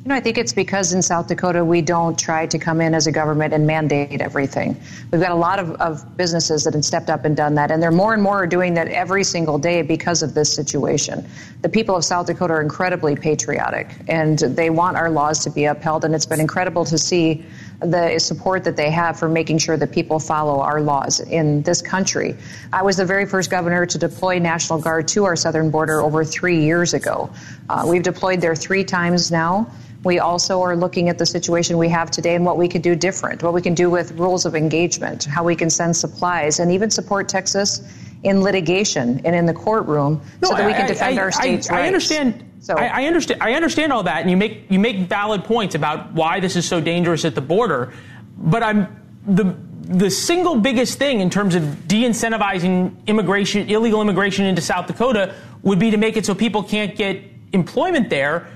You 0.05 0.09
know, 0.09 0.15
I 0.17 0.19
think 0.19 0.37
it's 0.37 0.53
because 0.53 0.93
in 0.93 1.01
South 1.01 1.25
Dakota 1.25 1.65
we 1.65 1.81
don't 1.81 2.15
try 2.15 2.45
to 2.45 2.59
come 2.59 2.79
in 2.79 2.93
as 2.93 3.07
a 3.07 3.11
government 3.11 3.55
and 3.55 3.65
mandate 3.65 4.21
everything. 4.21 4.79
We've 5.11 5.19
got 5.19 5.31
a 5.31 5.35
lot 5.35 5.57
of, 5.57 5.71
of 5.81 6.15
businesses 6.15 6.63
that 6.63 6.75
have 6.75 6.85
stepped 6.85 7.09
up 7.09 7.25
and 7.25 7.35
done 7.35 7.55
that, 7.55 7.71
and 7.71 7.81
there 7.81 7.89
are 7.89 7.91
more 7.91 8.13
and 8.13 8.21
more 8.21 8.43
are 8.43 8.45
doing 8.45 8.75
that 8.75 8.87
every 8.89 9.23
single 9.23 9.57
day 9.57 9.81
because 9.81 10.21
of 10.21 10.35
this 10.35 10.53
situation. 10.53 11.27
The 11.63 11.69
people 11.69 11.95
of 11.95 12.05
South 12.05 12.27
Dakota 12.27 12.53
are 12.53 12.61
incredibly 12.61 13.15
patriotic, 13.15 13.95
and 14.07 14.37
they 14.37 14.69
want 14.69 14.95
our 14.95 15.09
laws 15.09 15.39
to 15.39 15.49
be 15.49 15.65
upheld, 15.65 16.05
and 16.05 16.13
it's 16.13 16.27
been 16.27 16.39
incredible 16.39 16.85
to 16.85 16.99
see 16.99 17.43
the 17.79 18.19
support 18.19 18.63
that 18.65 18.77
they 18.77 18.91
have 18.91 19.17
for 19.17 19.27
making 19.27 19.57
sure 19.57 19.75
that 19.75 19.91
people 19.91 20.19
follow 20.19 20.59
our 20.59 20.81
laws 20.81 21.19
in 21.19 21.63
this 21.63 21.81
country. 21.81 22.35
I 22.71 22.83
was 22.83 22.97
the 22.97 23.05
very 23.05 23.25
first 23.25 23.49
governor 23.49 23.87
to 23.87 23.97
deploy 23.97 24.37
National 24.37 24.77
Guard 24.77 25.07
to 25.09 25.25
our 25.25 25.35
southern 25.35 25.71
border 25.71 26.01
over 26.01 26.23
three 26.23 26.61
years 26.61 26.93
ago. 26.93 27.31
Uh, 27.69 27.85
we've 27.87 28.03
deployed 28.03 28.39
there 28.39 28.55
three 28.55 28.83
times 28.83 29.31
now. 29.31 29.67
We 30.05 30.19
also 30.19 30.61
are 30.61 30.75
looking 30.75 31.09
at 31.09 31.17
the 31.17 31.25
situation 31.25 31.79
we 31.79 31.89
have 31.89 32.11
today 32.11 32.35
and 32.35 32.45
what 32.45 32.57
we 32.57 32.67
could 32.67 32.83
do 32.83 32.95
different, 32.95 33.41
what 33.41 33.53
we 33.53 33.61
can 33.61 33.73
do 33.73 33.89
with 33.89 34.11
rules 34.11 34.45
of 34.45 34.55
engagement, 34.55 35.25
how 35.25 35.43
we 35.43 35.55
can 35.55 35.69
send 35.71 35.97
supplies, 35.97 36.59
and 36.59 36.71
even 36.71 36.91
support 36.91 37.27
Texas 37.27 37.81
in 38.23 38.41
litigation 38.43 39.19
and 39.25 39.35
in 39.35 39.47
the 39.47 39.53
courtroom 39.53 40.21
No, 40.43 40.49
so 40.49 40.55
that 40.55 40.65
we 40.65 40.73
can 40.73 40.87
defend 40.87 41.17
I- 41.19 41.21
our 41.23 41.31
state's 41.31 41.69
I, 41.71 41.73
I 41.73 41.77
rights. 41.79 41.87
understand. 41.87 42.51
I, 42.69 42.87
I 42.87 43.05
understand. 43.05 43.41
I 43.43 43.53
understand 43.53 43.91
all 43.93 44.03
that, 44.03 44.21
and 44.21 44.29
you 44.29 44.37
make 44.37 44.65
you 44.71 44.79
make 44.79 44.97
valid 45.09 45.43
points 45.43 45.75
about 45.75 46.13
why 46.13 46.39
this 46.39 46.55
is 46.55 46.67
so 46.67 46.79
dangerous 46.81 47.23
at 47.25 47.35
the 47.35 47.41
border. 47.41 47.91
But 48.37 48.63
I'm 48.63 48.87
the 49.27 49.55
the 49.81 50.09
single 50.09 50.55
biggest 50.55 50.97
thing 50.97 51.19
in 51.21 51.29
terms 51.29 51.53
of 51.53 51.87
de-incentivizing 51.87 53.05
immigration, 53.05 53.69
illegal 53.69 54.01
immigration 54.01 54.45
into 54.45 54.61
South 54.63 54.87
Dakota, 54.87 55.35
would 55.61 55.77
be 55.77 55.91
to 55.91 55.97
make 55.97 56.17
it 56.17 56.25
so 56.25 56.33
people 56.33 56.63
can't 56.63 56.95
get 56.95 57.21
employment 57.53 58.09
there. 58.09 58.47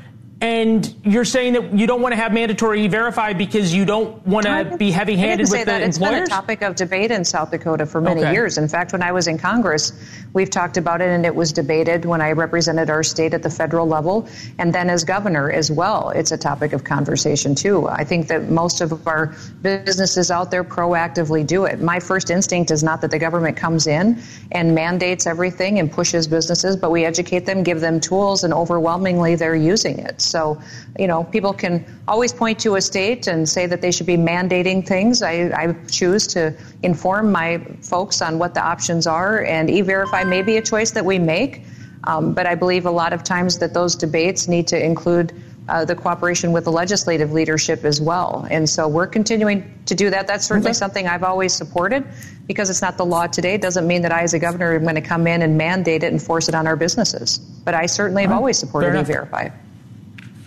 And 0.42 0.96
you're 1.04 1.26
saying 1.26 1.54
that 1.54 1.74
you 1.74 1.86
don't 1.86 2.02
want 2.02 2.14
to 2.14 2.16
have 2.16 2.32
mandatory 2.32 2.88
verify 2.88 3.34
because 3.34 3.74
you 3.74 3.84
don't 3.84 4.26
want 4.26 4.46
to 4.46 4.78
be 4.78 4.90
heavy-handed 4.90 5.38
didn't 5.38 5.50
say 5.50 5.58
with 5.60 5.66
the 5.66 5.72
that. 5.72 5.82
It's 5.82 5.98
been 5.98 6.14
a 6.14 6.28
topic 6.28 6.62
of 6.62 6.76
debate 6.76 7.12
in 7.12 7.26
South 7.26 7.52
Dakota 7.52 7.86
for 7.86 8.00
many 8.00 8.22
Okay. 8.22 8.32
years. 8.32 8.58
In 8.58 8.70
fact, 8.70 8.94
when 8.94 9.04
I 9.04 9.12
was 9.12 9.28
in 9.28 9.38
Congress, 9.38 9.92
we've 10.32 10.50
talked 10.50 10.78
about 10.78 11.02
it, 11.02 11.10
and 11.10 11.26
it 11.26 11.36
was 11.36 11.52
debated 11.52 12.06
when 12.06 12.22
I 12.22 12.32
represented 12.32 12.90
our 12.90 13.04
state 13.04 13.34
at 13.34 13.44
the 13.44 13.50
federal 13.50 13.86
level, 13.86 14.30
and 14.58 14.72
then 14.72 14.90
as 14.90 15.04
governor 15.04 15.52
as 15.52 15.70
well. 15.70 16.12
It's 16.12 16.32
a 16.32 16.38
topic 16.38 16.72
of 16.72 16.86
conversation 16.86 17.54
too. 17.54 17.90
I 17.90 18.06
think 18.06 18.30
that 18.30 18.50
most 18.50 18.80
of 18.80 19.06
our 19.10 19.36
businesses 19.62 20.32
out 20.32 20.52
there 20.52 20.64
proactively 20.64 21.46
do 21.46 21.66
it. 21.66 21.82
My 21.82 22.00
first 22.00 22.30
instinct 22.30 22.72
is 22.72 22.82
not 22.82 23.02
that 23.02 23.12
the 23.12 23.20
government 23.20 23.58
comes 23.58 23.88
in 23.88 24.22
and 24.54 24.74
mandates 24.74 25.28
everything 25.28 25.80
and 25.80 25.92
pushes 25.92 26.28
businesses, 26.28 26.78
but 26.78 26.92
we 26.92 27.04
educate 27.04 27.46
them, 27.46 27.62
give 27.62 27.82
them 27.82 28.00
tools, 28.00 28.46
and 28.46 28.54
overwhelmingly 28.54 29.36
they're 29.36 29.54
using 29.54 30.00
it. 30.00 30.22
So, 30.30 30.61
you 30.97 31.07
know, 31.07 31.23
people 31.23 31.53
can 31.53 31.86
always 32.07 32.32
point 32.32 32.59
to 32.59 32.75
a 32.75 32.82
state 32.82 33.27
and 33.27 33.47
say 33.47 33.65
that 33.65 33.82
they 33.82 33.91
should 33.91 34.05
be 34.07 34.17
mandating 34.17 34.86
things. 34.88 35.21
I, 35.21 35.51
I 35.53 35.73
choose 35.89 36.27
to 36.27 36.53
inform 36.84 37.32
my 37.32 37.57
folks 37.82 38.21
on 38.21 38.39
what 38.39 38.53
the 38.53 38.61
options 38.61 39.07
are, 39.07 39.43
and 39.43 39.69
e-verify 39.69 40.23
may 40.23 40.41
be 40.41 40.57
a 40.57 40.61
choice 40.61 40.91
that 40.91 41.05
we 41.05 41.19
make. 41.19 41.63
Um, 42.05 42.34
but 42.34 42.45
I 42.45 42.55
believe 42.55 42.86
a 42.86 42.91
lot 42.91 43.11
of 43.11 43.23
times 43.23 43.57
that 43.59 43.73
those 43.73 43.95
debates 43.95 44.47
need 44.47 44.67
to 44.69 44.84
include 44.84 45.34
uh, 45.67 45.86
the 45.86 45.95
cooperation 45.95 46.51
with 46.51 46.63
the 46.63 46.71
legislative 46.71 47.32
leadership 47.32 47.84
as 47.84 48.01
well. 48.01 48.47
And 48.49 48.67
so 48.67 48.88
we're 48.88 49.05
continuing 49.05 49.71
to 49.86 49.93
do 49.95 50.09
that. 50.09 50.25
That's 50.25 50.45
certainly 50.47 50.69
Okay. 50.69 50.77
something 50.77 51.07
I've 51.07 51.23
always 51.23 51.53
supported 51.53 52.05
because 52.47 52.71
it's 52.71 52.82
not 52.82 52.97
the 52.97 53.05
law 53.05 53.27
today. 53.27 53.53
It 53.53 53.61
doesn't 53.61 53.86
mean 53.86 54.01
that 54.01 54.11
I, 54.11 54.21
as 54.21 54.34
a 54.34 54.39
governor, 54.39 54.73
am 54.73 54.84
going 54.84 54.95
to 54.95 55.01
come 55.01 55.27
in 55.27 55.43
and 55.43 55.57
mandate 55.57 56.03
it 56.03 56.11
and 56.11 56.21
force 56.21 56.49
it 56.49 56.55
on 56.55 56.65
our 56.65 56.75
businesses. 56.75 57.38
But 57.38 57.75
I 57.75 57.86
certainly 57.86 58.23
have 58.23 58.32
always 58.32 58.57
supported 58.57 58.88
Fair 58.88 58.95
enough. 58.95 59.61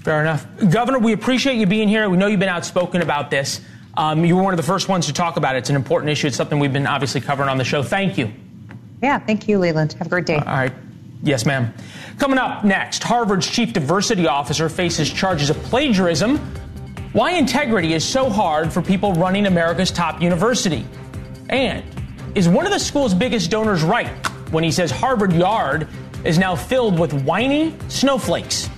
Fair 0.02 0.20
enough. 0.20 0.46
Governor, 0.70 0.98
we 0.98 1.12
appreciate 1.12 1.56
you 1.56 1.66
being 1.66 1.88
here. 1.88 2.08
We 2.10 2.16
know 2.16 2.26
you've 2.26 2.40
been 2.40 2.48
outspoken 2.48 3.02
about 3.02 3.30
this. 3.30 3.60
Um, 3.96 4.24
you 4.24 4.34
were 4.34 4.42
one 4.42 4.52
of 4.52 4.56
the 4.56 4.64
first 4.64 4.88
ones 4.88 5.06
to 5.06 5.12
talk 5.12 5.36
about 5.36 5.54
it. 5.54 5.58
It's 5.58 5.70
an 5.70 5.76
important 5.76 6.10
issue. 6.10 6.26
It's 6.26 6.36
something 6.36 6.58
we've 6.58 6.72
been 6.72 6.86
obviously 6.86 7.20
covering 7.20 7.48
on 7.48 7.56
the 7.56 7.64
show. 7.64 7.82
Thank 7.82 8.18
you. 8.18 8.32
Yeah, 9.02 9.18
thank 9.18 9.48
you, 9.48 9.58
Leland. 9.58 9.92
Have 9.94 10.06
a 10.06 10.10
great 10.10 10.26
day. 10.26 10.36
All 10.36 10.44
right. 10.44 10.72
Yes, 11.22 11.46
ma'am. 11.46 11.72
Coming 12.18 12.38
up 12.38 12.64
next, 12.64 13.02
Harvard's 13.04 13.48
chief 13.48 13.72
diversity 13.72 14.26
officer 14.26 14.68
faces 14.68 15.12
charges 15.12 15.50
of 15.50 15.56
plagiarism. 15.64 16.38
Why 17.12 17.32
integrity 17.32 17.92
is 17.92 18.04
so 18.04 18.28
hard 18.28 18.72
for 18.72 18.82
people 18.82 19.12
running 19.12 19.46
America's 19.46 19.90
top 19.90 20.20
university. 20.20 20.84
And 21.48 21.84
is 22.34 22.48
one 22.48 22.66
of 22.66 22.72
the 22.72 22.78
school's 22.80 23.14
biggest 23.14 23.50
donors 23.50 23.82
right 23.82 24.08
when 24.50 24.64
he 24.64 24.72
says 24.72 24.90
Harvard 24.90 25.32
Yard 25.32 25.86
is 26.24 26.38
now 26.38 26.56
filled 26.56 26.98
with 26.98 27.12
whiny 27.24 27.76
snowflakes? 27.88 28.68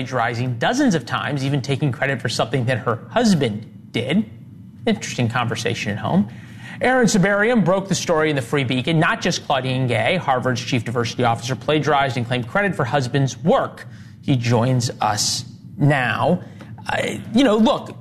Plagiarizing 0.00 0.58
dozens 0.58 0.94
of 0.94 1.04
times, 1.04 1.44
even 1.44 1.60
taking 1.60 1.92
credit 1.92 2.22
for 2.22 2.30
something 2.30 2.64
that 2.64 2.78
her 2.78 2.96
husband 3.10 3.90
did. 3.92 4.24
Interesting 4.86 5.28
conversation 5.28 5.92
at 5.92 5.98
home. 5.98 6.26
Aaron 6.80 7.06
Sibarium 7.06 7.66
broke 7.66 7.86
the 7.86 7.94
story 7.94 8.30
in 8.30 8.36
the 8.36 8.40
Free 8.40 8.64
Beacon. 8.64 8.98
Not 8.98 9.20
just 9.20 9.44
Claudine 9.44 9.86
Gay, 9.86 10.16
Harvard's 10.16 10.64
chief 10.64 10.84
diversity 10.84 11.24
officer, 11.24 11.54
plagiarized 11.54 12.16
and 12.16 12.26
claimed 12.26 12.48
credit 12.48 12.74
for 12.74 12.86
husband's 12.86 13.36
work. 13.36 13.86
He 14.22 14.36
joins 14.36 14.90
us 15.02 15.44
now. 15.76 16.42
Uh, 16.88 17.18
you 17.34 17.44
know, 17.44 17.58
look, 17.58 17.94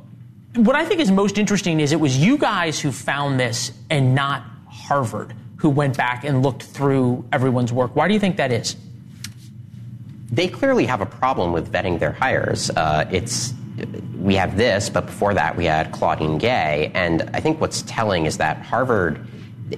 what 0.56 0.78
I 0.78 0.86
think 0.86 1.02
is 1.02 1.12
most 1.12 1.38
interesting 1.38 1.82
is 1.82 1.92
it 1.92 2.00
was 2.00 2.18
you 2.18 2.38
guys 2.38 2.80
who 2.80 2.94
found 2.94 3.38
this 3.38 3.74
and 3.90 4.16
not 4.16 4.46
Harvard 4.70 5.36
who 5.58 5.70
went 5.70 5.98
back 5.98 6.24
and 6.24 6.44
looked 6.44 6.64
through 6.64 7.26
everyone's 7.34 7.74
work. 7.74 7.94
Why 7.94 8.08
do 8.08 8.14
you 8.14 8.22
think 8.22 8.38
that 8.38 8.54
is? 8.54 8.78
They 10.32 10.48
clearly 10.48 10.86
have 10.86 11.02
a 11.02 11.06
problem 11.06 11.52
with 11.52 11.72
vetting 11.72 12.00
their 12.00 12.12
hires. 12.12 12.70
Uh, 12.70 13.08
it's 13.12 13.54
we 14.20 14.36
have 14.36 14.58
this, 14.58 14.90
but 14.90 15.06
before 15.06 15.34
that 15.34 15.56
we 15.56 15.66
had 15.66 15.92
Claudine 15.92 16.38
Gay, 16.38 16.92
and 16.94 17.30
I 17.34 17.40
think 17.40 17.62
what's 17.62 17.82
telling 17.84 18.26
is 18.26 18.38
that 18.38 18.62
Harvard 18.62 19.26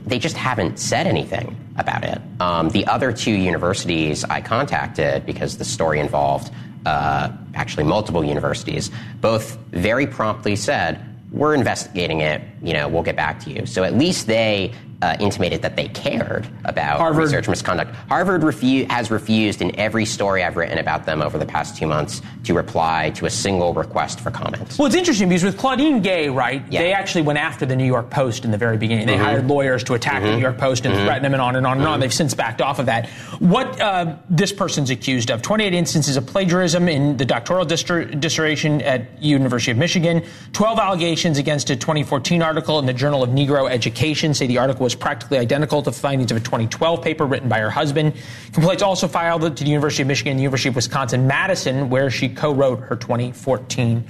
they 0.06 0.20
just 0.20 0.38
haven't 0.38 0.80
said 0.80 1.06
anything 1.06 1.56
about 1.78 2.04
it. 2.04 2.22
Um, 2.39 2.70
the 2.70 2.86
other 2.88 3.12
two 3.12 3.34
universities 3.34 4.24
I 4.24 4.41
contacted 4.41 5.26
because 5.26 5.58
the 5.58 5.66
story 5.66 5.99
involved 5.99 6.52
uh, 6.86 7.30
actually 7.54 7.84
multiple 7.84 8.24
universities, 8.24 8.89
both 9.20 9.58
very 9.72 10.08
promptly 10.08 10.56
said 10.56 11.06
we're 11.32 11.56
investigating 11.56 12.22
it. 12.22 12.41
You 12.62 12.74
know, 12.74 12.88
we'll 12.88 13.04
get 13.04 13.16
back 13.16 13.39
to 13.41 13.49
you. 13.49 13.66
So 13.66 13.84
at 13.84 13.95
least 13.95 14.28
they 14.28 14.74
uh, 15.02 15.16
intimated 15.20 15.62
that 15.62 15.76
they 15.76 15.88
cared 15.89 16.47
about 16.66 16.97
Harvard. 16.99 17.24
research 17.24 17.47
misconduct. 17.47 17.95
Harvard 18.08 18.41
refu- 18.41 18.89
has 18.91 19.10
refused 19.12 19.62
in 19.62 19.78
every 19.80 20.06
story 20.06 20.43
I've 20.43 20.56
written 20.58 20.78
about 20.78 21.06
them 21.06 21.22
over 21.22 21.38
the 21.38 21.45
past 21.45 21.76
two 21.78 21.88
months 21.88 22.22
to 22.43 22.54
reply 22.54 23.10
to 23.16 23.26
a 23.26 23.30
single 23.30 23.74
request 23.74 24.20
for 24.20 24.32
comment. 24.32 24.76
Well, 24.78 24.86
it's 24.88 24.95
interesting 24.95 25.30
because 25.30 25.43
with 25.43 25.58
Claudine 25.58 26.02
Gay, 26.02 26.30
right, 26.30 26.64
Yeah. 26.70 26.82
they 26.82 26.93
actually 26.93 27.24
went 27.24 27.39
after 27.39 27.66
the 27.66 27.76
New 27.76 27.86
York 27.86 28.10
Post 28.10 28.45
in 28.45 28.52
the 28.52 28.58
very 28.58 28.78
beginning. 28.78 29.08
They 29.08 29.16
Mhm. 29.18 29.24
hired 29.24 29.47
lawyers 29.47 29.84
to 29.86 29.93
attack 29.93 30.22
the 30.24 30.30
Mhm. 30.30 30.36
New 30.36 30.41
York 30.41 30.58
Post 30.58 30.86
and 30.86 30.93
Mhm. 30.95 31.04
threaten 31.06 31.24
them 31.24 31.34
and 31.34 31.41
on 31.41 31.56
and 31.56 31.66
on 31.66 31.78
and 31.80 31.88
on. 31.88 31.97
Mhm. 31.97 32.02
They've 32.02 32.14
since 32.14 32.34
backed 32.34 32.62
off 32.62 32.80
of 32.80 32.86
that. 32.86 33.08
What 33.39 33.80
uh, 33.82 34.14
this 34.30 34.52
person's 34.52 34.89
accused 34.89 35.30
of 35.32 35.41
28 35.41 35.74
instances 35.74 36.18
of 36.18 36.26
plagiarism 36.28 36.88
in 36.88 37.18
the 37.18 37.26
doctoral 37.26 37.66
dissertation 37.66 38.82
at 38.82 39.22
University 39.22 39.72
of 39.72 39.78
Michigan, 39.78 40.24
12 40.54 40.80
allegations 40.80 41.38
against 41.38 41.70
a 41.70 41.76
2014 41.76 42.41
article 42.41 42.80
in 42.80 42.86
the 42.86 42.93
Journal 42.93 43.24
of 43.24 43.30
Negro 43.32 43.70
Education, 43.70 44.34
say 44.34 44.47
the 44.47 44.58
article 44.58 44.84
was 44.84 44.91
practically 44.96 45.38
identical 45.38 45.82
to 45.84 45.92
findings 45.92 46.32
of 46.32 46.38
a 46.38 46.39
2012 46.39 47.02
paper 47.02 47.26
written 47.26 47.50
by 47.50 47.60
her 47.60 47.70
husband. 47.70 48.14
Complaints 48.54 48.84
also 48.84 49.08
filed 49.08 49.42
to 49.42 49.64
the 49.64 49.70
University 49.70 50.02
of 50.04 50.08
Michigan 50.08 50.32
and 50.32 50.39
the 50.39 50.44
University 50.44 50.70
of 50.70 50.76
Wisconsin 50.76 51.28
Madison, 51.28 51.89
where 51.89 52.10
she 52.10 52.30
co-wrote 52.30 52.80
her 52.82 52.96
2014 52.96 54.08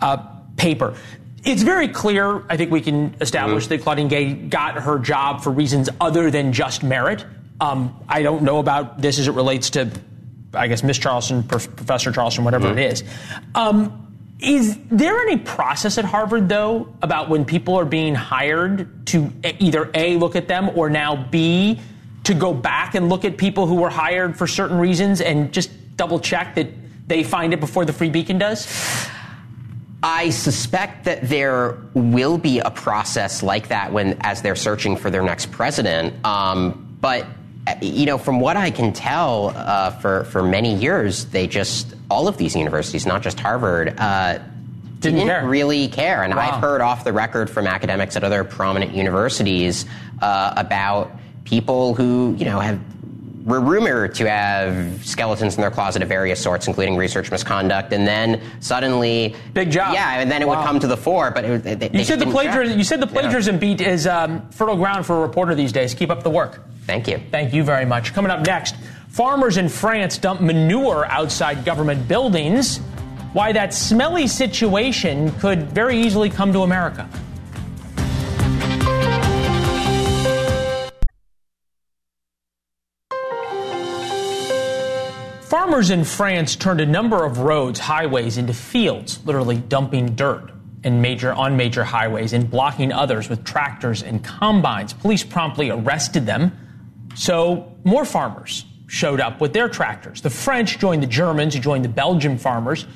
uh, 0.00 0.16
paper. 0.56 0.96
It's 1.44 1.62
very 1.62 1.88
clear, 1.88 2.44
I 2.48 2.56
think 2.56 2.70
we 2.70 2.80
can 2.80 3.16
establish 3.20 3.66
that 3.66 3.82
Claudine 3.82 4.08
Gay 4.08 4.32
got 4.32 4.76
her 4.76 4.98
job 4.98 5.42
for 5.42 5.50
reasons 5.50 5.88
other 6.00 6.30
than 6.30 6.52
just 6.52 6.84
merit. 6.84 7.24
Um, 7.60 7.98
I 8.08 8.22
don't 8.22 8.42
know 8.42 8.58
about 8.58 9.00
this 9.00 9.18
as 9.18 9.26
it 9.26 9.32
relates 9.32 9.70
to, 9.70 9.90
I 10.54 10.68
guess, 10.68 10.84
Miss 10.84 10.98
Charleston, 10.98 11.42
Prof- 11.42 11.74
Professor 11.74 12.12
Charleston, 12.12 12.44
whatever 12.44 12.70
it 12.70 12.78
is. 12.78 13.02
Um, 13.56 14.01
is 14.42 14.76
there 14.90 15.16
any 15.20 15.38
process 15.38 15.98
at 15.98 16.04
Harvard, 16.04 16.48
though, 16.48 16.92
about 17.00 17.28
when 17.28 17.44
people 17.44 17.76
are 17.76 17.84
being 17.84 18.14
hired 18.14 19.06
to 19.06 19.32
either 19.60 19.88
A, 19.94 20.16
look 20.16 20.34
at 20.34 20.48
them, 20.48 20.70
or 20.74 20.90
now 20.90 21.28
B, 21.30 21.80
to 22.24 22.34
go 22.34 22.52
back 22.52 22.96
and 22.96 23.08
look 23.08 23.24
at 23.24 23.36
people 23.36 23.66
who 23.66 23.76
were 23.76 23.90
hired 23.90 24.36
for 24.36 24.48
certain 24.48 24.78
reasons 24.78 25.20
and 25.20 25.52
just 25.52 25.70
double 25.96 26.18
check 26.18 26.56
that 26.56 26.68
they 27.06 27.22
find 27.22 27.52
it 27.52 27.60
before 27.60 27.84
the 27.84 27.92
Free 27.92 28.10
Beacon 28.10 28.38
does? 28.38 28.66
I 30.02 30.30
suspect 30.30 31.04
that 31.04 31.28
there 31.28 31.78
will 31.94 32.36
be 32.36 32.58
a 32.58 32.70
process 32.70 33.44
like 33.44 33.68
that 33.68 33.92
when, 33.92 34.16
as 34.22 34.42
they're 34.42 34.56
searching 34.56 34.96
for 34.96 35.10
their 35.10 35.22
next 35.22 35.52
president. 35.52 36.24
Um, 36.26 36.96
but 37.00 37.26
you 37.80 38.06
know, 38.06 38.18
from 38.18 38.40
what 38.40 38.56
I 38.56 38.70
can 38.70 38.92
tell, 38.92 39.52
uh, 39.56 39.90
for 39.90 40.24
for 40.24 40.42
many 40.42 40.74
years, 40.74 41.26
they 41.26 41.46
just 41.46 41.94
all 42.10 42.26
of 42.28 42.36
these 42.36 42.56
universities, 42.56 43.06
not 43.06 43.22
just 43.22 43.38
Harvard, 43.38 43.94
uh, 43.98 44.38
didn't, 45.00 45.46
really 45.48 45.88
care. 45.88 46.22
And 46.22 46.34
Wow. 46.34 46.42
I've 46.50 46.60
heard 46.60 46.80
off 46.80 47.04
the 47.04 47.12
record 47.12 47.48
from 47.50 47.66
academics 47.66 48.16
at 48.16 48.24
other 48.24 48.44
prominent 48.44 48.94
universities 48.94 49.84
uh, 50.20 50.54
about 50.56 51.12
people 51.44 51.94
who 51.94 52.34
you 52.38 52.44
know 52.44 52.58
have 52.60 52.78
were 53.44 53.60
rumored 53.60 54.14
to 54.14 54.28
have 54.30 55.04
skeletons 55.04 55.56
in 55.56 55.60
their 55.60 55.70
closet 55.70 56.00
of 56.02 56.08
various 56.08 56.40
sorts, 56.40 56.68
including 56.68 56.96
research 56.96 57.28
misconduct, 57.32 57.92
and 57.92 58.06
then 58.06 58.40
suddenly 58.60 59.34
big 59.52 59.70
job. 59.70 59.94
Yeah, 59.94 60.20
and 60.20 60.30
then 60.30 60.42
it 60.42 60.48
would 60.48 60.58
come 60.58 60.78
to 60.80 60.86
the 60.86 60.96
fore. 60.96 61.30
But 61.32 61.44
it, 61.44 61.62
they, 61.64 61.74
they 61.74 61.86
You 61.90 61.98
just 61.98 62.08
said 62.08 62.20
the 62.20 62.24
didn't 62.26 62.34
check. 62.36 62.44
plagiarism. 62.44 62.78
You 62.78 62.84
said 62.84 63.00
the 63.00 63.06
plagiarism 63.08 63.58
beat 63.58 63.80
is 63.80 64.06
um, 64.06 64.48
fertile 64.50 64.76
ground 64.76 65.06
for 65.06 65.16
a 65.16 65.20
reporter 65.20 65.54
these 65.56 65.72
days. 65.72 65.92
Keep 65.94 66.10
up 66.10 66.22
the 66.22 66.30
work. 66.30 66.60
Thank 66.86 67.08
you. 67.08 67.20
Thank 67.30 67.52
you 67.52 67.62
very 67.62 67.84
much. 67.84 68.12
Coming 68.12 68.30
up 68.30 68.46
next, 68.46 68.74
farmers 69.08 69.56
in 69.56 69.68
France 69.68 70.18
dump 70.18 70.40
manure 70.40 71.06
outside 71.06 71.64
government 71.64 72.08
buildings. 72.08 72.78
Why 73.32 73.52
that 73.52 73.72
smelly 73.72 74.26
situation 74.26 75.32
could 75.38 75.72
very 75.72 75.98
easily 75.98 76.28
come 76.28 76.52
to 76.52 76.60
America. 76.62 77.08
Farmers 85.52 85.90
in 85.90 86.04
France 86.04 86.56
turned 86.56 86.80
a 86.80 86.86
number 86.86 87.24
of 87.24 87.38
roads, 87.38 87.78
highways 87.78 88.38
into 88.38 88.54
fields, 88.54 89.24
literally 89.24 89.56
dumping 89.56 90.14
dirt 90.14 90.50
and 90.84 91.00
major 91.00 91.32
on 91.32 91.56
major 91.56 91.84
highways 91.84 92.32
and 92.32 92.50
blocking 92.50 92.92
others 92.92 93.28
with 93.28 93.44
tractors 93.44 94.02
and 94.02 94.24
combines. 94.24 94.92
Police 94.92 95.24
promptly 95.24 95.70
arrested 95.70 96.26
them. 96.26 96.52
So 97.14 97.72
more 97.84 98.04
farmers 98.04 98.64
showed 98.86 99.20
up 99.20 99.40
with 99.40 99.52
their 99.52 99.68
tractors. 99.68 100.20
The 100.20 100.30
French 100.30 100.78
joined 100.78 101.02
the 101.02 101.06
Germans, 101.06 101.54
who 101.54 101.60
joined 101.60 101.84
the 101.84 101.88
Belgian 101.88 102.38
farmers, 102.38 102.86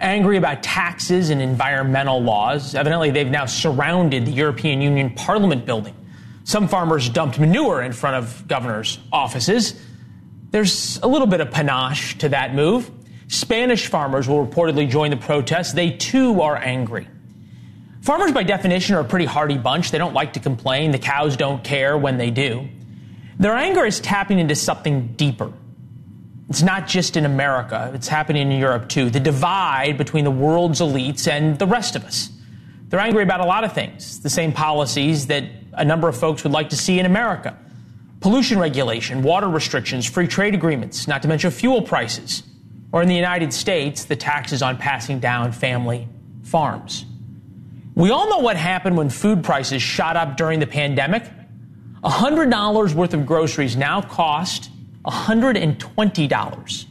angry 0.00 0.36
about 0.36 0.62
taxes 0.62 1.30
and 1.30 1.42
environmental 1.42 2.22
laws. 2.22 2.74
Evidently, 2.74 3.10
they've 3.10 3.30
now 3.30 3.46
surrounded 3.46 4.26
the 4.26 4.32
European 4.32 4.80
Union 4.80 5.10
Parliament 5.10 5.66
building. 5.66 5.94
Some 6.44 6.68
farmers 6.68 7.08
dumped 7.08 7.38
manure 7.38 7.82
in 7.82 7.92
front 7.92 8.16
of 8.16 8.48
governors' 8.48 8.98
offices. 9.12 9.80
There's 10.50 10.98
a 11.02 11.06
little 11.06 11.26
bit 11.26 11.40
of 11.40 11.50
panache 11.50 12.18
to 12.18 12.30
that 12.30 12.54
move. 12.54 12.90
Spanish 13.28 13.86
farmers 13.86 14.28
will 14.28 14.44
reportedly 14.44 14.88
join 14.90 15.10
the 15.10 15.16
protests. 15.16 15.72
They 15.72 15.90
too 15.90 16.42
are 16.42 16.56
angry. 16.56 17.08
Farmers, 18.02 18.32
by 18.32 18.42
definition, 18.42 18.96
are 18.96 19.00
a 19.00 19.04
pretty 19.04 19.24
hardy 19.24 19.56
bunch. 19.56 19.92
They 19.92 19.98
don't 19.98 20.12
like 20.14 20.32
to 20.32 20.40
complain. 20.40 20.90
The 20.90 20.98
cows 20.98 21.36
don't 21.36 21.62
care 21.62 21.96
when 21.96 22.18
they 22.18 22.30
do. 22.30 22.68
Their 23.38 23.54
anger 23.54 23.84
is 23.84 24.00
tapping 24.00 24.38
into 24.38 24.54
something 24.54 25.14
deeper. 25.14 25.52
It's 26.48 26.62
not 26.62 26.86
just 26.86 27.16
in 27.16 27.24
America, 27.24 27.90
it's 27.94 28.08
happening 28.08 28.50
in 28.50 28.58
Europe 28.58 28.88
too. 28.88 29.10
The 29.10 29.20
divide 29.20 29.96
between 29.96 30.24
the 30.24 30.30
world's 30.30 30.80
elites 30.80 31.26
and 31.26 31.58
the 31.58 31.66
rest 31.66 31.96
of 31.96 32.04
us. 32.04 32.30
They're 32.88 33.00
angry 33.00 33.22
about 33.22 33.40
a 33.40 33.46
lot 33.46 33.64
of 33.64 33.72
things, 33.72 34.20
the 34.20 34.28
same 34.28 34.52
policies 34.52 35.28
that 35.28 35.44
a 35.72 35.84
number 35.84 36.08
of 36.08 36.16
folks 36.16 36.42
would 36.44 36.52
like 36.52 36.68
to 36.70 36.76
see 36.76 36.98
in 36.98 37.06
America 37.06 37.56
pollution 38.22 38.58
regulation, 38.58 39.22
water 39.22 39.48
restrictions, 39.48 40.06
free 40.08 40.28
trade 40.28 40.54
agreements, 40.54 41.08
not 41.08 41.22
to 41.22 41.28
mention 41.28 41.50
fuel 41.50 41.82
prices, 41.82 42.44
or 42.92 43.02
in 43.02 43.08
the 43.08 43.16
United 43.16 43.52
States, 43.52 44.04
the 44.04 44.16
taxes 44.16 44.62
on 44.62 44.78
passing 44.78 45.18
down 45.18 45.52
family 45.52 46.08
farms. 46.44 47.04
We 47.94 48.10
all 48.10 48.30
know 48.30 48.38
what 48.38 48.56
happened 48.56 48.96
when 48.96 49.10
food 49.10 49.42
prices 49.42 49.82
shot 49.82 50.16
up 50.16 50.36
during 50.36 50.60
the 50.60 50.66
pandemic. 50.66 51.24
$100 52.02 52.94
worth 52.94 53.14
of 53.14 53.26
groceries 53.26 53.76
now 53.76 54.00
cost 54.00 54.70
$120. 55.04 56.86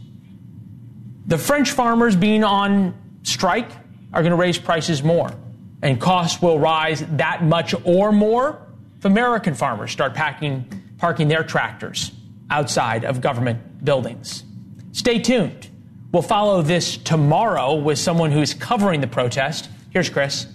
The 1.28 1.38
French 1.38 1.72
farmers 1.72 2.16
being 2.16 2.44
on 2.44 2.94
strike 3.24 3.72
are 4.14 4.22
going 4.22 4.32
to 4.32 4.38
raise 4.38 4.58
prices 4.58 5.04
more, 5.04 5.32
and 5.82 6.00
costs 6.00 6.42
will 6.42 6.60
rise 6.60 7.06
that 7.18 7.44
much 7.44 7.74
or 7.86 8.12
more 8.12 8.68
if 8.98 9.06
American 9.06 9.54
farmers 9.54 9.92
start 9.92 10.14
packing, 10.14 10.66
parking 10.98 11.28
their 11.28 11.44
tractors 11.44 12.12
outside 12.50 13.06
of 13.06 13.22
government 13.22 13.84
buildings. 13.84 14.44
Stay 14.92 15.20
tuned. 15.20 15.70
We'll 16.12 16.22
follow 16.22 16.62
this 16.62 16.98
tomorrow 16.98 17.76
with 17.76 17.98
someone 17.98 18.32
who's 18.32 18.54
covering 18.54 19.00
the 19.00 19.08
protest. 19.08 19.70
Here's 19.92 20.10
Chris. 20.10 20.46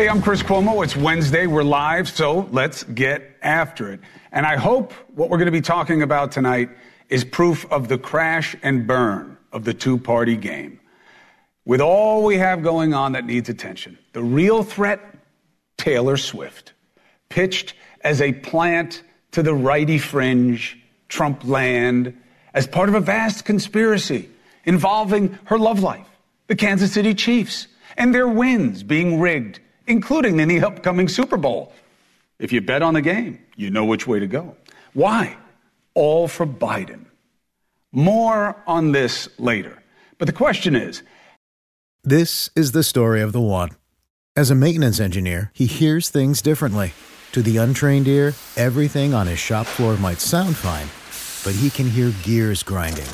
Hey, 0.00 0.08
I'm 0.08 0.22
Chris 0.22 0.42
Cuomo. 0.42 0.82
It's 0.82 0.96
Wednesday. 0.96 1.46
We're 1.46 1.62
live, 1.62 2.08
so 2.08 2.48
let's 2.52 2.84
get 2.84 3.36
after 3.42 3.92
it. 3.92 4.00
And 4.32 4.46
I 4.46 4.56
hope 4.56 4.94
what 5.14 5.28
we're 5.28 5.36
going 5.36 5.44
to 5.44 5.52
be 5.52 5.60
talking 5.60 6.00
about 6.00 6.32
tonight 6.32 6.70
is 7.10 7.22
proof 7.22 7.70
of 7.70 7.88
the 7.88 7.98
crash 7.98 8.56
and 8.62 8.86
burn 8.86 9.36
of 9.52 9.64
the 9.64 9.74
two 9.74 9.98
party 9.98 10.36
game. 10.36 10.80
With 11.66 11.82
all 11.82 12.24
we 12.24 12.38
have 12.38 12.62
going 12.62 12.94
on 12.94 13.12
that 13.12 13.26
needs 13.26 13.50
attention, 13.50 13.98
the 14.14 14.22
real 14.22 14.62
threat 14.62 15.02
Taylor 15.76 16.16
Swift, 16.16 16.72
pitched 17.28 17.74
as 18.00 18.22
a 18.22 18.32
plant 18.32 19.02
to 19.32 19.42
the 19.42 19.52
righty 19.52 19.98
fringe, 19.98 20.78
Trump 21.10 21.44
land, 21.44 22.18
as 22.54 22.66
part 22.66 22.88
of 22.88 22.94
a 22.94 23.00
vast 23.00 23.44
conspiracy 23.44 24.30
involving 24.64 25.38
her 25.44 25.58
love 25.58 25.82
life, 25.82 26.08
the 26.46 26.56
Kansas 26.56 26.90
City 26.90 27.12
Chiefs, 27.12 27.66
and 27.98 28.14
their 28.14 28.28
wins 28.28 28.82
being 28.82 29.20
rigged, 29.20 29.60
including 29.90 30.40
in 30.40 30.48
the 30.48 30.62
upcoming 30.62 31.08
Super 31.08 31.36
Bowl. 31.36 31.72
If 32.38 32.52
you 32.52 32.60
bet 32.60 32.82
on 32.82 32.94
the 32.94 33.02
game, 33.02 33.38
you 33.56 33.70
know 33.70 33.84
which 33.84 34.06
way 34.06 34.18
to 34.20 34.26
go. 34.26 34.56
Why? 34.94 35.36
All 35.94 36.28
for 36.28 36.46
Biden. 36.46 37.06
More 37.92 38.56
on 38.66 38.92
this 38.92 39.28
later. 39.38 39.82
But 40.18 40.26
the 40.26 40.32
question 40.32 40.74
is 40.74 41.02
This 42.04 42.50
is 42.56 42.72
the 42.72 42.82
story 42.82 43.20
of 43.20 43.32
the 43.32 43.40
one. 43.40 43.70
As 44.36 44.50
a 44.50 44.54
maintenance 44.54 45.00
engineer, 45.00 45.50
he 45.54 45.66
hears 45.66 46.08
things 46.08 46.40
differently. 46.40 46.92
To 47.32 47.42
the 47.42 47.58
untrained 47.58 48.08
ear, 48.08 48.32
everything 48.56 49.12
on 49.12 49.26
his 49.26 49.38
shop 49.38 49.66
floor 49.66 49.96
might 49.96 50.20
sound 50.20 50.56
fine, 50.56 50.88
but 51.44 51.58
he 51.60 51.68
can 51.68 51.88
hear 51.88 52.12
gears 52.22 52.62
grinding 52.62 53.06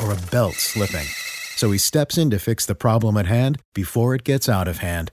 or 0.00 0.12
a 0.12 0.30
belt 0.30 0.54
slipping. 0.54 1.06
So 1.56 1.70
he 1.70 1.78
steps 1.78 2.16
in 2.16 2.30
to 2.30 2.38
fix 2.38 2.64
the 2.64 2.74
problem 2.74 3.16
at 3.16 3.26
hand 3.26 3.60
before 3.74 4.14
it 4.14 4.24
gets 4.24 4.48
out 4.48 4.68
of 4.68 4.78
hand. 4.78 5.12